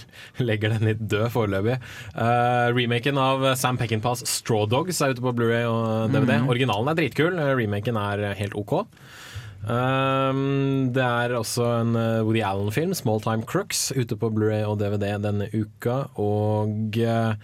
legger 0.50 0.74
den 0.74 0.90
litt 0.90 1.04
død 1.12 1.28
foreløpig. 1.36 1.78
Uh, 2.18 2.74
remaken 2.74 3.22
av 3.22 3.46
Sam 3.60 3.78
Peckinpahs 3.82 4.26
Straw 4.30 4.66
Dogs 4.72 5.04
er 5.04 5.14
ute 5.14 5.26
på 5.26 5.36
Blu-ray 5.38 5.68
og 5.70 6.14
DVD. 6.16 6.40
Mm. 6.42 6.50
Originalen 6.56 6.94
er 6.94 7.00
dritkul, 7.04 7.38
eh, 7.38 7.54
remaken 7.60 8.00
er 8.02 8.26
helt 8.40 8.58
OK. 8.58 8.82
Um, 9.64 10.92
det 10.92 11.04
er 11.04 11.34
også 11.38 11.64
en 11.80 11.96
eh, 11.96 12.24
Woody 12.26 12.42
Allen-film, 12.44 12.92
'Small 12.94 13.22
Time 13.24 13.48
Crooks', 13.48 13.94
ute 13.96 14.18
på 14.20 14.30
Blu-ray 14.34 14.66
og 14.68 14.82
DVD 14.82 15.16
denne 15.24 15.48
uka. 15.54 16.10
Og 16.20 16.98
eh, 17.00 17.40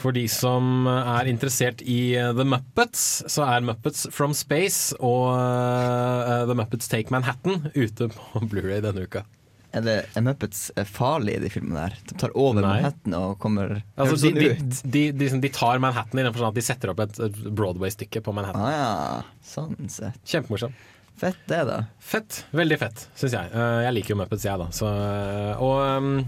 for 0.00 0.16
de 0.16 0.26
som 0.30 0.86
er 0.90 1.28
interessert 1.30 1.82
i 1.84 2.14
eh, 2.18 2.30
The 2.36 2.46
Muppets, 2.48 3.04
så 3.30 3.44
er 3.48 3.66
Muppets 3.66 4.06
From 4.14 4.34
Space 4.36 4.96
og 4.98 5.28
eh, 5.34 6.46
The 6.48 6.56
Muppets 6.58 6.90
Take 6.90 7.12
Manhattan 7.14 7.70
ute 7.74 8.10
på 8.14 8.42
Blu-ray 8.50 8.82
denne 8.84 9.06
uka. 9.06 9.26
Er 9.70 9.84
det 9.86 9.96
er 10.18 10.24
Muppets 10.26 10.64
farlige 10.74 10.90
farlig 10.90 11.34
i 11.36 11.42
de 11.44 11.50
filmene 11.54 11.84
der? 11.84 11.98
De 12.10 12.16
tar 12.18 12.32
over 12.34 12.64
Nei. 12.64 12.80
Manhattan 12.80 13.14
og 13.20 13.36
kommer 13.42 13.76
Altså, 13.94 14.16
de, 14.16 14.22
sånn 14.24 14.40
de, 14.40 14.48
de, 14.58 14.80
de, 14.90 15.02
liksom, 15.20 15.42
de 15.44 15.52
tar 15.54 15.82
Manhattan 15.82 16.18
i 16.18 16.24
den 16.26 16.34
forstand 16.34 16.50
at 16.50 16.58
de 16.58 16.64
setter 16.66 16.90
opp 16.90 17.04
et 17.04 17.20
Broadway-stykke 17.46 18.24
på 18.26 18.34
Manhattan. 18.34 18.66
Ah, 18.66 18.74
ja. 18.74 19.44
Sånn 19.46 19.76
sett. 19.92 20.18
Kjempemorsomt. 20.26 20.88
Fett 21.20 21.38
det, 21.46 21.60
da. 21.68 21.84
Fett. 22.00 22.44
Veldig 22.56 22.78
fett, 22.80 23.02
syns 23.20 23.34
jeg. 23.36 23.52
Eh, 23.52 23.78
jeg 23.84 23.96
liker 23.98 24.14
jo 24.14 24.20
Muppets, 24.22 24.46
jeg, 24.48 24.56
da. 24.58 24.70
Så, 24.74 24.88
eh, 24.88 25.62
og 25.62 26.24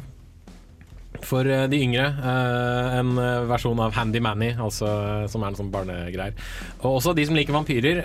um, 1.23 1.29
for 1.29 1.49
eh, 1.49 1.65
de 1.71 1.79
yngre, 1.83 2.05
eh, 2.05 2.99
en 2.99 3.13
eh, 3.19 3.45
versjon 3.51 3.81
av 3.81 3.95
Handy 3.97 4.21
Manny, 4.21 4.53
altså, 4.59 4.89
som 5.33 5.43
er 5.45 5.53
en 5.53 5.59
sånn 5.61 5.71
barnegreier. 5.73 6.35
Og 6.83 6.99
også 6.99 7.15
de 7.17 7.27
som 7.29 7.39
liker 7.39 7.57
vampyrer. 7.57 8.03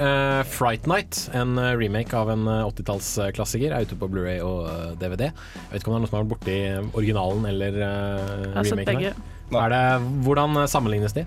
Fright 0.47 0.87
Night, 0.87 1.25
en 1.37 1.57
remake 1.57 2.15
av 2.17 2.31
en 2.33 2.45
eh, 2.47 2.67
80-tallsklassiker, 2.69 3.73
er 3.73 3.87
ute 3.87 3.97
på 3.99 4.09
Blu-ray 4.11 4.39
og 4.45 4.95
DVD. 5.01 5.31
Jeg 5.31 5.71
vet 5.71 5.81
ikke 5.81 5.91
om 5.91 5.97
det 5.97 5.99
er 5.99 6.05
noen 6.05 6.11
som 6.11 6.19
har 6.19 6.27
vært 6.27 6.35
borti 6.35 6.59
originalen 6.97 7.49
eller 7.49 7.81
uh, 7.81 8.61
remaken. 8.61 9.03
her. 9.03 9.19
Er 9.57 9.71
det, 9.71 9.83
hvordan 10.25 10.63
sammenlignes 10.67 11.15
de? 11.15 11.23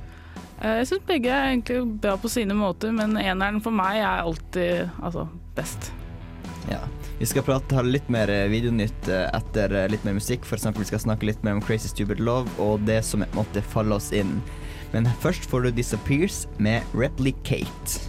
Eh, 0.61 0.77
Jeg 0.81 0.91
syns 0.91 1.07
begge 1.09 1.33
er 1.33 1.55
egentlig 1.55 1.81
bra 2.03 2.17
på 2.21 2.29
sine 2.29 2.57
måter, 2.57 2.93
men 2.93 3.17
eneren 3.21 3.63
for 3.65 3.73
meg 3.75 4.03
er 4.03 4.25
alltid 4.27 4.91
altså, 5.03 5.27
best. 5.57 5.93
Ja. 6.69 6.83
Vi 7.21 7.27
skal 7.27 7.43
prate 7.45 7.77
ha 7.77 7.83
litt 7.85 8.07
mer 8.09 8.31
eh, 8.33 8.47
videonytt 8.49 9.09
eh, 9.13 9.27
etter 9.37 9.75
eh, 9.77 9.89
litt 9.93 10.07
mer 10.09 10.15
musikk. 10.17 10.47
Eksempel 10.49 10.81
vi 10.81 10.89
skal 10.89 11.03
snakke 11.03 11.27
litt 11.29 11.43
mer 11.45 11.59
om 11.59 11.61
Crazy 11.61 11.91
Stupid 11.93 12.17
Love 12.25 12.49
og 12.57 12.81
det 12.89 13.03
som 13.05 13.21
måtte 13.37 13.61
falle 13.61 13.99
oss 14.01 14.09
inn. 14.17 14.39
Men 14.95 15.05
først 15.21 15.45
får 15.53 15.67
du 15.67 15.75
Disappears 15.77 16.47
med 16.57 16.81
Replicate. 16.97 18.09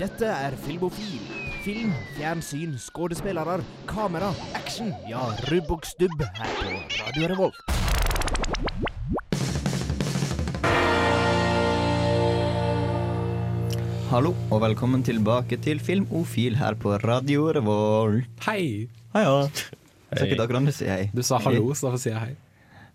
Dette 0.00 0.32
er 0.32 0.56
Filmofil. 0.64 1.20
Film, 1.60 1.92
fjernsyn, 2.16 2.78
skuespillere, 2.80 3.60
kamera, 3.84 4.32
action. 4.56 4.94
Ja, 5.04 5.28
rubb 5.52 5.76
og 5.76 5.84
stubb 5.84 6.24
her 6.24 6.56
på 6.62 6.80
Radio 7.02 7.28
Revolt. 7.34 7.79
Hallo, 14.10 14.32
og 14.50 14.58
velkommen 14.64 15.04
tilbake 15.06 15.54
til 15.62 15.78
Filmofil 15.82 16.56
her 16.58 16.74
på 16.78 16.96
Radio 17.04 17.44
Revolt. 17.54 18.26
Hei! 18.42 18.88
Hei, 19.14 19.22
Jeg 19.22 20.18
Så 20.18 20.24
ikke 20.26 20.42
akkurat 20.42 20.66
du 20.66 20.72
si 20.74 20.88
hei. 20.90 21.04
Du 21.14 21.22
sa 21.22 21.38
hallo, 21.38 21.70
så 21.78 21.86
derfor 21.86 22.00
sier 22.02 22.16
jeg 22.16 22.22
hei. 22.24 22.34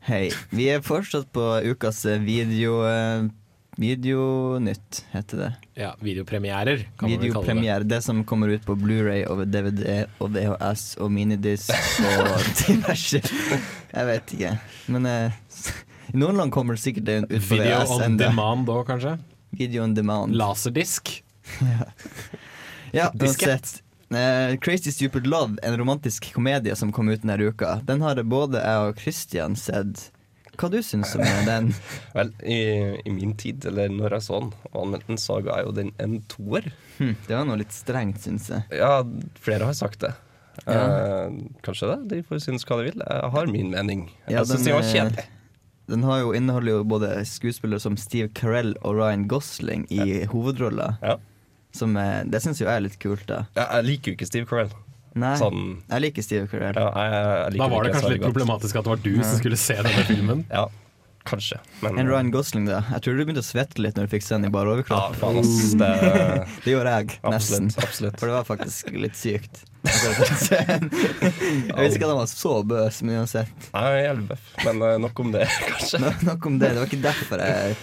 Hei. 0.09 0.25
Vi 0.51 0.67
er 0.73 0.83
fortsatt 0.83 1.29
på 1.33 1.45
ukas 1.71 2.01
eh, 2.05 2.19
video... 2.19 2.81
eh, 2.89 3.29
Videonytt, 3.75 5.01
heter 5.11 5.39
det. 5.41 5.47
Ja, 5.75 5.89
videopremierer, 5.99 6.85
kan 6.95 7.09
man 7.11 7.19
vel 7.19 7.33
kalle 7.35 7.63
det. 7.81 7.87
Det 7.91 7.97
som 8.05 8.21
kommer 8.23 8.53
ut 8.55 8.63
på 8.63 8.75
Blu-ray 8.79 9.25
og 9.27 9.41
DVD 9.51 10.05
og 10.23 10.29
VHS 10.31 10.83
og 11.03 11.11
minidisk 11.11 11.73
og 12.07 12.29
diverse. 12.61 13.19
Jeg 13.19 14.07
vet 14.11 14.35
ikke. 14.37 14.53
Men 14.95 15.09
eh, 15.11 15.41
i 16.13 16.15
noen 16.19 16.39
land 16.39 16.55
kommer 16.55 16.75
det 16.79 16.83
sikkert 16.85 17.11
ut 17.25 17.31
på 17.31 17.39
VHS 17.39 17.51
Video 17.51 17.81
on 17.97 18.05
enda. 18.07 18.29
demand 18.29 18.71
òg, 18.71 18.85
kanskje? 18.93 19.17
Video 19.57 19.83
on 19.83 19.93
demand. 19.97 20.35
Laserdisk. 20.35 21.23
Ja, 22.95 23.11
Diskett. 23.13 23.49
uansett. 23.49 23.81
Uh, 24.53 24.57
Crazy 24.59 24.91
Stupid 24.91 25.27
Love, 25.27 25.57
en 25.63 25.77
romantisk 25.77 26.33
komedie 26.33 26.75
som 26.75 26.91
kom 26.91 27.09
ut 27.09 27.21
denne 27.21 27.43
uka. 27.43 27.81
Den 27.83 28.01
har 28.05 28.21
både 28.23 28.61
jeg 28.61 28.89
og 28.89 29.01
Christian 29.01 29.57
sett. 29.59 30.11
Hva 30.55 30.69
du 30.71 30.77
syns 30.85 31.11
om 31.17 31.25
den? 31.47 31.73
Vel, 32.15 32.31
i, 32.47 32.59
i 33.03 33.11
min 33.11 33.33
tid, 33.35 33.65
eller 33.67 33.91
når 33.91 34.15
jeg 34.15 34.27
så 34.29 34.39
den 34.45 34.53
og 34.71 34.77
anmeldte 34.85 35.09
den, 35.11 35.19
så 35.19 35.41
ga 35.43 35.57
jeg 35.59 35.67
jo 35.67 35.73
den 35.81 35.91
en 35.99 36.15
toer. 36.31 36.69
Hm, 37.01 37.15
det 37.27 37.35
var 37.35 37.49
noe 37.49 37.59
litt 37.59 37.75
strengt, 37.75 38.21
syns 38.23 38.47
jeg. 38.53 38.63
Ja, 38.79 39.01
flere 39.43 39.67
har 39.67 39.75
sagt 39.75 40.05
det. 40.05 40.13
Ja. 40.63 40.85
Uh, 41.27 41.41
kanskje 41.65 41.91
det. 41.91 41.97
De 42.13 42.21
får 42.29 42.45
synes 42.45 42.63
hva 42.69 42.79
de 42.79 42.93
vil. 42.93 43.03
Jeg 43.03 43.33
har 43.35 43.51
min 43.51 43.73
mening. 43.73 44.05
Ja, 44.29 44.37
jeg 44.37 44.53
syns 44.53 44.69
den 44.69 44.77
var 44.77 44.87
kjedelig. 44.93 45.27
Den 45.87 46.03
har 46.03 46.19
jo, 46.23 46.31
inneholder 46.33 46.71
jo 46.79 46.83
både 46.83 47.09
skuespillere 47.29 47.79
som 47.83 47.95
Steve 47.97 48.29
Carell 48.33 48.73
og 48.81 48.95
Ryan 48.97 49.27
Gosling 49.29 49.85
i 49.93 50.23
hovedroller. 50.31 50.95
Som, 51.75 51.97
er, 51.99 52.23
det 52.31 52.39
syns 52.41 52.61
jo 52.61 52.65
jeg 52.69 52.75
er 52.79 52.85
litt 52.87 52.97
kult, 53.03 53.25
da. 53.27 53.43
Ja, 53.57 53.67
jeg 53.77 53.85
liker 53.91 54.11
jo 54.11 54.15
ikke 54.17 54.27
Steve 54.29 54.47
Carell. 54.49 54.71
Nei, 55.15 55.33
Sånn- 55.39 55.77
jeg 55.91 56.01
liker 56.07 56.23
Steve 56.25 56.47
Carell. 56.51 56.75
Ja, 56.75 56.87
jeg, 56.91 57.11
jeg 57.13 57.51
liker 57.53 57.61
Da 57.63 57.67
var 57.75 57.83
det 57.85 57.91
kanskje 57.93 58.09
litt 58.15 58.21
godt. 58.23 58.33
problematisk 58.33 58.75
at 58.79 58.83
det 58.83 58.91
var 58.95 59.03
du 59.05 59.11
Ja. 59.15 59.23
som 59.29 59.37
skulle 59.39 59.57
se 59.61 59.75
denne 59.75 60.03
filmen. 60.09 60.45
Ja, 60.49 60.65
kanskje. 61.27 61.57
Men 61.83 61.99
En 62.01 62.09
Ryan 62.11 62.31
Gosling, 62.33 62.65
da. 62.69 62.81
Jeg 62.93 63.01
tror 63.05 63.17
du 63.17 63.23
begynte 63.25 63.43
å 63.43 63.47
svette 63.47 63.81
litt 63.81 63.97
når 63.97 64.07
du 64.07 64.13
fikk 64.15 64.25
se 64.25 64.35
den 64.37 64.45
i 64.47 64.51
bar 64.53 64.69
overkropp. 64.71 65.15
Ja, 65.15 65.19
faen, 65.21 65.39
ass, 65.41 65.73
det- 65.79 66.45
det 66.65 66.75
gjorde 66.75 66.93
jeg, 66.99 67.19
nesten. 67.33 67.71
absolutt. 67.81 68.19
For 68.21 68.29
det 68.31 68.37
var 68.37 68.47
faktisk 68.49 68.93
litt 68.95 69.17
sykt. 69.19 69.63
Jeg 69.85 70.15
visste 71.77 71.95
ikke 71.97 72.05
at 72.07 72.11
han 72.13 72.19
var 72.21 72.29
så 72.31 72.53
bøs, 72.67 73.01
men 73.05 73.19
uansett. 73.21 73.67
Nei, 73.75 73.83
jævlig 74.05 74.27
bøff. 74.31 74.47
Men 74.65 74.81
eh, 74.87 74.95
nok 75.03 75.21
om 75.25 75.33
det, 75.35 75.45
kanskje. 75.73 76.01
No, 76.03 76.13
nok 76.31 76.47
om 76.49 76.57
det. 76.61 76.71
Det 76.73 76.81
var 76.81 76.89
ikke 76.89 77.03
derfor 77.05 77.43
jeg 77.45 77.75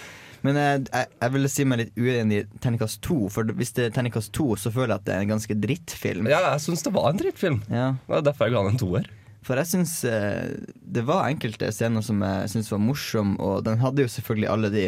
Men 0.42 0.56
jeg, 0.58 0.84
jeg, 0.90 1.06
jeg 1.22 1.32
ville 1.36 1.50
si 1.52 1.64
meg 1.70 1.78
litt 1.84 1.92
uenig 2.02 2.40
i 2.40 2.46
terningkast 2.64 2.98
2. 3.06 3.18
For 3.30 3.52
hvis 3.58 3.70
det 3.76 3.84
er 3.88 3.92
terningkast 3.94 4.32
2, 4.34 4.48
så 4.64 4.72
føler 4.74 4.96
jeg 4.96 5.02
at 5.02 5.06
det 5.06 5.14
er 5.16 5.26
en 5.26 5.34
ganske 5.36 5.54
drittfilm. 5.62 6.26
Ja, 6.32 6.40
jeg 6.50 6.64
syns 6.64 6.82
det 6.82 6.94
var 6.96 7.12
en 7.12 7.20
drittfilm. 7.22 7.60
Ja. 7.70 7.92
Det 8.08 8.18
er 8.18 8.24
derfor 8.32 8.48
jeg 8.50 8.56
ga 8.56 8.64
den 8.66 8.74
en 8.74 8.80
toer. 8.82 9.06
For 9.42 9.58
jeg 9.58 9.72
syns 9.72 9.96
eh, 10.06 10.54
det 10.82 11.02
var 11.08 11.26
enkelte 11.26 11.72
scener 11.74 12.04
som 12.06 12.22
jeg 12.22 12.52
syns 12.54 12.70
var 12.70 12.82
morsomme, 12.82 13.36
og 13.42 13.64
den 13.66 13.82
hadde 13.82 14.04
jo 14.04 14.12
selvfølgelig 14.12 14.50
alle 14.52 14.70
de 14.74 14.86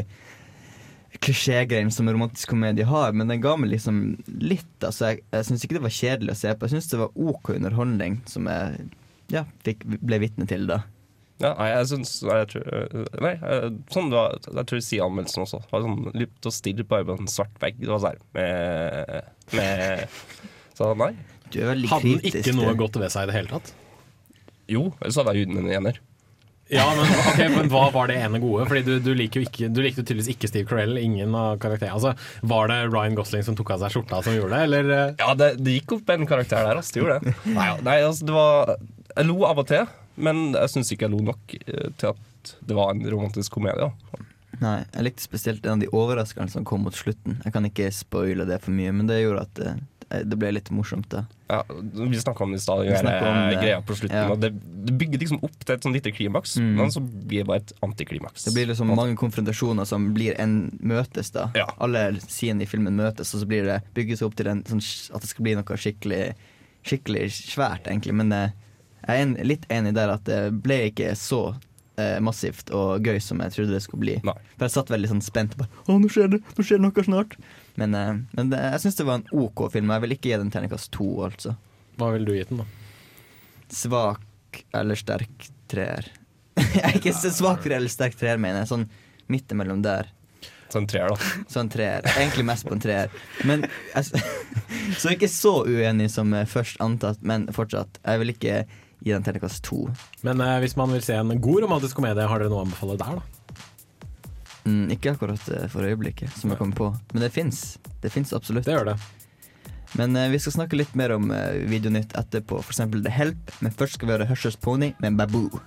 klisjégreiene 1.23 1.93
som 1.95 2.09
en 2.09 2.17
romantisk 2.17 2.51
komedie 2.51 2.87
har, 2.87 3.15
men 3.15 3.31
den 3.31 3.43
ga 3.43 3.55
meg 3.59 3.73
liksom 3.73 4.01
litt. 4.43 4.75
Altså, 4.81 5.13
jeg 5.13 5.23
jeg 5.35 5.49
syns 5.49 5.67
ikke 5.67 5.79
det 5.79 5.87
var 5.87 5.99
kjedelig 5.99 6.35
å 6.35 6.41
se 6.41 6.55
på. 6.55 6.67
Jeg 6.67 6.77
syns 6.77 6.91
det 6.93 7.01
var 7.03 7.21
OK 7.29 7.55
underholdning, 7.55 8.19
som 8.31 8.51
jeg 8.51 8.89
ja, 9.33 9.45
fikk, 9.67 9.87
ble 10.03 10.21
vitne 10.23 10.47
til 10.51 10.67
da. 10.71 10.83
Ja, 11.43 11.51
nei, 11.59 11.71
jeg 11.73 11.87
syns 11.91 12.11
jeg 12.23 12.47
tror, 12.53 13.07
Nei, 13.25 13.33
eh, 13.43 13.65
sånn 13.91 14.13
det 14.13 14.19
var, 14.21 14.37
jeg 14.39 14.67
tror 14.71 14.79
jeg 14.79 14.87
sier 14.87 15.07
anmeldelsen 15.09 15.43
også. 15.43 15.65
Det 15.65 15.75
var 15.75 15.83
sånn 15.83 16.13
Lypt 16.15 16.51
og 16.51 16.83
bare 16.93 17.07
på 17.09 17.17
en 17.19 17.31
svart 17.31 17.57
vegg. 17.63 17.81
Det 17.83 17.91
var 17.91 18.05
sånn 18.05 18.21
med, 18.39 19.33
med 19.59 20.21
Så 20.79 20.93
nei. 21.01 21.11
Du 21.51 21.59
er 21.61 21.73
veldig 21.73 21.91
Hadde 21.91 22.13
den 22.13 22.29
ikke 22.31 22.55
noe 22.55 22.77
godt 22.79 23.01
ved 23.03 23.11
seg 23.13 23.27
i 23.27 23.33
det 23.33 23.37
hele 23.41 23.51
tatt? 23.51 23.75
Jo, 24.71 24.89
ellers 25.01 25.17
hadde 25.21 25.35
jeg 25.35 25.45
gitt 25.47 25.57
den 25.57 25.67
en 25.69 25.79
ener. 25.81 26.01
Ja, 26.73 26.87
men, 26.97 27.11
okay, 27.29 27.51
men 27.53 27.69
hva 27.69 27.91
var 27.93 28.09
det 28.09 28.15
ene 28.25 28.39
gode? 28.41 28.65
Fordi 28.71 28.81
du, 28.87 28.95
du 29.05 29.11
liker 29.13 29.43
jo 29.43 29.45
ikke 29.51 29.67
Du 29.69 29.83
likte 29.85 30.01
jo 30.01 30.07
tydeligvis 30.09 30.31
ikke 30.33 30.49
Steve 30.49 30.65
Carell, 30.71 30.95
ingen 30.97 31.35
av 31.37 31.59
karakterene. 31.61 31.93
Altså, 31.99 32.15
var 32.49 32.71
det 32.73 32.79
Ryan 32.89 33.19
Gosling 33.19 33.45
som 33.45 33.59
tok 33.59 33.75
av 33.75 33.83
seg 33.85 33.93
skjorta 33.99 34.23
som 34.25 34.33
gjorde 34.39 34.57
det, 34.57 34.63
eller? 34.71 34.89
eh? 34.97 35.13
Ja, 35.21 35.35
det, 35.37 35.51
det 35.61 35.75
gikk 35.77 35.93
opp 35.99 36.15
en 36.15 36.25
karakter 36.31 36.65
der, 36.65 36.81
altså. 36.81 36.95
Det 36.97 37.03
gjorde 37.03 37.19
det. 37.27 37.35
Nei, 37.53 37.69
nei, 37.85 37.99
altså, 38.07 38.25
det 38.31 38.37
var 38.39 38.73
Jeg 39.13 39.29
lo 39.29 39.37
av 39.51 39.61
og 39.61 39.69
til, 39.69 39.85
men 40.25 40.41
jeg 40.57 40.73
syns 40.73 40.95
ikke 40.97 41.05
jeg 41.11 41.15
lo 41.19 41.21
nok 41.29 41.55
eh, 41.67 41.91
til 42.01 42.15
at 42.15 42.55
det 42.65 42.77
var 42.81 42.95
en 42.97 43.05
romantisk 43.13 43.59
komedie. 43.59 43.85
da. 43.91 44.25
Nei, 44.65 44.75
jeg 44.95 45.05
likte 45.11 45.25
spesielt 45.29 45.65
en 45.69 45.77
av 45.77 45.85
de 45.85 45.93
overraskelsene 45.93 46.53
som 46.63 46.65
kom 46.69 46.85
mot 46.89 46.97
slutten. 46.97 47.43
Jeg 47.45 47.53
kan 47.59 47.69
ikke 47.69 47.93
spoile 47.93 48.49
det 48.49 48.63
for 48.65 48.73
mye, 48.73 48.93
men 48.97 49.09
det 49.11 49.21
gjorde 49.21 49.45
at 49.51 49.63
det, 50.09 50.21
det 50.31 50.39
ble 50.41 50.51
litt 50.57 50.71
morsomt, 50.75 51.09
da. 51.13 51.25
Ja, 51.51 51.61
vi 51.69 52.21
snakka 52.21 52.45
om 52.45 52.53
det 52.55 52.59
i 52.59 52.65
stad, 52.65 52.85
det. 52.87 53.59
greia 53.61 53.81
på 53.85 53.97
slutten. 53.99 54.17
Ja. 54.17 54.37
Det, 54.41 54.51
det 54.89 54.95
bygger 55.01 55.23
liksom 55.25 55.43
opp 55.45 55.59
til 55.65 55.75
et 55.75 55.85
sånn 55.87 55.95
lite 55.97 56.13
klimaks, 56.15 56.57
Mm. 56.61 56.73
men 56.79 56.91
så 56.95 57.01
blir 57.05 57.43
det 57.43 57.49
bare 57.51 57.63
et 57.65 57.73
antiklimaks. 57.85 58.45
Det 58.49 58.55
blir 58.55 58.71
liksom 58.71 58.95
mange 58.97 59.17
konfrontasjoner 59.21 59.85
som 59.89 60.11
blir 60.15 60.39
en 60.41 60.71
møtes, 60.81 61.31
da. 61.35 61.51
Alle 61.79 62.07
sidene 62.25 62.65
i 62.65 62.71
filmen 62.71 62.97
møtes, 62.97 63.35
og 63.35 63.43
så 63.45 63.47
blir 63.51 63.65
det 63.69 63.81
bygges 63.95 64.23
opp 64.23 64.37
til 64.39 64.49
en, 64.53 64.65
sånn, 64.69 64.83
at 65.15 65.23
det 65.25 65.31
skal 65.31 65.49
bli 65.49 65.57
noe 65.61 65.81
skikkelig 65.85 66.25
Skikkelig 66.85 67.31
svært, 67.33 67.87
egentlig. 67.89 68.13
Men 68.13 68.33
eh, 68.37 68.51
jeg 69.07 69.15
er 69.17 69.23
en, 69.25 69.31
litt 69.49 69.63
enig 69.73 69.95
der 69.97 70.11
at 70.13 70.27
det 70.29 70.41
ble 70.65 70.83
ikke 70.91 71.15
så 71.17 71.55
eh, 71.97 72.19
massivt 72.21 72.69
og 72.77 73.01
gøy 73.09 73.17
som 73.25 73.41
jeg 73.41 73.55
trodde 73.55 73.73
det 73.73 73.81
skulle 73.87 74.03
bli. 74.05 74.17
For 74.21 74.67
jeg 74.67 74.75
satt 74.75 74.93
veldig 74.93 75.09
sånn 75.15 75.23
spent. 75.25 75.57
Bare, 75.57 75.71
Å, 75.89 75.97
nå 75.97 76.11
skjer 76.13 76.29
det 76.35 76.43
Nå 76.45 76.61
skjer 76.67 76.83
det 76.83 76.85
noe 76.85 77.07
snart. 77.07 77.39
Men, 77.81 77.95
eh, 77.99 78.13
men 78.37 78.51
det, 78.53 78.61
jeg 78.75 78.85
syns 78.85 78.99
det 79.01 79.09
var 79.09 79.21
en 79.21 79.45
OK 79.45 79.67
film. 79.75 79.93
Jeg 79.95 80.05
vil 80.05 80.17
ikke 80.17 80.31
gi 80.31 80.41
den 80.41 80.53
terningkast 80.55 80.93
to, 80.95 81.09
altså. 81.29 81.57
Hva 81.99 82.11
ville 82.15 82.29
du 82.29 82.37
gitt 82.37 82.53
den, 82.53 82.63
da? 82.63 82.69
Svak 83.75 84.61
eller 84.77 84.99
sterk 84.99 85.49
treer. 85.71 86.11
jeg 86.59 86.85
er 86.85 86.99
ikke 87.01 87.15
så 87.17 87.33
svak 87.35 87.67
eller 87.67 87.91
sterk 87.91 88.17
treer, 88.19 88.39
mener 88.41 88.63
jeg. 88.63 88.71
Sånn 88.71 88.87
midt 89.33 89.55
imellom 89.55 89.83
der. 89.85 90.11
Sånn 90.73 90.87
treer, 90.91 91.13
da. 91.13 91.45
Sånn 91.51 91.71
treer. 91.71 92.07
Egentlig 92.17 92.47
mest 92.49 92.67
på 92.67 92.75
en 92.75 92.83
treer. 92.83 93.13
Men 93.47 93.67
jeg, 93.95 94.23
Så 94.99 95.09
jeg 95.09 95.15
er 95.15 95.19
ikke 95.19 95.33
så 95.33 95.55
uenig 95.67 96.11
som 96.13 96.33
eh, 96.35 96.49
først 96.49 96.81
antatt, 96.83 97.23
men 97.27 97.47
fortsatt. 97.55 98.01
Jeg 98.03 98.23
vil 98.23 98.35
ikke 98.35 98.57
gi 99.05 99.13
den 99.13 99.25
terningkast 99.27 99.65
to. 99.67 99.85
Men 100.27 100.43
eh, 100.43 100.59
hvis 100.65 100.77
man 100.81 100.93
vil 100.95 101.05
se 101.05 101.17
en 101.19 101.35
god 101.43 101.67
romantisk 101.67 101.99
komedie, 101.99 102.27
har 102.29 102.43
dere 102.43 102.53
noe 102.53 102.63
å 102.63 102.67
anbefale 102.67 102.99
der, 103.01 103.21
da? 103.21 103.44
Mm, 104.65 104.89
ikke 104.91 105.13
akkurat 105.13 105.49
eh, 105.49 105.67
for 105.69 105.85
øyeblikket, 105.85 106.33
som 106.39 106.51
jeg 106.51 106.59
kommer 106.59 106.77
på. 106.77 106.89
Men 107.13 107.27
det 107.27 107.31
fins. 107.35 107.79
Det 108.01 108.13
fins 108.13 108.33
absolutt. 108.33 108.65
Det 108.65 108.73
gjør 108.73 108.95
det. 108.95 108.99
Men 109.95 110.17
uh, 110.17 110.29
vi 110.31 110.39
skal 110.43 110.57
snakke 110.57 110.79
litt 110.79 110.95
mer 110.99 111.13
om 111.15 111.31
uh, 111.31 111.53
Videonytt 111.71 112.17
etterpå, 112.19 112.59
f.eks. 112.65 112.83
The 112.97 113.13
Help. 113.13 113.53
Men 113.61 113.73
først 113.73 114.01
skal 114.01 114.09
vi 114.09 114.17
høre 114.17 114.29
Hushers 114.31 114.57
Pony 114.57 114.93
med 114.99 115.17
Baboo. 115.21 115.61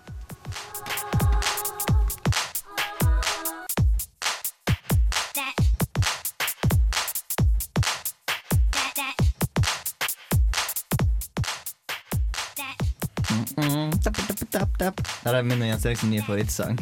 Mm, 13.57 13.91
tap. 14.01 15.01
Der 15.23 15.33
er 15.33 15.41
min 15.41 15.61
og 15.61 15.67
Jens 15.67 15.85
Eriksen 15.85 16.11
nye 16.13 16.25
favorittsang. 16.25 16.77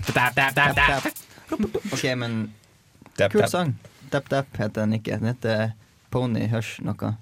OK, 1.52 2.04
men 2.18 2.54
Tap, 3.16 3.32
kul 3.32 3.42
tap. 3.42 3.50
sang. 3.50 3.76
Tap 4.12 4.30
Tap 4.30 4.58
heter 4.58 4.86
den 4.86 4.98
ikke. 5.00 5.20
Den 5.20 5.32
heter 5.34 5.74
Pony 6.14 6.48
Hush 6.52 6.82
noe. 6.86 7.16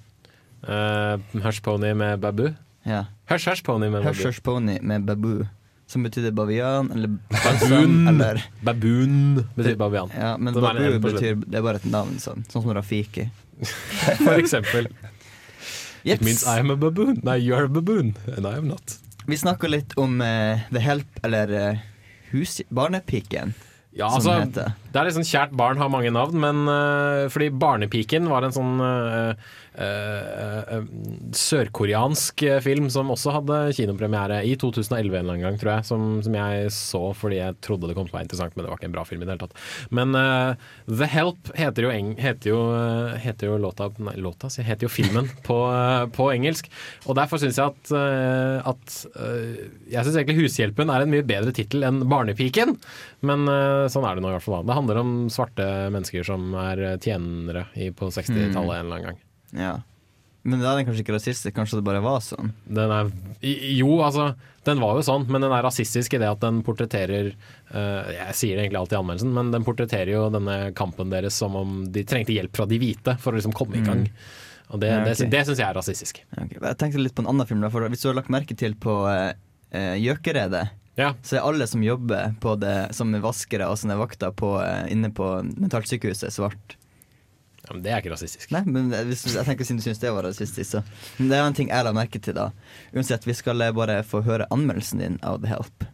Uh, 0.63 1.19
Hush 1.43 1.61
Pony 1.61 1.93
med 1.93 2.19
Babu. 2.23 2.53
Ja. 2.87 3.05
Hush 3.29 3.49
Hush 3.49 3.63
Pony 3.63 3.89
med 3.89 4.03
Babu. 4.03 4.23
Hush 4.23 4.41
Pony 4.41 4.79
med 4.81 5.05
Babu. 5.05 5.45
Som 5.87 6.05
betydde 6.07 6.31
bavian 6.31 6.87
eller 6.95 7.11
balsam 7.29 8.07
eller 8.07 8.39
Baboon 8.63 9.43
betyr 9.55 9.75
bavian. 9.77 10.09
Ja, 10.15 10.37
men 10.37 10.53
Det 10.55 10.61
Babu 10.63 10.99
betyr. 11.03 11.35
Det 11.43 11.59
er 11.59 11.65
bare 11.65 11.81
et 11.81 11.85
navn, 11.85 12.15
sånn. 12.23 12.45
Sånn 12.49 12.63
som 12.63 12.73
Rafiki. 12.73 13.27
For 14.23 14.39
eksempel. 14.39 14.87
It 16.03 16.21
means 16.21 16.43
I'm 16.43 16.71
a 16.71 16.75
baboon. 16.75 17.21
Nei, 17.23 17.37
you 17.37 17.55
are 17.55 17.65
a 17.65 17.69
baboon. 17.69 18.15
And 18.35 18.47
I 18.47 18.57
am 18.57 18.67
not. 18.67 18.97
Vi 19.25 19.37
snakka 19.37 19.69
litt 19.69 19.93
om 19.95 20.19
uh, 20.21 20.59
The 20.71 20.79
Help, 20.83 21.19
eller 21.23 21.53
uh, 21.55 21.77
hus... 22.33 22.61
Barnepiken. 22.69 23.53
Ja, 23.95 24.05
altså, 24.15 24.29
som 24.29 24.47
heter. 24.47 24.71
Det 24.93 25.01
er 25.01 25.07
litt 25.07 25.15
sånn 25.15 25.25
kjært 25.25 25.53
barn 25.57 25.79
har 25.81 25.89
mange 25.89 26.11
navn, 26.13 26.37
men 26.37 26.67
uh, 26.69 27.25
fordi 27.33 27.49
Barnepiken 27.57 28.27
var 28.29 28.45
en 28.45 28.53
sånn 28.53 28.73
uh, 28.77 29.33
uh, 29.73 30.83
sørkoreansk 31.33 32.43
film 32.61 32.91
som 32.93 33.09
også 33.09 33.33
hadde 33.33 33.57
kinopremiere 33.73 34.43
i 34.45 34.53
2011 34.61 34.93
en 34.93 35.17
eller 35.17 35.33
annen 35.33 35.45
gang, 35.47 35.57
tror 35.57 35.71
jeg. 35.73 35.87
Som, 35.89 36.05
som 36.25 36.37
jeg 36.37 36.69
så 36.75 37.01
fordi 37.17 37.39
jeg 37.39 37.57
trodde 37.65 37.89
det 37.89 37.95
kom 37.97 38.05
til 38.05 38.13
å 38.13 38.19
være 38.19 38.27
interessant, 38.27 38.53
men 38.53 38.67
det 38.67 38.69
var 38.69 38.77
ikke 38.77 38.89
en 38.91 38.93
bra 38.99 39.05
film 39.09 39.23
i 39.23 39.25
det 39.25 39.33
hele 39.33 39.47
tatt. 39.47 39.63
Men 39.97 40.13
The 40.13 41.09
Help 41.09 41.49
heter 41.57 41.87
jo, 41.87 41.93
eng, 41.95 42.13
heter 42.21 42.53
jo, 42.53 42.61
heter 43.23 43.49
jo 43.49 43.57
låta 43.63 43.89
Nei, 44.03 44.13
låta, 44.21 44.49
så 44.53 44.63
heter 44.65 44.85
jo 44.85 44.91
filmen 44.93 45.31
på, 45.47 45.57
på 46.13 46.29
engelsk. 46.35 46.69
Og 47.07 47.17
derfor 47.17 47.41
syns 47.41 47.57
jeg 47.57 47.73
at, 47.73 47.93
at 48.69 48.95
Jeg 49.89 50.05
syns 50.05 50.19
egentlig 50.19 50.37
Hushjelpen 50.43 50.93
er 50.93 51.05
en 51.05 51.13
mye 51.13 51.25
bedre 51.25 51.53
tittel 51.55 51.85
enn 51.87 52.03
Barnepiken. 52.05 52.77
Men 53.25 53.47
sånn 53.89 54.05
er 54.05 54.17
det 54.17 54.25
nå 54.25 54.29
i 54.29 54.35
hvert 54.37 54.45
fall. 54.45 54.61
da. 54.61 54.67
Det 54.67 54.77
handler 54.83 55.01
om 55.01 55.15
svarte 55.33 55.65
mennesker 55.93 56.27
som 56.27 56.53
er 56.59 56.83
øh, 56.91 56.99
tjenere 57.01 57.67
i, 57.73 57.89
på 57.95 58.11
60-tallet 58.13 58.53
en 58.53 58.85
eller 58.85 58.99
annen 58.99 59.09
gang. 59.09 59.19
Ja. 59.57 59.73
Men 60.43 60.59
da 60.59 60.73
er 60.73 60.81
den 60.81 60.87
kanskje 60.89 61.05
ikke 61.05 61.15
rasistisk, 61.15 61.55
kanskje 61.55 61.79
det 61.79 61.85
bare 61.87 62.01
var 62.03 62.19
sånn? 62.23 62.49
Den 62.67 62.91
er, 62.91 63.11
jo, 63.71 63.93
altså, 64.03 64.33
den 64.67 64.81
var 64.83 64.97
jo 64.99 65.05
sånn, 65.07 65.23
men 65.31 65.39
den 65.39 65.53
er 65.55 65.63
rasistisk 65.63 66.17
i 66.17 66.19
det 66.19 66.27
at 66.27 66.41
den 66.43 66.59
portretterer 66.67 67.29
uh, 67.31 68.09
Jeg 68.11 68.35
sier 68.35 68.59
det 68.59 68.65
egentlig 68.65 68.81
alltid 68.81 68.97
i 68.97 68.99
anmeldelsen, 68.99 69.31
men 69.37 69.53
den 69.55 69.63
portretterer 69.63 70.11
jo 70.11 70.25
denne 70.33 70.57
kampen 70.75 71.13
deres 71.13 71.37
som 71.39 71.55
om 71.55 71.77
de 71.95 72.03
trengte 72.07 72.35
hjelp 72.35 72.59
fra 72.59 72.67
de 72.67 72.81
hvite 72.81 73.15
for 73.23 73.31
å 73.31 73.39
liksom 73.39 73.55
komme 73.55 73.79
i 73.79 73.85
gang. 73.87 74.03
Og 74.75 74.83
det, 74.83 74.91
Ja, 74.91 74.99
det, 75.07 75.15
ok. 75.15 75.31
det 75.31 75.45
syns 75.47 75.63
jeg 75.63 75.67
er 75.69 75.79
rasistisk. 75.79 76.19
Okay. 76.35 76.59
Jeg 76.59 76.79
tenkte 76.81 77.05
litt 77.05 77.15
på 77.15 77.23
en 77.23 77.31
annen 77.31 77.47
film. 77.47 77.63
Da, 77.63 77.71
Hvis 77.71 78.03
du 78.03 78.09
har 78.11 78.19
lagt 78.19 78.33
merke 78.33 78.59
til 78.59 78.75
på 78.83 78.99
uh, 79.07 79.31
Gjøkeredet, 79.71 80.67
så 80.95 81.37
er 81.37 81.41
alle 81.41 81.67
som 81.67 81.83
jobber 81.83 82.35
på 82.41 82.55
det 82.61 82.93
som 82.93 83.13
vaskere 83.23 83.65
og 83.71 83.79
sånne 83.81 83.97
vakter 83.97 84.31
på, 84.37 84.55
eh, 84.61 84.91
inne 84.93 85.09
på 85.09 85.25
mentalsykehuset, 85.57 86.33
svart. 86.33 86.77
Ja, 87.63 87.73
men 87.73 87.83
det 87.83 87.91
er 87.91 88.01
ikke 88.01 88.11
rasistisk. 88.11 88.51
Nei, 88.51 88.61
men 88.67 88.91
hvis, 89.07 89.23
jeg 89.33 89.45
tenker 89.47 89.65
siden 89.65 89.79
du 89.79 89.85
syns 89.85 90.01
det 90.01 90.11
var 90.11 90.25
rasistisk, 90.27 90.69
så 90.69 90.83
Men 91.17 91.29
Det 91.29 91.37
er 91.37 91.47
en 91.47 91.53
ting 91.53 91.69
jeg 91.69 91.83
la 91.85 91.93
merke 91.93 92.19
til, 92.19 92.35
da. 92.35 92.51
Uansett, 92.93 93.25
vi 93.25 93.33
skal 93.33 93.57
bare 93.73 94.03
få 94.03 94.21
høre 94.21 94.45
anmeldelsen 94.51 94.99
din 94.99 95.19
av 95.23 95.41
The 95.41 95.47
Help. 95.47 95.85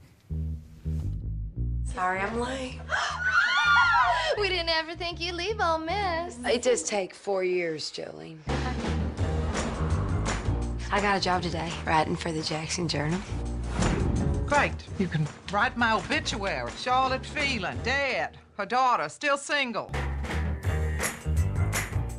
Sorry 1.94 2.20
I'm 2.20 2.40
late. 2.40 2.80
We 4.40 4.48
didn't 4.50 4.70
ever 4.70 4.96
think 4.96 5.20
you'd 5.20 5.36
leave 5.36 5.62
Ole 5.62 5.80
Miss. 5.80 6.40
It 6.46 6.62
does 6.62 6.84
take 6.84 7.14
four 7.14 7.44
years, 7.44 7.92
Jolene. 7.92 8.40
I 10.92 11.02
got 11.02 11.18
a 11.18 11.20
job 11.20 11.44
today, 11.44 11.72
writing 11.86 12.16
for 12.16 12.32
the 12.32 12.42
Jackson 12.42 12.88
Journal. 12.88 13.20
Great. 14.50 14.74
You 14.98 15.08
can 15.08 15.28
write 15.52 15.78
my 15.78 15.92
obituary. 15.92 16.72
Charlotte 16.78 17.24
Phelan, 17.24 17.78
dead. 17.84 18.30
Her 18.58 18.66
daughter, 18.66 19.08
still 19.08 19.38
single. 19.38 19.92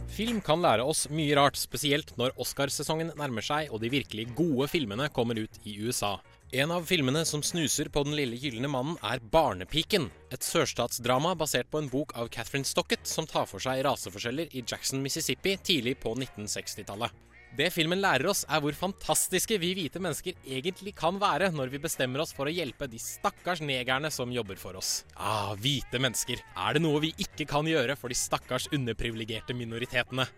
Film 0.06 0.40
kan 0.40 0.62
lære 0.62 0.84
oss 0.86 1.08
mye 1.10 1.34
rart, 1.34 1.56
spesielt 1.58 2.12
når 2.20 2.36
Oscarsesongen 2.38 3.10
nærmer 3.18 3.42
seg 3.42 3.72
og 3.74 3.80
de 3.82 3.90
virkelig 3.90 4.28
gode 4.38 4.68
filmene 4.70 5.08
kommer 5.10 5.40
ut 5.42 5.58
i 5.66 5.74
USA. 5.82 6.20
En 6.54 6.70
av 6.74 6.86
filmene 6.86 7.24
som 7.26 7.42
snuser 7.42 7.90
på 7.90 8.04
Den 8.06 8.14
lille 8.18 8.38
gylne 8.38 8.70
mannen, 8.70 8.98
er 9.02 9.18
Barnepiken. 9.18 10.06
Et 10.30 10.46
sørstatsdrama 10.46 11.34
basert 11.34 11.70
på 11.70 11.82
en 11.82 11.90
bok 11.90 12.14
av 12.14 12.30
Catherine 12.30 12.68
Stockett 12.68 13.10
som 13.10 13.26
tar 13.26 13.50
for 13.50 13.62
seg 13.62 13.82
raseforskjeller 13.86 14.54
i 14.54 14.62
Jackson, 14.62 15.02
Mississippi 15.02 15.56
tidlig 15.58 15.96
på 16.02 16.14
1960-tallet. 16.14 17.29
Det 17.56 17.66
filmen 17.74 17.98
lærer 17.98 18.28
oss, 18.30 18.44
er 18.46 18.60
hvor 18.62 18.76
fantastiske 18.78 19.56
vi 19.58 19.72
hvite 19.74 19.98
mennesker 20.02 20.36
egentlig 20.46 20.92
kan 20.94 21.16
være 21.18 21.48
når 21.50 21.72
vi 21.72 21.80
bestemmer 21.82 22.22
oss 22.22 22.30
for 22.36 22.46
å 22.46 22.54
hjelpe 22.54 22.86
de 22.86 23.00
stakkars 23.02 23.58
negerne 23.64 24.10
som 24.14 24.30
jobber 24.30 24.60
for 24.60 24.78
oss. 24.78 25.02
Ah, 25.16 25.56
hvite 25.58 25.98
mennesker. 25.98 26.38
Er 26.54 26.78
det 26.78 26.84
noe 26.84 27.02
vi 27.02 27.10
ikke 27.18 27.48
kan 27.50 27.66
gjøre 27.66 27.98
for 27.98 28.12
de 28.12 28.18
stakkars 28.18 28.68
underprivilegerte 28.70 29.56
minoritetene? 29.58 30.28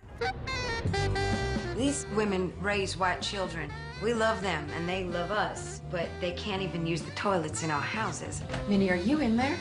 These 1.76 2.06
women 2.16 2.52
raise 2.62 2.96
white 2.96 3.20
children. 3.20 3.68
We 4.02 4.14
love 4.14 4.40
them 4.40 4.64
and 4.74 4.88
they 4.88 5.04
love 5.04 5.30
us, 5.30 5.82
but 5.90 6.08
they 6.20 6.32
can't 6.32 6.62
even 6.62 6.86
use 6.86 7.02
the 7.02 7.12
toilets 7.12 7.62
in 7.62 7.70
our 7.70 7.80
houses. 7.80 8.42
Minnie, 8.68 8.90
are 8.90 8.96
you 8.96 9.20
in 9.20 9.36
there? 9.36 9.56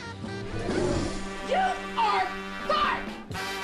You 1.50 1.56
are 1.98 2.26
fired! 2.66 3.61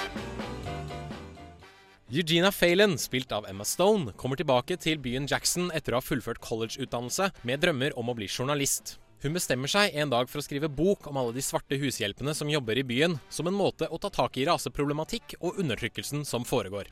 Eugenia 2.11 2.51
Phelan, 2.53 2.99
spilt 2.99 3.33
av 3.33 3.47
Emma 3.47 3.65
Stone, 3.69 4.15
kommer 4.17 4.39
tilbake 4.41 4.79
til 4.81 4.97
byen 4.97 5.27
Jackson 5.29 5.67
etter 5.77 5.93
å 5.93 5.99
ha 5.99 6.01
fullført 6.01 6.41
collegeutdannelse 6.41 7.27
med 7.45 7.61
drømmer 7.61 7.93
om 8.01 8.09
å 8.09 8.15
bli 8.17 8.25
journalist. 8.33 8.95
Hun 9.21 9.37
bestemmer 9.37 9.69
seg 9.69 9.93
en 9.93 10.09
dag 10.09 10.31
for 10.31 10.41
å 10.41 10.47
skrive 10.47 10.71
bok 10.73 11.11
om 11.11 11.21
alle 11.21 11.37
de 11.37 11.45
svarte 11.45 11.77
hushjelpene 11.77 12.33
som 12.33 12.49
jobber 12.49 12.81
i 12.81 12.87
byen, 12.87 13.19
som 13.29 13.51
en 13.51 13.59
måte 13.61 13.91
å 13.93 14.01
ta 14.01 14.09
tak 14.09 14.41
i 14.41 14.49
raseproblematikk 14.49 15.37
og 15.43 15.61
undertrykkelsen 15.61 16.25
som 16.25 16.49
foregår. 16.49 16.89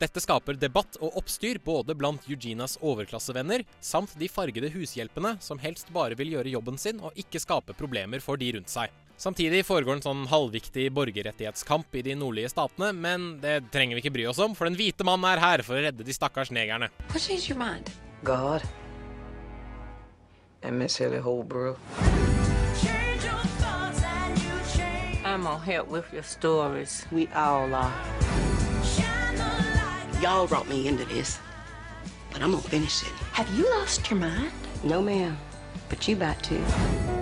Dette 0.00 0.24
skaper 0.24 0.56
debatt 0.64 1.00
og 1.02 1.18
oppstyr 1.20 1.60
både 1.60 2.00
blant 2.00 2.30
Eugenias 2.30 2.80
overklassevenner 2.80 3.68
samt 3.84 4.16
de 4.16 4.32
fargede 4.32 4.72
hushjelpene 4.72 5.36
som 5.44 5.60
helst 5.60 5.92
bare 5.92 6.16
vil 6.16 6.38
gjøre 6.38 6.56
jobben 6.56 6.80
sin 6.80 7.04
og 7.04 7.12
ikke 7.12 7.44
skape 7.44 7.76
problemer 7.76 8.24
for 8.24 8.40
de 8.40 8.56
rundt 8.56 8.72
seg. 8.72 8.88
Samtidig 9.16 9.62
foregår 9.64 9.96
en 9.96 10.04
sånn 10.04 10.24
halvviktig 10.28 10.90
borgerrettighetskamp 10.92 11.94
i 11.96 12.02
de 12.04 12.16
nordlige 12.20 12.50
statene, 12.52 12.90
men 12.92 13.28
det 13.40 13.62
trenger 13.72 13.96
vi 13.96 14.04
ikke 14.04 14.12
bry 14.12 14.26
oss 14.28 14.40
om, 14.44 14.52
for 14.56 14.68
den 14.68 14.76
hvite 14.76 15.06
mannen 15.08 15.24
er 15.30 15.40
her 15.40 15.64
for 15.64 15.78
å 15.78 15.84
redde 15.86 16.04
de 16.04 16.16
stakkars 16.16 16.52
negerne. 16.52 16.90
I'm 25.26 25.42
gonna 25.42 25.58
help 25.58 25.88
with 25.88 26.12
your 26.12 26.22
stories. 26.22 27.04
We 27.10 27.26
all 27.34 27.74
are. 27.74 27.92
Y'all 30.22 30.46
brought 30.46 30.68
me 30.68 30.88
into 30.88 31.04
this, 31.04 31.38
but 32.32 32.42
I'm 32.42 32.52
gonna 32.52 32.62
finish 32.62 33.02
it. 33.02 33.12
Have 33.32 33.48
you 33.58 33.68
lost 33.78 34.08
your 34.10 34.18
mind? 34.20 34.52
No, 34.82 35.02
ma'am, 35.02 35.36
but 35.88 36.08
you 36.08 36.16
about 36.16 36.42
to. 36.44 37.15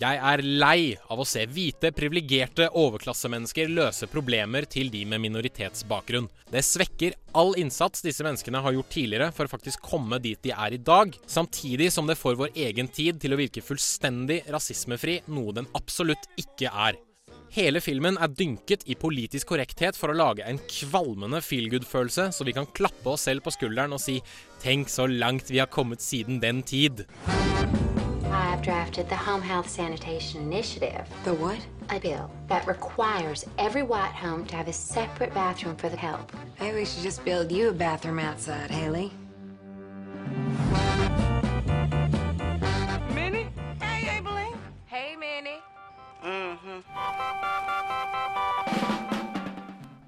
Jeg 0.00 0.16
er 0.16 0.40
lei 0.40 0.94
av 1.12 1.20
å 1.20 1.26
se 1.28 1.42
hvite, 1.44 1.90
privilegerte 1.92 2.70
overklassemennesker 2.80 3.68
løse 3.68 4.06
problemer 4.08 4.64
til 4.64 4.88
de 4.88 5.02
med 5.04 5.20
minoritetsbakgrunn. 5.26 6.24
Det 6.48 6.62
svekker 6.64 7.18
all 7.36 7.52
innsats 7.60 8.00
disse 8.06 8.24
menneskene 8.24 8.62
har 8.64 8.72
gjort 8.78 8.88
tidligere 8.94 9.28
for 9.36 9.44
å 9.44 9.52
faktisk 9.52 9.84
komme 9.84 10.16
dit 10.24 10.40
de 10.40 10.54
er 10.56 10.78
i 10.78 10.80
dag, 10.80 11.12
samtidig 11.28 11.90
som 11.92 12.08
det 12.08 12.16
får 12.16 12.40
vår 12.40 12.56
egen 12.64 12.88
tid 12.88 13.20
til 13.20 13.36
å 13.36 13.40
virke 13.42 13.60
fullstendig 13.60 14.40
rasismefri, 14.48 15.18
noe 15.36 15.52
den 15.60 15.68
absolutt 15.76 16.24
ikke 16.40 16.72
er. 16.72 16.96
Hele 17.52 17.84
filmen 17.84 18.16
er 18.16 18.32
dynket 18.32 18.88
i 18.88 18.96
politisk 18.96 19.52
korrekthet 19.52 20.00
for 20.00 20.14
å 20.14 20.16
lage 20.16 20.48
en 20.48 20.62
kvalmende 20.64 21.42
feelgood-følelse, 21.44 22.30
så 22.32 22.48
vi 22.48 22.56
kan 22.56 22.72
klappe 22.72 23.12
oss 23.12 23.28
selv 23.28 23.44
på 23.44 23.52
skulderen 23.52 23.92
og 23.92 24.00
si 24.00 24.22
'tenk 24.64 24.88
så 24.88 25.04
langt 25.04 25.50
vi 25.52 25.60
har 25.60 25.68
kommet 25.68 26.00
siden 26.00 26.40
den 26.40 26.62
tid'. 26.62 27.04
I've 28.32 28.62
drafted 28.62 29.08
the 29.08 29.16
Home 29.16 29.42
Health 29.42 29.68
Sanitation 29.68 30.40
Initiative. 30.42 31.04
The 31.24 31.34
what? 31.34 31.58
A 31.88 31.98
bill 31.98 32.30
that 32.46 32.64
requires 32.66 33.44
every 33.58 33.82
white 33.82 34.12
home 34.12 34.46
to 34.46 34.56
have 34.56 34.68
a 34.68 34.72
separate 34.72 35.34
bathroom 35.34 35.74
for 35.74 35.88
the 35.88 35.96
help. 35.96 36.32
Maybe 36.60 36.78
we 36.78 36.84
should 36.84 37.02
just 37.02 37.24
build 37.24 37.50
you 37.50 37.70
a 37.70 37.72
bathroom 37.72 38.20
outside, 38.20 38.70
Haley. 38.70 39.12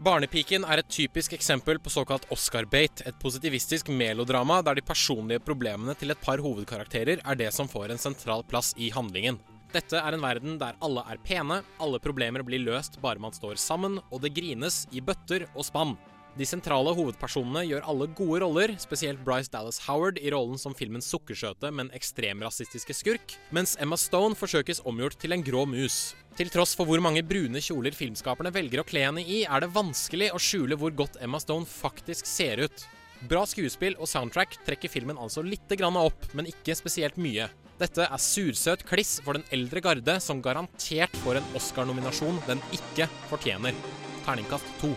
Barnepiken 0.03 0.65
er 0.67 0.81
et 0.81 0.89
typisk 0.91 1.37
eksempel 1.37 1.79
på 1.79 1.91
såkalt 1.93 2.25
Oscar-bate, 2.35 3.05
et 3.07 3.19
positivistisk 3.23 3.87
melodrama 3.95 4.57
der 4.67 4.75
de 4.75 4.83
personlige 4.83 5.39
problemene 5.47 5.95
til 5.95 6.11
et 6.11 6.19
par 6.25 6.43
hovedkarakterer 6.43 7.21
er 7.23 7.39
det 7.39 7.53
som 7.55 7.71
får 7.71 7.93
en 7.93 8.03
sentral 8.03 8.43
plass 8.43 8.73
i 8.75 8.89
handlingen. 8.91 9.39
Dette 9.71 10.01
er 10.01 10.17
en 10.17 10.25
verden 10.25 10.57
der 10.59 10.75
alle 10.83 11.05
er 11.07 11.23
pene, 11.23 11.61
alle 11.79 12.03
problemer 12.03 12.43
blir 12.43 12.65
løst 12.65 12.99
bare 13.05 13.23
man 13.23 13.37
står 13.37 13.61
sammen, 13.63 14.01
og 14.11 14.25
det 14.25 14.35
grines 14.35 14.89
i 14.91 14.99
bøtter 14.99 15.47
og 15.55 15.69
spann. 15.71 15.95
De 16.33 16.47
sentrale 16.49 16.95
hovedpersonene 16.97 17.67
gjør 17.69 17.85
alle 17.93 18.07
gode 18.17 18.39
roller, 18.41 18.73
spesielt 18.81 19.21
Bryce 19.25 19.53
Dallas 19.53 19.83
Howard 19.85 20.17
i 20.17 20.31
rollen 20.33 20.57
som 20.57 20.73
filmens 20.73 21.11
sukkersøte, 21.13 21.69
men 21.77 21.93
ekstremrasistiske 21.93 22.97
skurk, 22.97 23.35
mens 23.53 23.75
Emma 23.77 23.99
Stone 24.01 24.39
forsøkes 24.39 24.81
omgjort 24.89 25.19
til 25.21 25.37
en 25.37 25.45
grå 25.45 25.67
mus. 25.69 26.15
Til 26.39 26.49
tross 26.49 26.73
for 26.79 26.89
hvor 26.89 27.03
mange 27.05 27.21
brune 27.21 27.61
kjoler 27.61 27.93
filmskaperne 27.93 28.55
velger 28.55 28.81
å 28.81 28.87
kle 28.89 29.05
henne 29.05 29.27
i, 29.27 29.43
er 29.45 29.61
det 29.61 29.75
vanskelig 29.77 30.31
å 30.33 30.41
skjule 30.41 30.81
hvor 30.81 30.97
godt 30.97 31.21
Emma 31.21 31.43
Stone 31.43 31.69
faktisk 31.69 32.25
ser 32.31 32.65
ut. 32.65 32.89
Bra 33.29 33.45
skuespill 33.47 33.99
og 34.01 34.09
soundtrack 34.09 34.57
trekker 34.65 34.91
filmen 34.91 35.21
altså 35.21 35.45
litt 35.45 35.77
grann 35.77 36.01
opp, 36.01 36.31
men 36.33 36.49
ikke 36.49 36.79
spesielt 36.81 37.21
mye. 37.21 37.51
Dette 37.77 38.09
er 38.09 38.25
sursøt 38.25 38.89
kliss 38.89 39.19
for 39.21 39.37
den 39.37 39.45
eldre 39.53 39.85
garde, 39.85 40.17
som 40.25 40.41
garantert 40.41 41.13
får 41.27 41.43
en 41.43 41.57
Oscar-nominasjon 41.61 42.41
den 42.49 42.65
ikke 42.73 43.11
fortjener. 43.29 43.77
Terningkast 44.25 44.79
to. 44.81 44.97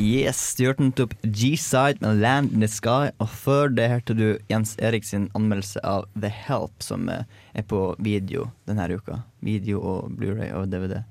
Yes, 0.00 0.38
du 0.56 0.64
hørte 0.64 0.80
nettopp 0.86 1.12
G-Side 1.26 2.00
med 2.00 2.22
Land 2.22 2.54
in 2.56 2.62
the 2.64 2.68
Sky, 2.72 3.10
og 3.20 3.28
før 3.28 3.68
det 3.76 3.88
hørte 3.92 4.14
du 4.16 4.26
Jens 4.48 4.72
Erik 4.80 5.04
sin 5.04 5.26
anmeldelse 5.36 5.82
av 5.84 6.06
The 6.16 6.30
Help, 6.32 6.72
som 6.84 7.04
eh, 7.12 7.26
er 7.52 7.66
på 7.68 7.82
video 8.00 8.46
denne 8.70 8.86
uka. 8.96 9.18
Video 9.44 9.82
og 9.84 10.14
Blu-ray 10.16 10.54
og 10.56 10.70
DVD. 10.72 11.02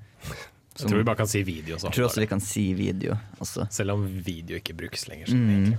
Jeg 0.79 0.87
tror 0.87 1.01
vi 1.01 1.05
bare 1.05 1.19
kan 1.19 1.29
si 1.29 1.43
video. 1.43 1.77
Så 1.77 1.89
Jeg 1.91 1.97
tror 1.99 2.07
også 2.07 2.23
vi 2.23 2.29
kan 2.31 2.41
si 2.41 2.65
video. 2.73 3.17
Også. 3.43 3.67
Selv 3.69 3.93
om 3.93 4.07
video 4.25 4.57
ikke 4.57 4.73
brukes 4.79 5.05
lenger. 5.11 5.27
Så 5.27 5.35
Mm. 5.35 5.73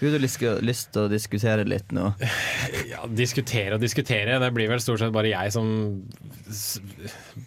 Du 0.00 0.08
har 0.10 0.18
lyst, 0.18 0.88
til 0.92 1.04
å 1.04 1.08
diskutere 1.10 1.64
litt 1.68 1.92
nå. 1.94 2.08
Ja, 2.92 3.04
diskutere 3.08 3.76
og 3.76 3.82
diskutere. 3.82 4.38
Det 4.42 4.48
blir 4.54 4.68
vel 4.70 4.80
stort 4.82 5.00
sett 5.02 5.12
bare 5.14 5.30
jeg 5.30 5.52
som 5.54 5.68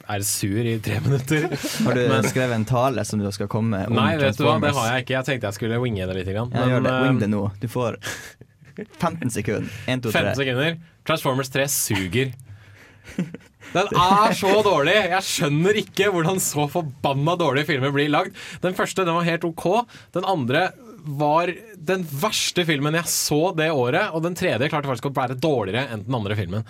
er 0.09 0.23
sur 0.25 0.65
i 0.67 0.77
tre 0.83 0.99
minutter. 1.05 1.47
Har 1.85 1.97
du 1.97 2.03
Men- 2.11 2.29
skrevet 2.29 2.55
en 2.55 2.65
tale 2.69 3.05
som 3.05 3.19
du 3.21 3.27
skal 3.35 3.49
komme 3.51 3.77
med? 3.83 3.93
Nei, 3.95 4.15
vet 4.21 4.37
du 4.39 4.45
hva, 4.47 4.57
det 4.63 4.73
har 4.77 4.91
jeg 4.93 5.05
ikke. 5.05 5.17
Jeg 5.19 5.29
tenkte 5.31 5.51
jeg 5.51 5.59
skulle 5.59 5.81
winge 5.83 6.07
det 6.09 6.17
litt. 6.21 6.31
Grann. 6.35 6.51
Ja, 6.55 6.65
gjør 6.75 6.85
det. 6.87 6.95
Wing 7.05 7.19
det 7.23 7.29
nå. 7.33 7.43
Du 7.61 7.67
får 7.71 7.99
15 8.99 9.31
sekunder. 9.35 9.69
1, 9.87 10.03
2, 10.07 10.11
3. 10.11 10.23
15 10.31 10.41
sekunder. 10.41 10.77
Transformers 11.07 11.51
3 11.53 11.67
suger. 11.71 12.33
Den 13.75 13.89
er 13.91 14.33
så 14.37 14.51
dårlig! 14.65 14.95
Jeg 15.11 15.25
skjønner 15.27 15.77
ikke 15.81 16.07
hvordan 16.13 16.39
så 16.41 16.65
forbanna 16.71 17.35
dårlige 17.37 17.67
filmer 17.69 17.91
blir 17.93 18.09
lagd. 18.13 18.33
Den 18.63 18.75
første 18.77 19.05
den 19.05 19.13
var 19.17 19.25
helt 19.27 19.45
OK. 19.47 19.65
Den 20.15 20.25
andre 20.29 20.67
var 21.05 21.51
den 21.85 22.03
verste 22.21 22.65
filmen 22.67 22.97
jeg 22.97 23.09
så 23.11 23.39
det 23.55 23.69
året. 23.71 24.11
Og 24.15 24.23
den 24.25 24.35
tredje 24.37 24.69
klarte 24.71 24.89
faktisk 24.89 25.09
å 25.09 25.13
være 25.15 25.37
dårligere 25.39 25.87
enn 25.93 26.03
den 26.07 26.17
andre 26.17 26.35
filmen. 26.39 26.65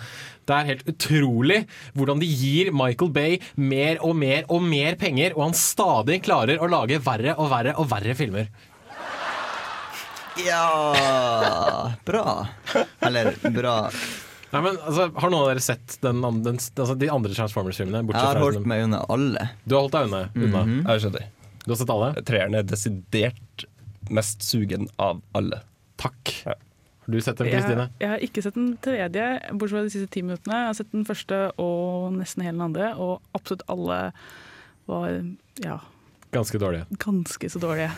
Det 0.46 0.54
er 0.54 0.68
helt 0.70 0.86
utrolig 0.92 1.62
hvordan 1.96 2.20
de 2.22 2.28
gir 2.30 2.70
Michael 2.76 3.10
Bay 3.16 3.38
mer 3.56 3.98
og 4.06 4.14
mer 4.20 4.44
og 4.52 4.62
mer 4.62 4.94
penger, 5.00 5.34
og 5.36 5.48
han 5.48 5.56
stadig 5.58 6.20
klarer 6.26 6.60
å 6.62 6.68
lage 6.70 7.00
verre 7.02 7.34
og 7.36 7.50
verre 7.50 7.74
og 7.80 7.88
verre 7.90 8.14
filmer. 8.18 8.48
Ja 10.46 11.92
Bra. 12.04 12.46
Eller 13.00 13.34
bra. 13.50 13.76
Nei, 14.52 14.60
men 14.62 14.76
altså, 14.78 15.08
Har 15.16 15.30
noen 15.32 15.42
av 15.42 15.48
dere 15.50 15.62
sett 15.64 15.96
den, 16.04 16.20
den, 16.44 16.58
altså, 16.60 16.94
de 16.98 17.08
andre 17.12 17.32
Transformers-filmene? 17.34 18.04
Jeg 18.12 18.20
har 18.22 18.38
holdt 18.40 18.60
den- 18.60 18.68
meg 18.70 18.84
unna 18.86 19.00
alle. 19.10 19.48
Du 19.64 19.74
har 19.74 19.82
holdt 19.86 19.96
deg 19.96 20.06
unna? 20.10 20.20
unna. 20.36 20.62
Mhm. 20.64 20.84
Jeg 20.86 21.02
skjønner. 21.02 21.24
Du 21.64 21.72
har 21.72 21.76
sett 21.80 21.90
alle? 21.90 22.12
Treeren 22.28 22.54
er 22.54 22.62
desidert 22.68 23.64
mest 24.10 24.42
sugen 24.46 24.88
av 25.02 25.20
alle. 25.36 25.62
Takk. 26.00 26.32
Har 26.46 26.56
du 27.14 27.20
sett 27.22 27.38
den, 27.38 27.46
Jeg, 27.48 27.62
Kristine? 27.62 27.88
jeg 28.02 28.08
har 28.10 28.18
ikke 28.26 28.42
sett 28.42 28.54
den 28.58 28.72
tredje, 28.82 29.26
bortsett 29.52 29.76
fra 29.76 29.82
de 29.86 29.92
siste 29.94 30.10
ti 30.10 30.22
minuttene. 30.26 30.58
Jeg 30.64 30.70
har 30.72 30.78
sett 30.80 30.92
den 30.92 31.04
første 31.06 31.38
og 31.62 32.12
nesten 32.18 32.42
hele 32.42 32.56
den 32.58 32.66
andre, 32.66 32.92
og 32.98 33.20
absolutt 33.36 33.62
alle 33.72 33.98
var 34.90 35.10
ja, 35.62 35.78
Ganske 36.34 36.58
dårlige. 36.58 36.86
ganske 36.98 37.48
så 37.50 37.60
dårlige, 37.62 37.92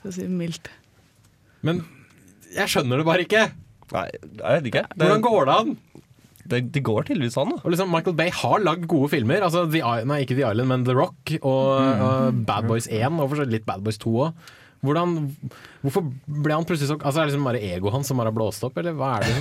for 0.00 0.08
å 0.08 0.14
si 0.16 0.24
det 0.24 0.30
mildt. 0.32 0.70
Men 1.62 1.84
jeg 2.56 2.68
skjønner 2.72 2.98
det 3.02 3.06
bare 3.06 3.26
ikke! 3.26 3.44
Nei, 3.92 4.06
jeg 4.08 4.56
vet 4.62 4.68
ikke. 4.72 4.86
Det, 4.96 5.04
Hvordan 5.04 5.22
går 5.28 5.44
det 5.50 5.54
an? 5.60 5.76
det, 6.48 6.58
det 6.74 6.82
går 6.82 7.04
tydeligvis 7.06 7.36
an, 7.38 7.52
da. 7.52 7.60
Og 7.62 7.70
liksom, 7.74 7.92
Michael 7.92 8.16
Bay 8.18 8.32
har 8.34 8.64
lagd 8.64 8.88
gode 8.90 9.10
filmer. 9.12 9.44
Altså, 9.44 9.66
The, 9.70 9.82
nei, 10.08 10.22
ikke 10.24 10.34
The 10.40 10.48
Island, 10.48 10.68
men 10.72 10.86
The 10.88 10.96
Rock 10.96 11.34
og 11.42 12.00
og 12.08 12.40
Bad 12.48 12.66
Boys 12.72 12.88
1, 12.88 13.20
og 13.20 13.28
for 13.30 13.44
litt 13.44 13.68
Bad 13.68 13.84
Boys 13.84 14.00
2 14.02 14.14
òg. 14.26 14.32
Hvordan, 14.82 15.16
hvorfor 15.84 16.08
ble 16.26 16.56
han 16.56 16.66
plutselig 16.66 16.90
så 16.90 16.98
Altså, 16.98 17.20
Er 17.20 17.28
det 17.28 17.32
liksom 17.32 17.46
bare 17.46 17.62
egoet 17.62 17.94
hans 17.94 18.10
som 18.10 18.18
bare 18.18 18.32
har 18.32 18.36
blåst 18.36 18.64
opp, 18.66 18.78
eller 18.82 18.96
hva 18.98 19.14
er 19.20 19.28
det? 19.28 19.40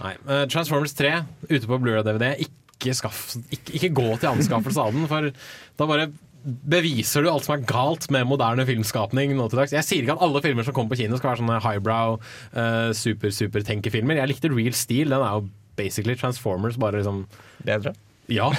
Nei, 0.00 0.14
eh, 0.30 0.46
Transformers 0.48 0.94
3 0.96 1.12
ute 1.50 1.66
på 1.66 1.78
Blu-ray 1.82 2.04
DVD. 2.06 2.32
Ikke, 2.46 2.94
skaff, 2.96 3.36
ikke, 3.52 3.74
ikke 3.76 3.94
gå 3.98 4.08
til 4.14 4.30
anskaffelse 4.30 4.80
av 4.80 4.94
den, 4.96 5.08
for 5.10 5.30
da 5.30 5.88
bare 5.90 6.10
beviser 6.40 7.24
du 7.24 7.28
alt 7.28 7.44
som 7.44 7.58
er 7.58 7.66
galt 7.68 8.06
med 8.14 8.28
moderne 8.28 8.64
filmskapning 8.68 9.34
nå 9.36 9.48
til 9.50 9.60
dags. 9.60 9.74
Jeg 9.76 9.84
sier 9.84 10.04
ikke 10.06 10.16
at 10.16 10.24
alle 10.24 10.40
filmer 10.44 10.64
som 10.64 10.76
kommer 10.76 10.94
på 10.94 11.02
kino 11.02 11.18
skal 11.20 11.34
være 11.34 11.42
sånne 11.42 11.58
highbrow, 11.60 12.16
uh, 12.54 12.92
super-super-tenkefilmer. 12.96 14.22
Jeg 14.22 14.32
likte 14.32 14.52
Real 14.54 14.76
Steel. 14.76 15.12
Den 15.12 15.20
er 15.26 15.36
jo 15.36 15.50
basically 15.76 16.16
Transformers, 16.16 16.78
bare 16.80 17.02
liksom 17.02 17.26
Bedre? 17.66 17.92
Ja, 18.30 18.50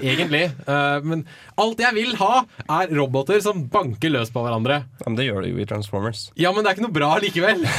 egentlig. 0.00 0.48
Uh, 0.68 1.00
men 1.04 1.22
alt 1.60 1.80
jeg 1.80 1.96
vil 1.96 2.12
ha, 2.20 2.44
er 2.80 2.92
roboter 2.92 3.40
som 3.44 3.64
banker 3.72 4.12
løs 4.12 4.32
på 4.34 4.42
hverandre. 4.44 4.82
Ja, 5.00 5.06
men 5.08 5.16
det 5.20 5.28
gjør 5.28 5.46
det 5.46 5.54
jo 5.54 5.62
i 5.62 5.68
Transformers. 5.68 6.26
Ja, 6.40 6.52
men 6.52 6.64
det 6.64 6.70
er 6.70 6.78
ikke 6.78 6.86
noe 6.86 6.98
bra 6.98 7.14
likevel. 7.24 7.64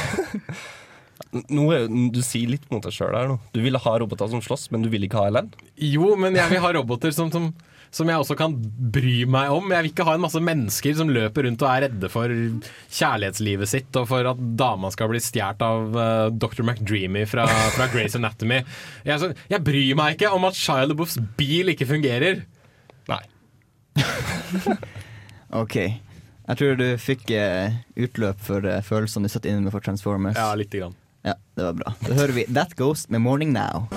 Nå 1.51 1.65
du 2.15 2.21
sier 2.23 2.47
litt 2.51 2.65
mot 2.71 2.83
deg 2.83 2.95
sjøl 2.95 3.15
her 3.15 3.27
nå. 3.27 3.37
Du 3.55 3.59
ville 3.63 3.79
ha 3.81 3.93
roboter 3.99 4.29
som 4.31 4.43
slåss, 4.43 4.69
men 4.71 4.83
du 4.85 4.89
vil 4.91 5.05
ikke 5.07 5.19
ha 5.19 5.29
Ellen? 5.29 5.49
Jo, 5.75 6.13
men 6.19 6.37
jeg 6.37 6.51
vil 6.51 6.63
ha 6.63 6.71
roboter 6.77 7.11
som, 7.15 7.31
som, 7.33 7.49
som 7.95 8.09
jeg 8.11 8.19
også 8.19 8.35
kan 8.39 8.55
bry 8.95 9.23
meg 9.29 9.51
om. 9.55 9.71
Jeg 9.71 9.85
vil 9.85 9.93
ikke 9.93 10.05
ha 10.07 10.15
en 10.17 10.23
masse 10.25 10.41
mennesker 10.43 10.97
som 10.97 11.11
løper 11.15 11.47
rundt 11.47 11.63
og 11.63 11.69
er 11.71 11.85
redde 11.85 12.09
for 12.11 12.31
kjærlighetslivet 12.31 13.71
sitt, 13.71 13.91
og 13.95 14.09
for 14.11 14.27
at 14.31 14.41
dama 14.59 14.91
skal 14.93 15.11
bli 15.11 15.21
stjålet 15.23 15.63
av 15.63 15.95
uh, 15.95 16.25
Dr. 16.33 16.65
McDreamy 16.65 17.23
fra, 17.29 17.47
fra 17.75 17.87
Grace 17.93 18.19
Anatomy. 18.19 18.59
Jeg, 19.07 19.21
så, 19.21 19.31
jeg 19.51 19.63
bryr 19.63 19.95
meg 19.99 20.17
ikke 20.17 20.33
om 20.35 20.47
at 20.49 20.59
Shia 20.59 20.89
LaBeoufs 20.89 21.21
bil 21.39 21.71
ikke 21.71 21.87
fungerer. 21.93 22.43
Nei. 23.11 23.21
OK. 25.61 25.79
Jeg 26.45 26.59
tror 26.59 26.77
du 26.77 26.87
fikk 27.01 27.31
uh, 27.31 27.79
utløp 27.95 28.43
for 28.43 28.67
uh, 28.67 28.81
følelsene 28.85 29.29
du 29.29 29.33
satt 29.33 29.47
inne 29.49 29.63
med 29.63 29.73
for 29.73 29.85
Transformers. 29.85 30.37
Ja, 30.37 30.51
lite 30.59 30.83
grann. 30.83 30.99
Ja, 31.25 31.39
det 31.55 31.71
var 31.71 31.79
bra. 31.79 31.97
Da 32.03 32.19
hører 32.19 32.35
vi 32.37 32.49
That 32.51 32.75
Ghost 32.77 33.09
med 33.09 33.23
Morning 33.23 33.55
Now. 33.55 33.87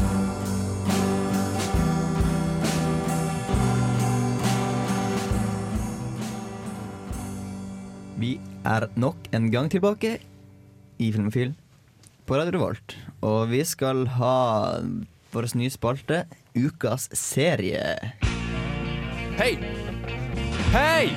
Er 8.66 8.88
nok 8.98 9.28
en 9.34 9.50
gang 9.52 9.68
tilbake 9.70 10.18
i 10.98 11.10
Filmofil 11.14 11.54
på 12.26 12.36
Radio 12.36 12.58
Revolt. 12.58 12.96
Og 13.24 13.48
vi 13.52 13.62
skal 13.66 14.06
ha 14.18 14.80
vår 15.32 15.48
nye 15.58 15.72
spalte, 15.72 16.24
Ukas 16.56 17.08
serie. 17.16 17.94
Hei! 19.38 19.54
Hei! 20.74 21.10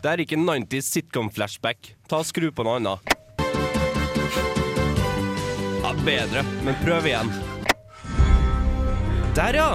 Det 0.00 0.08
er 0.08 0.22
ikke 0.24 0.38
90s 0.40 0.88
sitcom-flashback. 0.94 1.94
Ta 2.08 2.22
og 2.22 2.28
Skru 2.28 2.48
på 2.54 2.64
noe 2.64 2.78
annet. 2.80 3.16
Ja, 5.80 5.92
bedre, 6.06 6.44
men 6.64 6.78
prøv 6.84 7.10
igjen. 7.10 7.32
Der, 9.36 9.60
ja! 9.60 9.72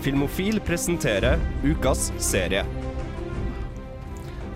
Filmofil 0.00 0.62
presenterer 0.64 1.40
ukas 1.64 2.08
serie. 2.22 2.64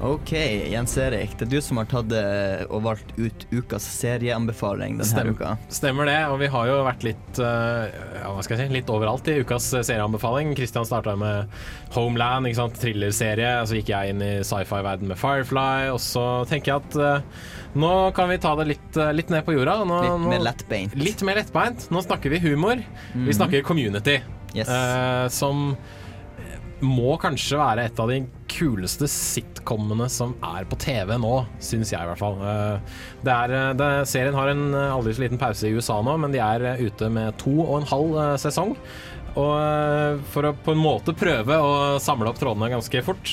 OK, 0.04 0.32
Jens 0.68 0.98
Erik, 1.00 1.32
det 1.40 1.46
er 1.46 1.50
du 1.54 1.60
som 1.64 1.78
har 1.80 1.86
tatt 1.88 2.10
eh, 2.12 2.66
og 2.68 2.82
valgt 2.84 3.14
ut 3.16 3.46
ukas 3.54 3.86
serieanbefaling 3.88 4.98
denne 4.98 5.06
Stem- 5.08 5.30
uka. 5.32 5.54
Stemmer 5.72 6.04
det, 6.10 6.18
og 6.28 6.36
vi 6.42 6.48
har 6.52 6.68
jo 6.68 6.74
vært 6.84 7.06
litt 7.06 7.40
eh, 7.40 7.94
ja, 8.18 8.26
hva 8.34 8.44
skal 8.44 8.58
jeg 8.60 8.68
si, 8.68 8.74
litt 8.76 8.92
overalt 8.92 9.30
i 9.32 9.38
ukas 9.40 9.70
eh, 9.72 9.84
serieanbefaling. 9.88 10.52
Kristian 10.58 10.84
starta 10.84 11.14
med 11.16 11.48
Homeland, 11.96 12.50
ikke 12.50 12.60
sant, 12.60 12.76
thrillerserie. 12.82 13.54
Så 13.64 13.80
gikk 13.80 13.94
jeg 13.94 14.12
inn 14.12 14.20
i 14.20 14.30
sci-fi-verden 14.44 15.08
med 15.08 15.20
Firefly, 15.24 15.88
og 15.94 16.02
så 16.04 16.26
tenker 16.52 16.74
jeg 16.74 16.84
at 16.84 17.00
uh, 17.00 17.50
nå 17.80 17.94
kan 18.14 18.28
vi 18.28 18.38
ta 18.44 18.52
det 18.60 18.68
litt, 18.74 19.00
litt 19.16 19.32
ned 19.32 19.48
på 19.48 19.56
jorda. 19.56 19.80
Nå, 19.88 20.02
Litt 20.04 20.28
mer 20.36 20.44
lettbeint. 20.50 21.00
Litt 21.00 21.24
mer 21.24 21.40
lettbeint. 21.40 21.88
Nå 21.94 22.04
snakker 22.04 22.36
vi 22.36 22.44
humor. 22.44 22.84
Mhm. 23.14 23.24
Vi 23.32 23.40
snakker 23.40 23.64
community. 23.64 24.20
Yes. 24.52 24.68
Uh, 24.68 25.26
som 25.32 25.70
må 26.84 27.16
kanskje 27.22 27.58
være 27.58 27.86
et 27.88 28.00
av 28.00 28.10
de 28.10 28.20
kuleste 28.54 29.08
sitcomene 29.10 30.06
som 30.12 30.34
er 30.44 30.66
på 30.68 30.78
TV 30.80 31.16
nå, 31.20 31.32
syns 31.62 31.90
jeg 31.94 32.04
i 32.04 32.10
hvert 32.10 32.20
fall. 32.20 32.38
Eh, 32.44 32.94
Det 33.24 33.32
er, 33.32 33.54
eh, 33.56 33.72
det, 33.80 33.90
serien 34.10 34.36
har 34.36 34.52
en 34.52 34.64
eh, 34.74 34.94
aldri 34.94 35.14
så 35.16 35.24
liten 35.24 35.40
pause 35.40 35.66
i 35.68 35.74
USA 35.74 36.00
nå, 36.04 36.16
men 36.20 36.34
de 36.34 36.42
er 36.44 36.78
ute 36.82 37.10
med 37.10 37.36
to 37.40 37.54
og 37.64 37.80
en 37.80 37.90
halv 37.90 38.38
sesong. 38.42 38.76
Og 39.34 40.20
for 40.30 40.46
å 40.46 40.52
på 40.54 40.76
en 40.76 40.78
måte 40.78 41.16
prøve 41.18 41.56
å 41.58 41.98
samle 41.98 42.30
opp 42.30 42.38
trådene 42.38 42.70
ganske 42.70 43.00
fort. 43.02 43.32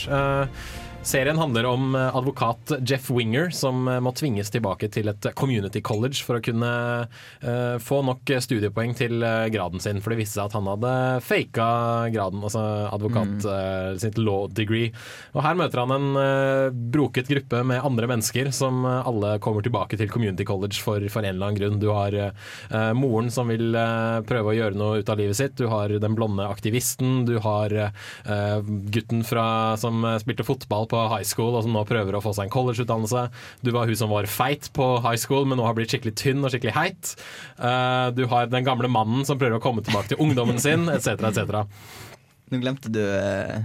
Serien 1.04 1.38
handler 1.38 1.66
om 1.66 1.96
eh, 1.96 2.16
advokat 2.16 2.72
Jeff 2.86 3.10
Winger 3.10 3.50
som 3.50 3.88
eh, 3.88 3.98
må 4.00 4.12
tvinges 4.14 4.52
tilbake 4.54 4.86
til 4.94 5.10
et 5.10 5.26
community 5.34 5.82
college 5.82 6.22
for 6.22 6.38
å 6.38 6.44
kunne 6.46 6.70
uh, 7.10 7.78
få 7.82 8.02
nok 8.06 8.30
studiepoeng 8.46 8.94
til 8.98 9.24
graden 9.54 9.82
sin. 9.82 9.98
For 10.02 10.14
det 10.14 10.20
viste 10.20 10.38
seg 10.38 10.52
at 10.52 10.58
han 10.60 10.70
hadde 10.70 10.92
faka 11.26 11.70
graden, 12.14 12.44
altså 12.46 12.62
advokat 12.94 13.48
eh, 13.50 13.88
sitt 14.04 14.20
law 14.22 14.46
degree. 14.46 14.92
Og 15.34 15.42
her 15.42 15.58
møter 15.58 15.82
han 15.82 15.96
en 15.96 16.20
uh, 16.20 16.70
broket 16.70 17.32
gruppe 17.32 17.64
med 17.66 17.82
andre 17.82 18.12
mennesker 18.12 18.52
som 18.54 18.86
alle 18.86 19.34
kommer 19.42 19.66
tilbake 19.66 19.98
til 19.98 20.12
community 20.14 20.46
college 20.46 20.84
for, 20.86 21.02
for 21.10 21.26
en 21.26 21.34
eller 21.34 21.50
annen 21.50 21.60
grunn. 21.60 21.82
Du 21.82 21.90
har 21.96 22.14
moren 22.98 23.32
som 23.34 23.50
vil 23.50 23.74
prøve 24.28 24.52
å 24.52 24.56
gjøre 24.56 24.78
noe 24.78 25.02
ut 25.02 25.10
av 25.10 25.20
livet 25.20 25.38
sitt. 25.38 25.58
Du 25.58 25.66
har 25.72 25.92
den 26.02 26.16
blonde 26.18 26.46
aktivisten. 26.46 27.24
Du 27.28 27.38
har 27.44 27.74
gutten 28.94 29.26
fra, 29.28 29.46
som 29.82 30.06
spilte 30.22 30.46
fotball 30.48 30.91
på 30.92 31.02
high 31.12 31.26
school 31.28 31.56
og 31.56 31.66
som 31.66 31.76
nå 31.76 31.84
prøver 31.88 32.18
å 32.18 32.24
få 32.24 32.36
seg 32.38 32.48
en 32.48 32.54
collegeutdannelse. 32.54 33.26
Du 33.66 33.72
var 33.76 33.90
hun 33.90 34.00
som 34.00 34.14
var 34.14 34.30
feit 34.32 34.70
på 34.76 34.94
high 35.06 35.20
school, 35.20 35.48
men 35.48 35.60
nå 35.60 35.68
har 35.68 35.78
blitt 35.78 35.94
skikkelig 35.94 36.16
tynn 36.20 36.44
og 36.44 36.54
skikkelig 36.54 36.78
heit. 36.78 37.16
Uh, 37.58 38.12
du 38.16 38.26
har 38.32 38.52
den 38.52 38.68
gamle 38.68 38.92
mannen 38.92 39.26
som 39.28 39.40
prøver 39.42 39.60
å 39.60 39.64
komme 39.64 39.84
tilbake 39.86 40.14
til 40.14 40.24
ungdommen 40.24 40.60
sin, 40.62 40.88
etc., 40.92 41.16
etc. 41.32 41.64
Nå 42.52 42.60
glemte 42.60 42.92
du 42.92 43.00
eh, 43.00 43.62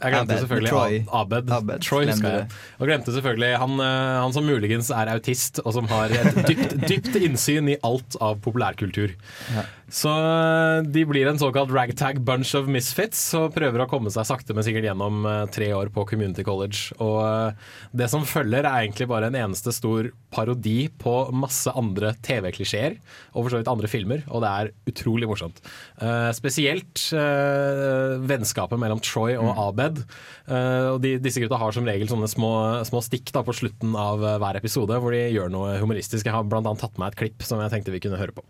Jeg 0.00 0.14
glemte 0.14 0.32
Abed, 0.32 0.40
selvfølgelig 0.44 0.70
Troy. 0.72 0.94
Abed. 1.12 1.50
Abed, 1.52 1.82
Troy 1.84 2.06
husker 2.08 2.32
jeg. 2.32 2.46
Og 2.78 2.88
glemte 2.88 3.12
selvfølgelig 3.12 3.50
han, 3.60 3.74
eh, 3.84 4.20
han 4.24 4.32
som 4.32 4.46
muligens 4.48 4.88
er 4.96 5.10
autist, 5.12 5.60
og 5.60 5.74
som 5.76 5.90
har 5.92 6.14
et 6.16 6.40
dypt, 6.48 6.78
dypt 6.90 7.18
innsyn 7.20 7.68
i 7.74 7.76
alt 7.84 8.16
av 8.24 8.40
populærkultur. 8.40 9.12
Ja. 9.52 9.66
Så 9.90 10.12
eh, 10.14 10.86
de 10.88 11.04
blir 11.04 11.28
en 11.28 11.40
såkalt 11.40 11.72
ragtag 11.74 12.22
bunch 12.24 12.54
of 12.56 12.70
misfits 12.70 13.20
og 13.36 13.52
prøver 13.56 13.84
å 13.84 13.88
komme 13.90 14.12
seg 14.14 14.28
sakte, 14.30 14.56
men 14.56 14.64
sikkert 14.64 14.88
gjennom 14.88 15.20
eh, 15.28 15.42
tre 15.52 15.68
år 15.76 15.92
på 15.92 16.06
community 16.08 16.46
college. 16.48 16.96
Og 17.02 17.52
det 17.92 18.08
som 18.08 18.24
følger, 18.24 18.64
er 18.64 18.86
egentlig 18.86 19.10
bare 19.10 19.28
en 19.28 19.36
eneste 19.36 19.74
stor 19.76 20.08
parodi 20.32 20.86
på 21.02 21.14
masse 21.36 21.68
andre 21.76 22.14
TV-klisjeer, 22.24 22.96
og 23.34 23.44
for 23.44 23.52
så 23.52 23.60
vidt 23.60 23.70
andre 23.72 23.90
filmer, 23.90 24.24
og 24.30 24.44
det 24.46 24.50
er 24.50 24.72
utrolig 24.88 25.28
morsomt. 25.28 25.58
Spesielt 26.36 27.02
vennskapet 28.30 28.78
mellom 28.80 29.02
Troy 29.02 29.34
og 29.40 29.50
Abed. 29.58 29.89
Eh, 29.98 30.86
og 30.94 31.00
de, 31.04 31.16
disse 31.22 31.42
gutta 31.42 31.58
har 31.60 31.74
som 31.76 31.86
regel 31.88 32.10
sånne 32.10 32.28
små, 32.30 32.52
små 32.88 33.02
stikk 33.04 33.32
da, 33.34 33.44
på 33.46 33.56
slutten 33.56 33.96
av 33.98 34.22
eh, 34.24 34.38
hver 34.42 34.60
episode, 34.60 34.98
hvor 35.02 35.16
de 35.16 35.24
gjør 35.34 35.52
noe 35.52 35.78
humoristisk. 35.82 36.26
Jeg 36.26 36.36
har 36.36 36.44
annet 36.44 36.82
tatt 36.82 37.00
med 37.00 37.12
et 37.12 37.20
klipp 37.24 37.46
som 37.46 37.62
jeg 37.62 37.72
tenkte 37.74 37.94
vi 37.94 38.02
kunne 38.04 38.20
høre 38.20 38.36
på. 38.36 38.44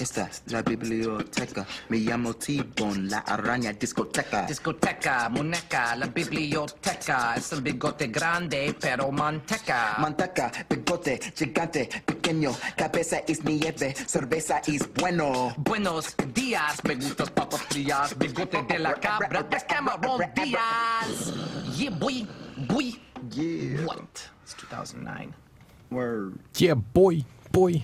¿Dónde 0.00 0.30
está 0.30 0.30
la 0.46 0.62
biblioteca? 0.62 1.66
Me 1.90 1.98
llamo 1.98 2.32
T-Bone, 2.32 3.10
la 3.10 3.18
araña 3.18 3.74
discoteca. 3.74 4.46
Discoteca, 4.46 5.28
muñeca, 5.28 5.94
la 5.94 6.06
biblioteca. 6.06 7.34
Es 7.36 7.52
el 7.52 7.60
bigote 7.60 8.06
grande, 8.06 8.74
pero 8.80 9.12
manteca. 9.12 9.96
Manteca, 9.98 10.50
bigote, 10.70 11.20
gigante, 11.36 11.90
pequeño, 12.06 12.50
cabeza 12.74 13.18
es 13.28 13.44
nieve, 13.44 13.94
cerveza 14.06 14.62
es 14.66 14.90
bueno. 14.94 15.52
Buenos 15.58 16.16
días, 16.32 16.82
me 16.82 16.94
gustas 16.94 17.30
papas 17.32 17.60
frías, 17.64 18.16
bigote 18.16 18.62
de 18.62 18.78
la 18.78 18.94
cabra, 18.94 19.42
de 19.42 19.58
Cameron 19.68 20.22
Díaz. 20.34 21.34
Yeah, 21.76 21.90
boy, 21.90 22.26
boy. 22.68 22.98
Yeah. 23.30 23.84
What? 23.84 24.30
It's 24.44 24.54
2009. 24.54 25.34
Word. 25.90 26.38
Yeah, 26.54 26.74
boy, 26.74 27.22
boy. 27.52 27.80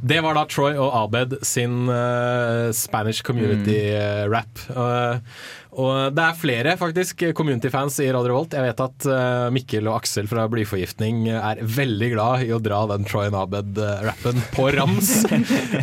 Det 0.00 0.20
var 0.24 0.36
da 0.36 0.44
Troy 0.50 0.76
og 0.78 0.92
Abed 0.96 1.36
sin 1.46 1.88
uh, 1.88 2.72
Spanish 2.76 3.24
community-rap. 3.26 4.62
og 5.76 6.16
det 6.16 6.24
er 6.24 6.40
flere 6.40 6.76
faktisk 6.80 7.24
community-fans 7.36 7.98
i 8.04 8.08
Radio 8.14 8.32
Revolt. 8.32 8.56
Jeg 8.56 8.66
vet 8.66 8.82
at 8.86 9.08
uh, 9.10 9.46
Mikkel 9.54 9.88
og 9.90 10.00
Aksel 10.00 10.28
fra 10.30 10.46
Blyforgiftning 10.52 11.26
er 11.34 11.60
veldig 11.60 12.10
glad 12.16 12.46
i 12.46 12.52
å 12.56 12.60
dra 12.62 12.82
den 12.92 13.06
Troy 13.08 13.28
og 13.30 13.40
Abed-rappen 13.44 14.42
på 14.56 14.68
rams. 14.76 15.14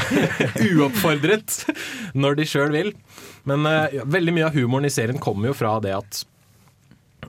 Uoppfordret, 0.70 1.64
når 2.18 2.42
de 2.42 2.50
sjøl 2.50 2.76
vil. 2.76 2.94
Men 3.50 3.66
veldig 4.08 4.38
mye 4.38 4.52
av 4.52 4.56
humoren 4.56 4.88
i 4.88 4.94
serien 4.94 5.20
kommer 5.22 5.52
jo 5.52 5.58
fra 5.58 5.76
det 5.84 5.98
at 5.98 6.24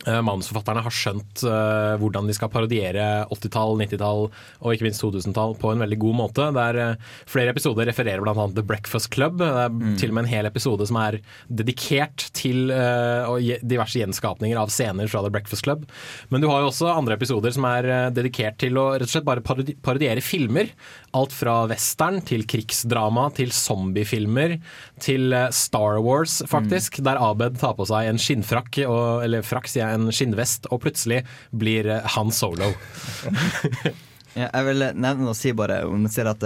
Manusforfatterne 0.04 0.84
har 0.84 0.94
skjønt 0.94 1.44
uh, 1.46 1.94
hvordan 2.00 2.28
de 2.28 2.36
skal 2.36 2.50
parodiere 2.52 3.06
80-tall, 3.32 3.78
90-tall 3.84 4.26
og 4.28 4.68
ikke 4.72 4.88
minst 4.88 5.02
2000-tall 5.04 5.56
på 5.60 5.72
en 5.72 5.84
veldig 5.84 6.00
god 6.04 6.18
måte. 6.20 6.48
Der 6.56 6.80
uh, 6.80 7.12
Flere 7.30 7.54
episoder 7.54 7.88
refererer 7.88 8.22
bl.a. 8.24 8.34
The 8.54 8.64
Breakfast 8.66 9.12
Club. 9.14 9.38
Det 9.40 9.48
er 9.48 9.72
til 10.00 10.12
og 10.12 10.18
med 10.18 10.26
en 10.26 10.32
hel 10.32 10.48
episode 10.48 10.86
som 10.88 10.98
er 11.00 11.20
dedikert 11.48 12.28
til 12.36 12.72
uh, 12.72 13.34
diverse 13.62 13.98
gjenskapninger 14.00 14.58
av 14.60 14.72
scener 14.72 15.08
fra 15.10 15.22
The 15.24 15.32
Breakfast 15.34 15.64
Club. 15.64 15.86
Men 16.28 16.42
du 16.42 16.48
har 16.50 16.62
jo 16.62 16.70
også 16.70 16.90
andre 16.92 17.16
episoder 17.18 17.54
som 17.54 17.66
er 17.68 17.88
eh, 17.88 18.10
dedikert 18.14 18.58
til 18.62 18.78
å 18.80 18.86
rett 18.94 19.08
og 19.08 19.12
slett 19.12 19.26
bare 19.26 19.44
parodi 19.44 19.76
parodiere 19.84 20.22
filmer. 20.24 20.70
Alt 21.14 21.34
fra 21.34 21.60
western 21.70 22.20
til 22.26 22.46
krigsdrama 22.50 23.28
til 23.36 23.52
zombiefilmer 23.54 24.56
til 25.04 25.34
eh, 25.34 25.50
Star 25.54 26.00
Wars, 26.04 26.40
faktisk. 26.50 27.00
Der 27.06 27.20
Abed 27.22 27.60
tar 27.62 27.76
på 27.78 27.86
seg 27.88 28.10
en 28.10 28.20
skinnfrakk, 28.20 28.82
og, 28.88 29.24
eller 29.26 29.46
frakk, 29.46 29.70
sier 29.70 29.83
jeg, 29.84 30.00
en 30.00 30.14
skinnvest, 30.14 30.68
og 30.72 30.82
plutselig 30.84 31.22
blir 31.52 31.90
eh, 31.90 32.10
Han 32.16 32.34
Solo. 32.34 32.72
Ja, 34.34 34.48
jeg 34.48 34.66
vil 34.66 34.82
nevne 34.98 35.28
og 35.30 35.36
si 35.38 35.52
bare 35.54 35.84
om 35.86 36.08
jeg 36.08 36.10
ser 36.16 36.26
at 36.26 36.42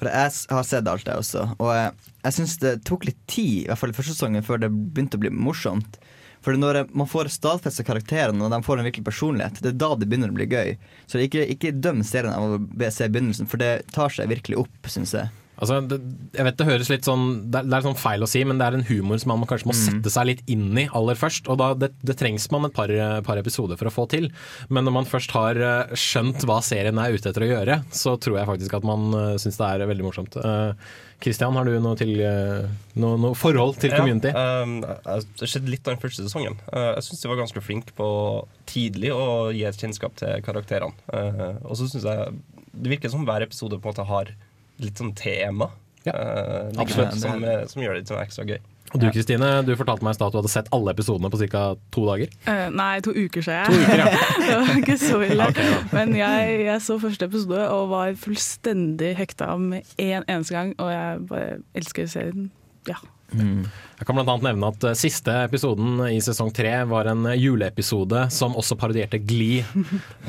For 0.00 0.08
jeg 0.10 0.32
har 0.50 0.64
sett 0.66 0.88
alt 0.90 1.04
det 1.06 1.14
også. 1.20 1.44
Og 1.62 1.68
jeg, 1.70 1.92
jeg 2.24 2.34
syns 2.34 2.56
det 2.58 2.72
tok 2.88 3.06
litt 3.06 3.20
tid, 3.30 3.60
i 3.60 3.68
hvert 3.68 3.78
fall 3.78 3.92
i 3.92 3.94
første 3.94 4.16
sesongen, 4.16 4.42
før 4.42 4.58
det 4.64 4.72
begynte 4.74 5.20
å 5.20 5.22
bli 5.22 5.30
morsomt. 5.30 6.00
For 6.42 6.58
når 6.58 6.84
man 6.94 7.08
får 7.10 7.32
stadfesta 7.34 7.84
karakterene 7.86 8.44
og 8.46 8.52
de 8.52 8.60
får 8.64 8.80
en 8.80 8.86
virkelig 8.86 9.06
personlighet, 9.08 9.58
det 9.62 9.72
er 9.72 9.80
da 9.82 9.90
det 9.98 10.06
begynner 10.10 10.30
å 10.30 10.38
bli 10.38 10.46
gøy. 10.50 10.76
Så 11.10 11.22
ikke, 11.22 11.46
ikke 11.54 11.74
døm 11.74 12.04
serien 12.06 12.34
av 12.34 12.58
å 12.58 12.90
se 12.94 13.08
begynnelsen, 13.10 13.50
for 13.50 13.62
det 13.62 13.88
tar 13.94 14.14
seg 14.14 14.30
virkelig 14.30 14.60
opp, 14.62 14.90
syns 14.90 15.14
jeg. 15.18 15.30
Altså, 15.58 15.80
det, 15.90 15.96
jeg 16.36 16.46
vet 16.46 16.58
det 16.60 16.66
høres 16.68 16.90
litt 16.92 17.06
sånn 17.08 17.24
det 17.50 17.60
er, 17.60 17.66
det 17.66 17.76
er 17.78 17.84
sånn 17.88 17.96
feil 17.98 18.22
å 18.22 18.28
si, 18.30 18.44
men 18.46 18.60
det 18.60 18.66
er 18.68 18.76
en 18.78 18.84
humor 18.86 19.18
som 19.18 19.32
man 19.34 19.48
kanskje 19.50 19.66
må 19.70 19.74
Mm. 19.74 19.80
sette 19.84 20.10
seg 20.14 20.26
litt 20.28 20.42
inn 20.50 20.70
i 20.78 20.86
aller 20.94 21.18
først. 21.18 21.48
Og 21.50 21.58
da, 21.60 21.72
det, 21.74 21.88
det 22.06 22.16
trengs 22.20 22.46
man 22.54 22.68
et 22.68 22.74
par, 22.76 22.92
par 23.26 23.40
episoder 23.40 23.78
for 23.80 23.90
å 23.90 23.94
få 23.94 24.06
til. 24.10 24.30
Men 24.70 24.86
når 24.86 24.94
man 24.94 25.08
først 25.10 25.34
har 25.34 25.58
eh, 25.58 25.92
skjønt 25.98 26.46
hva 26.46 26.60
serien 26.64 26.98
er 27.02 27.14
ute 27.14 27.30
etter 27.32 27.44
å 27.46 27.50
gjøre, 27.50 27.80
så 27.90 28.14
tror 28.22 28.38
jeg 28.38 28.50
faktisk 28.50 28.78
at 28.78 28.86
man 28.86 29.08
uh, 29.14 29.36
syns 29.40 29.58
det 29.58 29.68
er 29.68 29.86
veldig 29.90 30.06
morsomt. 30.06 30.38
Kristian, 31.18 31.54
uh, 31.54 31.58
har 31.58 31.66
du 31.66 31.78
noe, 31.82 31.98
til, 31.98 32.14
uh, 32.22 32.66
noe, 33.02 33.18
noe 33.18 33.38
forhold 33.38 33.78
til 33.82 33.94
community? 33.96 34.30
Ja, 34.34 34.62
um, 34.62 34.78
det 34.82 35.48
skjedde 35.50 35.72
litt 35.74 35.86
av 35.88 35.96
den 35.96 36.02
første 36.02 36.22
sesongen. 36.26 36.58
Uh, 36.70 36.94
jeg 36.96 37.08
syns 37.08 37.24
de 37.24 37.32
var 37.32 37.42
ganske 37.42 37.64
flinke 37.64 37.94
på 37.98 38.08
tidlig 38.70 39.10
å 39.14 39.50
gi 39.54 39.64
et 39.66 39.78
kjennskap 39.82 40.14
til 40.20 40.42
karakterene. 40.46 40.94
Og 41.66 41.74
så 41.78 41.88
syns 41.90 42.06
jeg 42.06 42.38
det 42.78 42.92
virker 42.92 43.10
som 43.10 43.24
hver 43.26 43.42
episode 43.42 43.78
på 43.80 43.88
en 43.88 43.94
måte 43.94 44.06
har 44.06 44.30
litt 44.82 45.00
sånn 45.00 45.14
tema. 45.18 45.70
uh, 46.08 46.12
liggende, 46.12 46.82
absolutt. 46.82 47.20
som, 47.20 47.44
eh, 47.44 47.64
som 47.68 47.82
gjør 47.82 47.96
det 47.96 48.02
litt 48.02 48.10
sånn 48.12 48.22
ekstra 48.22 48.46
gøy. 48.48 48.60
Og 48.88 49.02
du 49.02 49.10
Kristine, 49.12 49.48
du 49.66 49.74
fortalte 49.76 50.04
meg 50.06 50.14
i 50.14 50.16
stad 50.16 50.30
at 50.30 50.32
du 50.32 50.38
hadde 50.38 50.50
sett 50.52 50.70
alle 50.72 50.94
episodene 50.94 51.28
på 51.28 51.40
ca. 51.52 51.64
to 51.92 52.06
dager. 52.06 52.30
Uh, 52.46 52.70
nei, 52.72 53.00
to 53.04 53.12
uker 53.12 53.44
siden. 53.44 53.68
To 53.68 53.82
uker, 53.82 54.00
ja. 54.00 54.22
det 54.46 54.54
var 54.54 54.80
ikke 54.80 54.96
så 55.02 55.20
ille. 55.26 55.50
Okay, 55.52 55.68
ja. 55.68 55.82
Men 55.92 56.14
jeg, 56.16 56.56
jeg 56.64 56.84
så 56.86 56.96
første 57.02 57.28
episode 57.28 57.66
og 57.74 57.90
var 57.92 58.16
fullstendig 58.16 59.12
hekta 59.18 59.50
med 59.60 59.92
en 60.00 60.24
eneste 60.24 60.56
gang, 60.56 60.72
og 60.80 60.92
jeg 60.94 61.22
bare 61.28 61.60
elsker 61.76 62.08
serien. 62.08 62.48
Ja. 62.88 62.96
Jeg 63.32 64.06
kan 64.06 64.16
blant 64.16 64.30
annet 64.32 64.46
nevne 64.46 64.70
at 64.72 64.84
eh, 64.88 64.94
Siste 64.96 65.32
episoden 65.44 65.98
i 66.08 66.16
sesong 66.24 66.48
tre 66.54 66.70
var 66.88 67.10
en 67.10 67.26
juleepisode 67.36 68.22
som 68.32 68.54
også 68.56 68.78
parodierte 68.80 69.20
Glee 69.20 69.64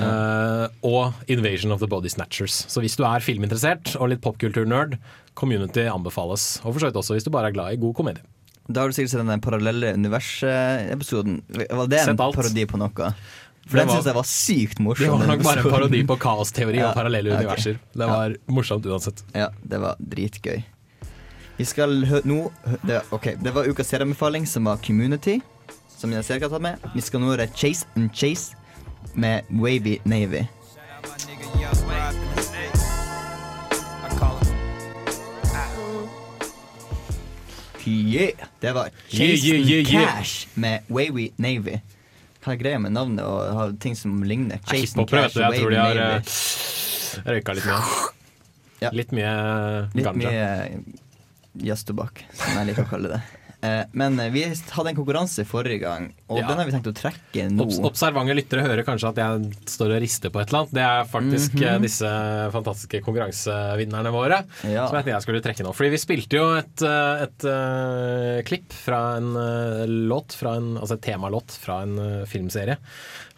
uh, 0.02 0.66
og 0.92 1.14
Invasion 1.32 1.72
of 1.72 1.80
the 1.80 1.88
Body 1.88 2.12
Snatchers. 2.12 2.66
Så 2.68 2.84
hvis 2.84 2.98
du 3.00 3.06
er 3.08 3.24
filminteressert 3.24 3.94
og 4.00 4.12
litt 4.12 4.24
popkulturnerd, 4.26 4.98
Community 5.40 5.86
anbefales. 5.88 6.58
Og 6.66 6.74
for 6.74 6.82
så 6.84 6.90
vidt 6.90 7.00
også 7.00 7.16
hvis 7.16 7.24
du 7.28 7.32
bare 7.32 7.54
er 7.54 7.56
glad 7.56 7.78
i 7.78 7.80
god 7.80 7.96
komedie. 7.96 8.26
Da 8.70 8.84
har 8.84 8.92
du 8.92 8.94
sikkert 8.98 9.16
sett 9.16 9.24
den 9.26 9.42
parallelle 9.42 9.94
univers-episoden. 9.98 11.40
Var 11.50 11.88
det 11.90 12.02
en 12.04 12.20
parodi 12.20 12.66
på 12.70 12.78
noe? 12.82 13.14
For 13.70 13.78
Det 13.78 13.86
den 13.86 13.88
var- 13.88 13.96
syns 13.96 14.10
jeg 14.10 14.18
var 14.18 14.28
sykt 14.28 14.80
morsom. 14.82 15.06
Det 15.06 15.14
var 15.14 15.28
nok 15.30 15.44
bare 15.46 15.64
en 15.64 15.72
parodi 15.72 16.04
på 16.06 16.18
kaosteori 16.20 16.78
Ja, 16.82 16.90
og 16.90 16.98
parallelle 16.98 17.32
okay. 17.32 17.46
universer. 17.46 17.80
Det 17.94 18.08
var 18.12 18.36
morsomt 18.50 18.86
uansett. 18.86 19.24
Ja, 19.34 19.50
det 19.64 19.80
var 19.82 19.96
dritgøy. 20.02 20.64
Vi 21.60 21.66
skal 21.68 22.06
hø 22.08 22.22
nå 22.24 22.38
det, 22.88 23.02
Ok, 23.12 23.34
det 23.44 23.52
var 23.56 23.68
ukas 23.68 23.90
serieanbefaling, 23.92 24.46
som 24.48 24.70
var 24.70 24.80
Community. 24.86 25.40
Som 26.00 26.14
jeg 26.16 26.24
ser 26.24 26.40
hva 26.40 26.48
tatt 26.54 26.64
med. 26.64 26.86
Vi 26.96 27.04
skal 27.04 27.20
nå 27.20 27.34
høre 27.34 27.50
Chase 27.52 27.88
and 28.00 28.14
Chase 28.16 28.56
med 29.20 29.44
Wavy 29.52 29.98
Navy. 30.08 30.46
Yeah! 37.88 38.32
Det 38.60 38.72
var 38.76 38.90
Chase 39.08 39.24
Yeah, 39.24 39.60
yeah, 39.60 39.94
yeah, 39.94 40.02
and. 40.02 40.18
Cash 40.18 40.48
med 40.54 40.80
Wavy 40.90 41.30
Navy. 41.38 41.80
Hva 42.44 42.54
er 42.54 42.60
greia 42.62 42.80
med 42.80 42.94
navnet 42.96 43.26
og 43.26 43.76
ting 43.84 43.96
som 43.98 44.22
ligner? 44.24 44.60
Chase 44.68 45.00
and 45.00 45.10
Cash 45.10 45.26
og 45.26 45.34
Cash 45.34 45.38
Navy. 45.40 45.56
Jeg 45.56 45.62
tror 45.62 45.70
de 45.70 45.80
har 45.80 46.02
eh, 46.06 47.34
røyka 47.34 47.56
litt 47.58 47.68
mye. 47.68 48.92
Litt 48.96 49.12
mye 49.16 49.34
Litt 49.96 50.06
ganja. 50.08 50.30
mye 50.30 51.09
jazztobakk, 51.66 52.24
som 52.34 52.58
jeg 52.62 52.72
liker 52.72 52.88
å 52.88 52.92
kalle 52.94 53.14
det. 53.18 53.22
Eh, 53.62 53.82
men 53.92 54.16
vi 54.32 54.46
hadde 54.48 54.92
en 54.94 54.96
konkurranse 54.96 55.44
forrige 55.48 55.82
gang, 55.84 56.14
og 56.30 56.38
Ja. 56.40 56.48
den 56.48 56.58
har 56.58 56.66
vi 56.66 56.72
tenkt 56.72 56.88
å 56.88 56.96
trekke 56.96 57.50
nå. 57.52 57.66
Obs 57.66 57.80
observante 57.84 58.32
lyttere 58.34 58.64
hører 58.64 58.86
kanskje 58.88 59.10
at 59.10 59.18
jeg 59.20 59.52
står 59.68 59.96
og 59.98 60.02
rister 60.02 60.30
på 60.32 60.40
et 60.40 60.48
eller 60.48 60.60
annet. 60.62 60.74
Det 60.74 60.82
er 60.82 61.04
faktisk 61.04 61.54
mm 61.54 61.60
-hmm. 61.60 61.82
disse 61.82 62.52
fantastiske 62.54 63.02
konkurransevinnerne 63.04 64.12
våre. 64.12 64.46
Ja. 64.64 64.88
Som 64.88 64.96
jeg 64.96 65.04
tenkte 65.04 65.18
jeg 65.18 65.22
skulle 65.22 65.42
trekke 65.42 65.64
nå. 65.64 65.74
Fordi 65.76 65.90
vi 65.90 65.98
spilte 65.98 66.38
jo 66.38 66.56
et, 66.56 66.82
eh, 66.82 67.24
et 67.24 67.44
eh, 67.44 68.44
klipp 68.44 68.72
fra 68.72 69.18
en 69.18 69.34
låt, 70.08 70.34
fra 70.34 70.56
en, 70.56 70.78
altså 70.78 70.94
et 70.94 71.02
temalåt 71.02 71.52
fra 71.52 71.82
en 71.82 72.26
filmserie. 72.26 72.78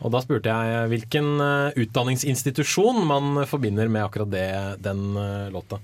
Og 0.02 0.12
da 0.12 0.20
spurte 0.20 0.46
jeg 0.46 0.90
hvilken 0.90 1.74
utdanningsinstitusjon 1.76 3.06
man 3.06 3.46
forbinder 3.46 3.88
med 3.88 4.04
akkurat 4.04 4.32
det, 4.32 4.82
den 4.82 5.14
låta. 5.52 5.80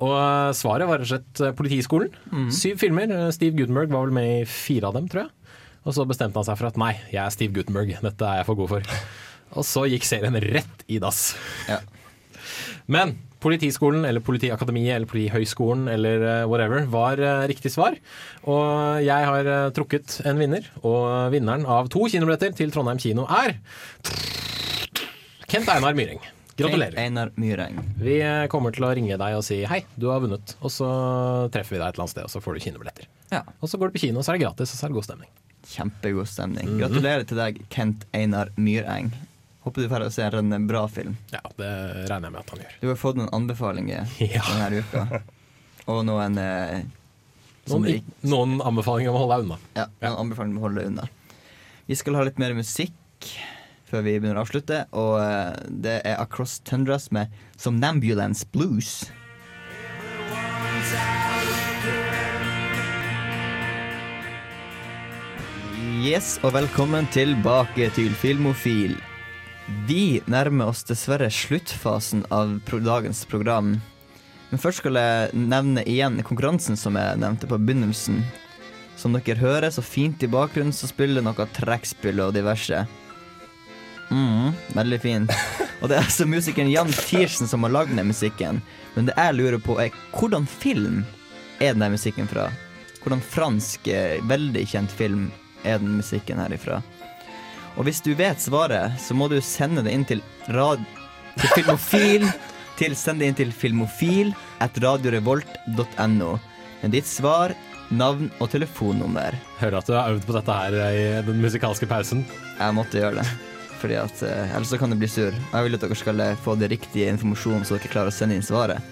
Og 0.00 0.16
eh, 0.16 0.50
svaret 0.56 0.88
var 0.88 1.00
rett 1.00 1.08
og 1.08 1.12
slett 1.12 1.42
eh, 1.44 1.54
Politiskolen. 1.56 2.12
Mm. 2.32 2.48
Syv 2.54 2.80
filmer. 2.80 3.12
Eh, 3.12 3.28
Steve 3.36 3.56
Gutenberg 3.58 3.92
var 3.92 4.08
vel 4.08 4.16
med 4.16 4.30
i 4.40 4.48
fire 4.48 4.88
av 4.88 4.96
dem, 4.96 5.08
tror 5.12 5.26
jeg. 5.26 5.56
Og 5.88 5.96
så 5.96 6.04
bestemte 6.08 6.40
han 6.40 6.46
seg 6.48 6.60
for 6.60 6.68
at 6.68 6.78
nei, 6.80 6.92
jeg 7.12 7.22
er 7.22 7.34
Steve 7.34 7.56
Gutenberg. 7.56 7.94
Dette 8.04 8.28
er 8.28 8.40
jeg 8.40 8.48
for 8.48 8.60
god 8.60 8.76
for. 8.76 8.94
Og 9.58 9.66
så 9.66 9.86
gikk 9.90 10.06
serien 10.06 10.36
rett 10.44 10.84
i 10.92 11.00
dass. 11.02 11.32
Men 12.90 13.16
Politiskolen 13.42 14.04
eller 14.06 14.22
Politiakademiet 14.22 14.94
eller 14.94 15.10
Politihøgskolen 15.10 15.88
eller 15.90 16.44
whatever 16.46 16.84
var 16.92 17.18
riktig 17.50 17.72
svar. 17.74 17.96
Og 18.46 19.00
jeg 19.02 19.26
har 19.26 19.72
trukket 19.74 20.20
en 20.28 20.38
vinner, 20.38 20.68
og 20.84 21.32
vinneren 21.34 21.66
av 21.66 21.90
to 21.90 22.04
kinobilletter 22.12 22.54
til 22.60 22.70
Trondheim 22.70 23.00
kino 23.02 23.24
er 23.26 23.56
Kent 25.50 25.72
Einar 25.72 25.98
Myhreng. 25.98 26.22
Gratulerer. 26.62 26.98
Einar 27.02 27.30
Myhreng. 27.40 27.78
Vi 28.00 28.18
eh, 28.24 28.44
kommer 28.52 28.74
til 28.76 28.84
å 28.86 28.92
ringe 28.96 29.16
deg 29.20 29.36
og 29.38 29.44
si 29.46 29.62
hei, 29.68 29.80
du 29.96 30.08
har 30.12 30.20
vunnet. 30.24 30.54
Og 30.60 30.70
så 30.74 30.88
treffer 31.54 31.76
vi 31.76 31.80
deg 31.80 31.88
et 31.88 31.94
eller 31.96 32.04
annet 32.06 32.14
sted, 32.16 32.26
og 32.28 32.32
så 32.32 32.42
får 32.44 32.56
du 32.58 32.64
kinobilletter. 32.66 33.08
Ja. 33.32 33.42
Og 33.60 33.70
så 33.72 33.78
går 33.80 33.90
du 33.92 33.96
på 33.98 34.02
kino, 34.06 34.22
så 34.26 34.32
er 34.34 34.38
det 34.38 34.44
gratis, 34.46 34.72
og 34.74 34.78
så 34.80 34.86
er 34.86 34.92
det 34.92 34.98
god 35.00 35.08
stemning. 35.08 35.32
Kjempegod 35.70 36.28
stemning. 36.30 36.70
Mhm. 36.72 36.78
Gratulerer 36.84 37.26
til 37.30 37.38
deg, 37.42 37.60
Kent 37.72 38.06
Einar 38.16 38.50
Myreng. 38.56 39.10
Håper 39.66 39.84
du 39.84 39.90
får 39.92 40.06
se 40.14 40.24
en 40.24 40.66
bra 40.66 40.86
film. 40.88 41.18
Ja, 41.34 41.42
det 41.58 41.68
regner 42.08 42.30
jeg 42.30 42.32
med 42.32 42.40
at 42.40 42.50
han 42.54 42.62
gjør. 42.64 42.76
Du 42.80 42.86
har 42.88 42.96
fått 42.96 43.18
noen 43.20 43.28
anbefalinger 43.36 44.08
denne 44.18 44.80
uka. 44.80 45.20
Og 45.90 46.00
noen 46.08 46.38
eh, 46.40 46.80
Noen, 47.70 47.84
i- 47.92 48.02
noen 48.26 48.56
anbefalinger 48.64 49.12
om 49.12 49.18
å 49.18 49.20
holde 49.26 49.36
deg 49.36 49.44
unna. 49.46 49.58
Ja, 49.76 49.84
noen 50.00 50.16
anbefalinger 50.24 50.56
om 50.56 50.62
å 50.62 50.64
holde 50.64 50.80
deg 50.80 50.88
unna. 50.94 51.04
Vi 51.90 51.98
skal 52.00 52.16
ha 52.16 52.24
litt 52.26 52.40
mer 52.40 52.54
musikk 52.56 52.94
før 53.90 54.04
vi 54.06 54.14
begynner 54.18 54.38
å 54.38 54.44
avslutte, 54.44 54.84
og 54.94 55.16
eh, 55.18 55.56
det 55.82 55.96
er 56.06 56.20
Across 56.22 56.60
Tundras 56.66 57.10
med 57.14 57.32
Somnambulance 57.58 58.46
Blues. 58.54 59.10
Yes, 66.00 66.38
og 66.46 66.54
velkommen 66.56 67.10
tilbake 67.12 67.90
til 67.96 68.14
Filmofil. 68.16 68.94
Vi 69.86 70.22
nærmer 70.30 70.70
oss 70.70 70.80
dessverre 70.88 71.28
sluttfasen 71.30 72.24
av 72.32 72.56
dagens 72.70 73.26
program. 73.28 73.74
Men 74.50 74.62
først 74.62 74.82
skal 74.82 74.96
jeg 74.98 75.42
nevne 75.50 75.84
igjen 75.86 76.22
konkurransen 76.26 76.78
som 76.78 76.96
jeg 76.98 77.20
nevnte 77.20 77.50
på 77.50 77.58
begynnelsen. 77.60 78.22
Som 78.98 79.14
dere 79.14 79.38
hører 79.38 79.70
så 79.72 79.84
fint 79.84 80.22
i 80.24 80.30
bakgrunnen, 80.30 80.74
så 80.74 80.88
spiller 80.90 81.24
noe 81.24 81.46
trekkspill 81.54 82.18
og 82.24 82.34
diverse. 82.36 82.82
Mm, 84.10 84.52
veldig 84.74 85.00
fint. 85.00 85.34
Og 85.80 85.88
det 85.88 85.96
er 85.96 86.04
altså 86.04 86.26
musikeren 86.28 86.70
Jan 86.70 86.90
Tiersen 86.92 87.48
som 87.48 87.64
har 87.64 87.72
lagd 87.72 87.94
den 87.96 88.10
musikken. 88.10 88.60
Men 88.94 89.08
det 89.08 89.16
jeg 89.16 89.36
lurer 89.38 89.62
på, 89.62 89.78
er 89.80 89.94
hvordan 90.16 90.48
film 90.50 91.04
er 91.60 91.76
den 91.76 91.94
musikken 91.94 92.28
fra? 92.30 92.48
Hvordan 93.00 93.22
fransk, 93.24 93.88
eh, 93.88 94.20
veldig 94.28 94.66
kjent 94.68 94.92
film 94.92 95.30
er 95.64 95.78
den 95.80 95.96
musikken 96.00 96.42
herifra? 96.42 96.82
Og 97.78 97.86
hvis 97.86 98.02
du 98.04 98.12
vet 98.18 98.42
svaret, 98.42 98.98
så 99.00 99.14
må 99.16 99.30
du 99.30 99.38
sende 99.40 99.84
det 99.86 99.94
inn 99.94 100.04
til, 100.08 100.22
rad 100.52 100.82
til 101.38 101.54
Filmofil. 101.54 102.26
Til, 102.80 102.96
send 102.96 103.20
det 103.20 103.26
inn 103.28 103.36
til 103.36 103.50
filmofil 103.52 104.30
at 104.64 104.78
radiorevolt.no 104.80 106.30
Men 106.80 106.94
ditt 106.94 107.04
svar, 107.04 107.52
navn 107.92 108.30
og 108.40 108.48
telefonnummer. 108.54 109.36
Hører 109.60 109.82
at 109.82 109.90
du 109.90 109.92
har 109.98 110.14
øvd 110.14 110.24
på 110.24 110.38
dette 110.38 110.56
her 110.62 110.80
i 110.88 111.04
den 111.28 111.44
musikalske 111.44 111.88
pausen. 111.90 112.24
Jeg 112.56 112.76
måtte 112.76 113.02
gjøre 113.02 113.20
det. 113.20 113.49
Fordi 113.80 113.96
at 113.96 114.22
eh, 114.26 114.54
Ellers 114.54 114.72
så 114.72 114.78
kan 114.80 114.92
det 114.92 115.00
bli 115.00 115.08
sur. 115.08 115.32
Og 115.32 115.54
jeg 115.56 115.66
vil 115.66 115.78
at 115.78 115.84
dere 115.86 115.98
skal 115.98 116.22
eh, 116.24 116.36
få 116.44 116.56
det 116.60 116.70
riktige 116.72 117.08
informasjonen, 117.14 117.64
så 117.64 117.78
dere 117.78 117.92
klarer 117.92 118.12
å 118.12 118.14
sende 118.14 118.36
inn 118.36 118.44
svaret. 118.44 118.84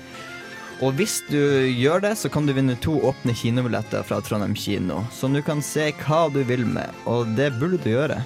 Og 0.78 0.94
hvis 0.94 1.18
du 1.26 1.40
gjør 1.66 2.04
det, 2.04 2.12
så 2.20 2.30
kan 2.30 2.46
du 2.46 2.54
vinne 2.54 2.76
to 2.78 2.94
åpne 3.08 3.34
kinobilletter 3.34 4.04
fra 4.06 4.20
Trondheim 4.22 4.54
kino, 4.54 5.02
som 5.12 5.34
du 5.34 5.42
kan 5.42 5.62
se 5.64 5.90
hva 6.04 6.28
du 6.30 6.44
vil 6.46 6.62
med. 6.66 6.94
Og 7.10 7.32
det 7.38 7.50
burde 7.58 7.80
du 7.82 7.90
gjøre. 7.90 8.20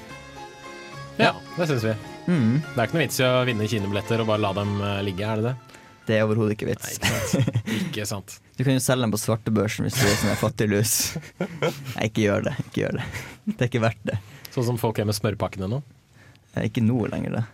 Ja, 1.17 1.33
det 1.57 1.69
syns 1.71 1.87
vi. 1.87 1.95
Mm. 2.29 2.61
Det 2.61 2.77
er 2.77 2.87
ikke 2.87 2.99
noe 2.99 3.05
vits 3.07 3.21
i 3.21 3.27
å 3.27 3.45
vinne 3.49 3.69
kinobilletter 3.69 4.23
og 4.23 4.29
bare 4.29 4.45
la 4.45 4.53
dem 4.61 4.75
eh, 4.79 4.99
ligge, 5.09 5.27
er 5.27 5.41
det 5.41 5.53
det? 5.53 5.79
Det 6.03 6.17
er 6.19 6.27
overhodet 6.27 6.57
ikke 6.57 6.69
vits. 6.69 6.99
Ikke 7.89 8.07
sant. 8.09 8.39
Du 8.59 8.67
kan 8.67 8.77
jo 8.77 8.83
selge 8.85 9.07
dem 9.07 9.13
på 9.15 9.19
svartebørsen 9.19 9.87
hvis 9.87 9.97
du 9.97 10.03
er 10.05 10.19
sånn 10.21 10.31
en 10.35 10.39
fattiglus. 10.39 10.93
Nei, 11.97 12.05
ikke 12.05 12.27
gjør 12.27 12.45
det. 12.47 12.53
Ikke 12.67 12.83
gjør 12.85 12.99
det. 13.01 13.07
Det 13.49 13.57
er 13.57 13.71
ikke 13.71 13.83
verdt 13.83 14.03
det. 14.11 14.19
Sånn 14.53 14.67
som 14.69 14.79
folk 14.79 15.01
er 15.01 15.09
med 15.09 15.17
smørpakkene 15.17 15.71
nå? 15.73 15.81
Eh, 16.57 16.67
Ikke 16.69 16.83
nå 16.85 16.99
lenger, 17.13 17.39
det. 17.39 17.45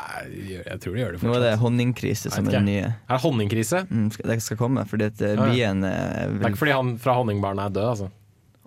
Nei, 0.00 0.20
jeg 0.56 0.78
tror 0.80 0.94
de 0.96 1.00
gjør 1.02 1.10
det 1.12 1.18
fortsatt. 1.20 1.28
Nå 1.28 1.34
er 1.36 1.42
det 1.44 1.58
honningkrise 1.60 2.30
som 2.32 2.46
er 2.48 2.54
den 2.56 2.64
nye. 2.70 2.86
Er 2.88 3.18
det 3.18 3.20
honningkrise? 3.24 3.82
Mm, 3.90 4.06
skal- 4.14 4.30
det 4.32 4.38
skal 4.42 4.56
komme, 4.56 4.84
fordi 4.88 5.04
at 5.10 5.20
eh, 5.20 5.34
Ja, 5.34 5.44
ja. 5.44 5.50
bien 5.52 5.84
eh, 5.84 6.26
Det 6.38 6.46
er 6.46 6.54
ikke 6.54 6.62
fordi 6.62 6.72
han 6.78 6.94
fra 6.98 7.14
Honningbarna 7.18 7.66
er 7.68 7.74
død, 7.76 7.88
altså. 7.90 8.08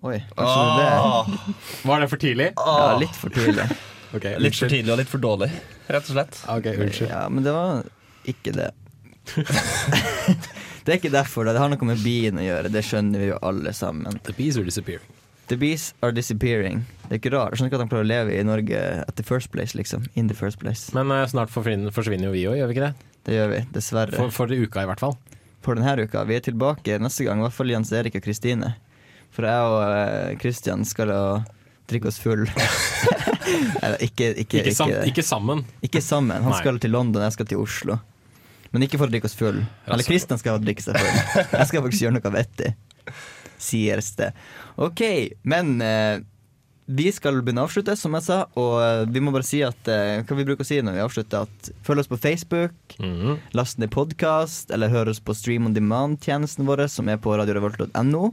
Oi, 0.04 0.20
kanskje 0.38 0.64
det 0.78 0.86
er 0.86 1.00
det. 1.00 1.56
Var 1.90 2.00
det 2.04 2.10
for 2.12 2.18
tidlig? 2.22 2.48
Ja, 2.60 2.98
litt 3.00 3.16
for 3.16 3.30
tidlig. 3.34 3.66
okay, 4.16 4.36
Litt 4.38 4.56
for 4.60 4.68
tidlig 4.70 4.92
og 4.94 5.00
litt 5.00 5.10
for 5.10 5.24
dårlig, 5.24 5.50
rett 5.88 6.04
og 6.12 6.18
slett. 6.18 6.40
Ok, 6.54 6.68
unnskyld. 6.76 7.10
Ja, 7.10 7.24
men 7.32 7.44
det 7.48 7.54
var 7.56 7.84
ikke 8.30 8.54
det. 8.54 8.70
det 10.84 10.92
er 10.92 10.98
ikke 11.00 11.12
derfor. 11.14 11.46
da. 11.48 11.54
Det 11.56 11.62
har 11.64 11.72
noe 11.72 11.88
med 11.88 12.02
bien 12.04 12.38
å 12.38 12.44
gjøre. 12.46 12.70
Det 12.74 12.84
skjønner 12.86 13.24
vi 13.24 13.30
jo 13.32 13.40
alle 13.42 13.74
sammen. 13.74 14.20
The 14.28 14.36
bees 14.38 14.58
are 14.60 14.68
disappearing. 14.68 15.08
The 15.48 15.58
bees 15.60 15.94
are 16.02 16.12
disappearing. 16.16 16.86
Det 17.04 17.18
er 17.18 17.20
ikke 17.20 17.34
rart. 17.36 17.52
Jeg 17.52 17.60
skjønner 17.60 17.72
ikke 17.72 17.80
at 17.80 17.84
de 17.84 17.92
klarer 17.92 18.06
å 18.06 18.10
leve 18.10 18.36
i 18.38 18.44
Norge 18.48 18.84
at 19.04 19.16
the 19.20 19.26
first 19.28 19.52
place, 19.52 19.76
liksom. 19.76 20.06
In 20.16 20.30
the 20.32 20.38
first 20.38 20.60
place. 20.62 20.88
Men 20.96 21.12
uh, 21.12 21.26
snart 21.30 21.52
forsvinner, 21.52 21.92
forsvinner 21.94 22.30
jo 22.30 22.36
vi 22.36 22.46
òg, 22.48 22.56
gjør 22.62 22.72
vi 22.72 22.78
ikke 22.78 22.86
det? 22.88 23.10
Det 23.28 23.36
gjør 23.36 23.52
vi, 23.52 23.60
dessverre. 23.76 24.16
For, 24.20 24.34
for 24.36 24.54
uka 24.54 24.86
i 24.86 24.90
hvert 24.90 25.04
fall. 25.04 25.18
For 25.64 25.80
denne 25.80 26.08
uka. 26.08 26.24
Vi 26.30 26.38
er 26.38 26.46
tilbake 26.48 26.96
neste 27.04 27.28
gang, 27.28 27.44
i 27.44 27.48
hvert 27.48 27.58
fall 27.58 27.74
Jens 27.76 27.92
Erik 27.96 28.16
og 28.20 28.24
Kristine. 28.26 28.74
For 29.34 29.48
jeg 29.50 29.76
og 29.76 30.40
Kristian 30.42 30.86
uh, 30.86 30.88
skal 30.88 31.12
drikke 31.92 32.08
oss 32.12 32.22
full. 32.24 32.48
Eller, 33.84 34.00
ikke, 34.04 34.32
ikke, 34.40 34.64
Ikke, 34.64 34.76
sam, 34.76 34.96
ikke 35.04 35.24
sammen. 35.28 35.66
Ikke 35.84 36.02
sammen. 36.02 36.40
Han 36.40 36.54
Nei. 36.56 36.64
skal 36.64 36.80
til 36.80 36.94
London, 36.96 37.24
jeg 37.28 37.36
skal 37.36 37.50
til 37.52 37.60
Oslo. 37.64 38.00
Men 38.74 38.88
ikke 38.88 38.98
for 38.98 39.12
å 39.12 39.14
drikke 39.14 39.30
oss 39.30 39.36
full. 39.38 39.60
Eller. 39.86 40.08
Kristian 40.08 40.40
skal 40.42 40.64
drikke 40.64 40.82
seg 40.82 40.98
full. 40.98 41.44
Jeg 41.52 41.70
skal 41.70 41.84
faktisk 41.86 42.08
gjøre 42.08 42.16
noe 42.16 42.32
vettig. 42.34 42.72
Sies 43.64 44.12
det. 44.20 44.30
OK, 44.82 45.02
men 45.48 45.74
eh, 45.84 46.20
vi 46.86 47.08
skal 47.16 47.40
begynne 47.40 47.64
å 47.64 47.68
avslutte, 47.70 47.96
som 48.00 48.16
jeg 48.18 48.26
sa. 48.26 48.40
Og 48.60 48.76
eh, 48.84 49.04
vi 49.16 49.24
må 49.24 49.32
bare 49.36 49.48
si 49.48 49.62
at 49.64 49.88
eh, 49.92 50.22
Hva 50.28 50.36
vi 50.38 50.46
bruker 50.48 50.66
å 50.66 50.68
si 50.68 50.82
når 50.84 50.98
vi 50.98 51.04
avslutter? 51.06 51.48
At 51.48 51.72
Følg 51.88 52.04
oss 52.04 52.12
på 52.12 52.20
Facebook, 52.20 52.98
last 53.56 53.80
ned 53.80 53.92
podkast, 53.96 54.74
eller 54.76 54.92
hør 54.92 55.14
oss 55.14 55.24
på 55.24 55.36
Stream 55.38 55.70
on 55.70 55.76
Demand-tjenesten 55.78 56.68
vår, 56.68 56.86
som 56.92 57.10
er 57.12 57.22
på 57.24 57.36
radiorevolt.no. 57.40 58.24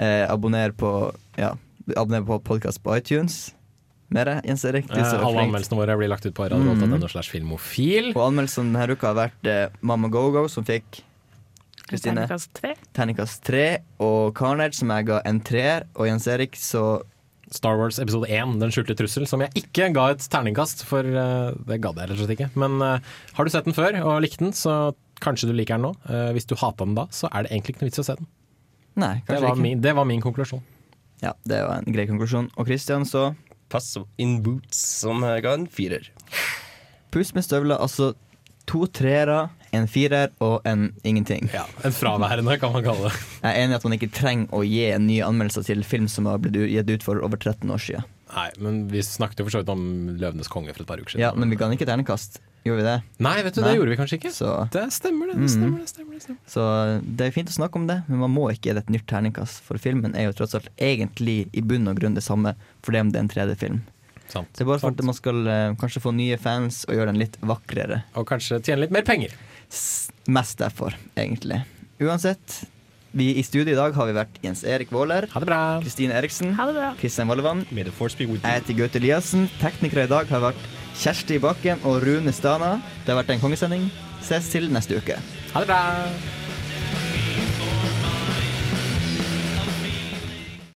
Eh, 0.00 0.24
abonner 0.30 0.72
på 0.72 0.92
Ja, 1.36 1.54
abonner 1.96 2.24
på 2.24 2.40
podkast 2.48 2.82
på 2.84 2.96
iTunes. 2.96 3.50
Mere, 4.10 4.40
Jens 4.42 4.64
Erik? 4.66 4.88
Eh, 4.90 5.12
alle 5.20 5.44
anmeldelsene 5.44 5.78
våre 5.78 5.94
blir 6.00 6.10
lagt 6.10 6.24
ut 6.26 6.34
på 6.34 6.48
radio.no 6.50 7.08
slash 7.12 7.30
filmofil. 7.30 8.10
Og 8.16 8.24
anmeldelsen 8.24 8.72
denne 8.72 8.96
uka 8.96 9.12
har 9.12 9.18
vært 9.20 9.50
eh, 9.50 9.66
Mamma 9.86 10.10
Go-Go, 10.10 10.48
som 10.50 10.66
fikk 10.66 11.02
Kristine. 11.90 12.26
Terningkast 12.96 13.42
tre. 13.46 13.64
Og 14.02 14.34
Carnage, 14.38 14.78
som 14.78 14.92
jeg 14.94 15.08
ga 15.10 15.20
en 15.28 15.40
treer. 15.44 15.86
Og 15.96 16.08
Jens 16.08 16.28
Erik, 16.30 16.58
så 16.58 17.02
Star 17.50 17.78
Wars 17.80 17.98
episode 17.98 18.30
1, 18.30 18.58
Den 18.62 18.72
skjulte 18.74 18.94
trussel, 18.98 19.26
som 19.26 19.42
jeg 19.42 19.64
ikke 19.64 19.90
ga 19.94 20.10
et 20.14 20.26
terningkast, 20.30 20.84
for 20.86 21.02
uh, 21.02 21.50
det 21.66 21.80
gadd 21.82 21.98
jeg 21.98 22.10
rett 22.10 22.16
og 22.16 22.22
slett 22.22 22.34
ikke. 22.36 22.50
Men 22.62 22.78
uh, 22.78 23.14
har 23.36 23.46
du 23.46 23.52
sett 23.52 23.66
den 23.66 23.76
før 23.76 23.98
og 24.04 24.20
likte 24.22 24.44
den, 24.44 24.54
så 24.54 24.94
kanskje 25.20 25.50
du 25.50 25.56
liker 25.58 25.80
den 25.80 25.88
nå. 25.88 25.94
Uh, 26.06 26.30
hvis 26.36 26.46
du 26.46 26.54
hata 26.60 26.86
den 26.86 26.94
da, 26.98 27.08
så 27.14 27.30
er 27.32 27.44
det 27.44 27.52
egentlig 27.52 27.74
ikke 27.74 27.84
noe 27.84 27.90
vits 27.90 28.00
i 28.00 28.04
å 28.04 28.08
se 28.12 28.18
den. 28.20 28.30
Nei, 29.00 29.14
Det 29.26 29.40
var, 29.40 29.50
ikke. 29.50 29.64
min, 29.64 29.82
det 29.82 29.94
var 29.98 30.06
min 30.06 30.22
konklusjon. 30.22 30.62
Ja, 31.20 31.34
det 31.48 31.60
var 31.66 31.82
en 31.82 31.94
grei 31.94 32.06
konklusjon. 32.08 32.52
Og 32.56 32.70
Christian, 32.70 33.06
så 33.08 33.32
Pass 33.70 33.92
in 34.18 34.40
boots, 34.42 34.78
som 34.98 35.22
jeg 35.22 35.44
ga 35.44 35.54
en 35.54 35.66
firer. 35.70 36.08
Puss 37.14 37.30
med 37.36 37.44
støvler, 37.46 37.78
altså 37.78 38.12
to 38.66 38.82
treere, 38.90 39.44
en 39.76 39.86
firer 39.90 40.30
og 40.42 40.66
en 40.68 40.88
ingenting. 41.06 41.50
Ja, 41.54 41.64
En 41.84 41.94
fraværende, 41.94 42.58
kan 42.60 42.72
man 42.74 42.84
kalle 42.84 43.08
det. 43.08 43.14
Jeg 43.42 43.50
er 43.50 43.64
enig 43.64 43.76
i 43.76 43.78
at 43.78 43.86
man 43.86 43.96
ikke 43.98 44.10
trenger 44.14 44.54
å 44.56 44.62
gi 44.66 44.86
nye 44.98 45.26
anmeldelser 45.26 45.66
til 45.68 45.84
film 45.86 46.08
som 46.10 46.26
har 46.30 46.38
blitt 46.42 46.58
gitt 46.70 46.90
ut 46.90 47.06
for 47.06 47.22
over 47.24 47.38
13 47.40 47.70
år 47.70 47.82
siden. 47.82 48.06
Nei, 48.30 48.46
men 48.62 48.84
vi 48.92 49.02
snakket 49.02 49.40
jo 49.42 49.48
for 49.48 49.56
så 49.56 49.62
vidt 49.64 49.72
om 49.72 49.82
'Løvenes 50.18 50.50
konge' 50.50 50.74
for 50.74 50.82
et 50.84 50.86
par 50.86 51.00
uker 51.02 51.16
siden. 51.16 51.24
Ja, 51.24 51.32
men 51.34 51.50
vi 51.50 51.58
kan 51.58 51.72
ikke 51.74 51.86
ternekast. 51.88 52.38
Gjorde 52.62 52.82
vi 52.82 52.84
det? 52.84 52.96
Nei, 53.24 53.36
vet 53.42 53.54
du, 53.56 53.62
det 53.64 53.72
gjorde 53.72 53.90
vi 53.94 53.96
kanskje 53.96 54.18
ikke. 54.20 54.32
Så, 54.36 54.68
Det 54.70 54.84
stemmer, 54.92 55.30
det. 55.30 55.36
Mm. 55.38 55.46
det, 55.46 55.50
stemmer, 55.50 55.78
det, 55.80 55.88
stemmer, 55.88 56.14
det 56.14 56.22
stemmer. 56.22 56.40
så 56.46 56.64
det 57.00 57.26
er 57.26 57.32
fint 57.32 57.48
å 57.48 57.56
snakke 57.56 57.80
om 57.80 57.86
det, 57.88 58.02
men 58.06 58.20
man 58.20 58.34
må 58.34 58.50
ikke 58.52 58.68
gi 58.68 58.74
det 58.76 58.82
et 58.84 58.92
nytt 58.92 59.06
terningkast. 59.08 59.62
For 59.64 59.80
filmen 59.80 60.14
er 60.14 60.28
jo 60.28 60.34
tross 60.36 60.54
alt 60.54 60.68
egentlig 60.76 61.48
i 61.56 61.62
bunn 61.64 61.88
og 61.88 61.96
grunn 61.96 62.14
det 62.14 62.22
samme, 62.26 62.52
for 62.84 62.92
det 62.92 63.00
om 63.00 63.10
det 63.14 63.18
er 63.18 63.24
en 63.24 63.32
3D-film. 63.32 63.80
Sant. 64.30 64.52
Det 64.54 64.62
er 64.62 64.68
bare 64.68 64.78
for 64.78 64.92
at 64.92 65.00
man 65.02 65.16
skal 65.16 65.40
eh, 65.50 65.72
kanskje 65.80 66.02
få 66.04 66.12
nye 66.14 66.36
fans 66.38 66.84
og 66.86 66.94
gjøre 66.94 67.10
den 67.10 67.18
litt 67.24 67.40
vakrere. 67.42 68.04
Og 68.14 68.28
kanskje 68.28 68.60
tjene 68.62 68.84
litt 68.84 68.92
mer 68.94 69.02
penger. 69.08 69.32
Mest 70.30 70.58
derfor, 70.60 70.94
egentlig. 71.18 71.62
Uansett, 72.00 72.60
vi 73.12 73.32
i 73.38 73.42
studio 73.42 73.72
i 73.74 73.78
dag 73.78 73.94
har 73.96 74.06
vi 74.06 74.14
vært 74.14 74.36
Jens 74.44 74.62
Erik 74.62 74.92
Våler. 74.94 75.26
Ha 75.32 75.42
det 75.42 75.48
bra. 75.48 75.60
Kristine 75.82 76.14
Eriksen. 76.14 76.52
Ha 76.54 76.66
det 76.70 76.76
bra. 76.76 76.90
Kristian 77.00 77.28
with 77.28 78.44
Jeg 78.44 78.60
heter 78.60 78.78
Gaute 78.78 78.98
Eliassen. 78.98 79.48
Teknikere 79.60 80.06
i 80.06 80.10
dag 80.10 80.30
har 80.30 80.44
vært 80.50 80.68
Kjersti 81.00 81.40
Bakken 81.42 81.82
og 81.84 82.02
Rune 82.06 82.32
Stana. 82.32 82.76
Det 83.04 83.14
har 83.14 83.22
vært 83.22 83.34
en 83.34 83.42
kongesending. 83.42 83.90
Ses 84.22 84.52
til 84.52 84.70
neste 84.70 85.00
uke. 85.00 85.18
Ha 85.54 85.64
det 85.64 85.72
bra. 85.72 86.39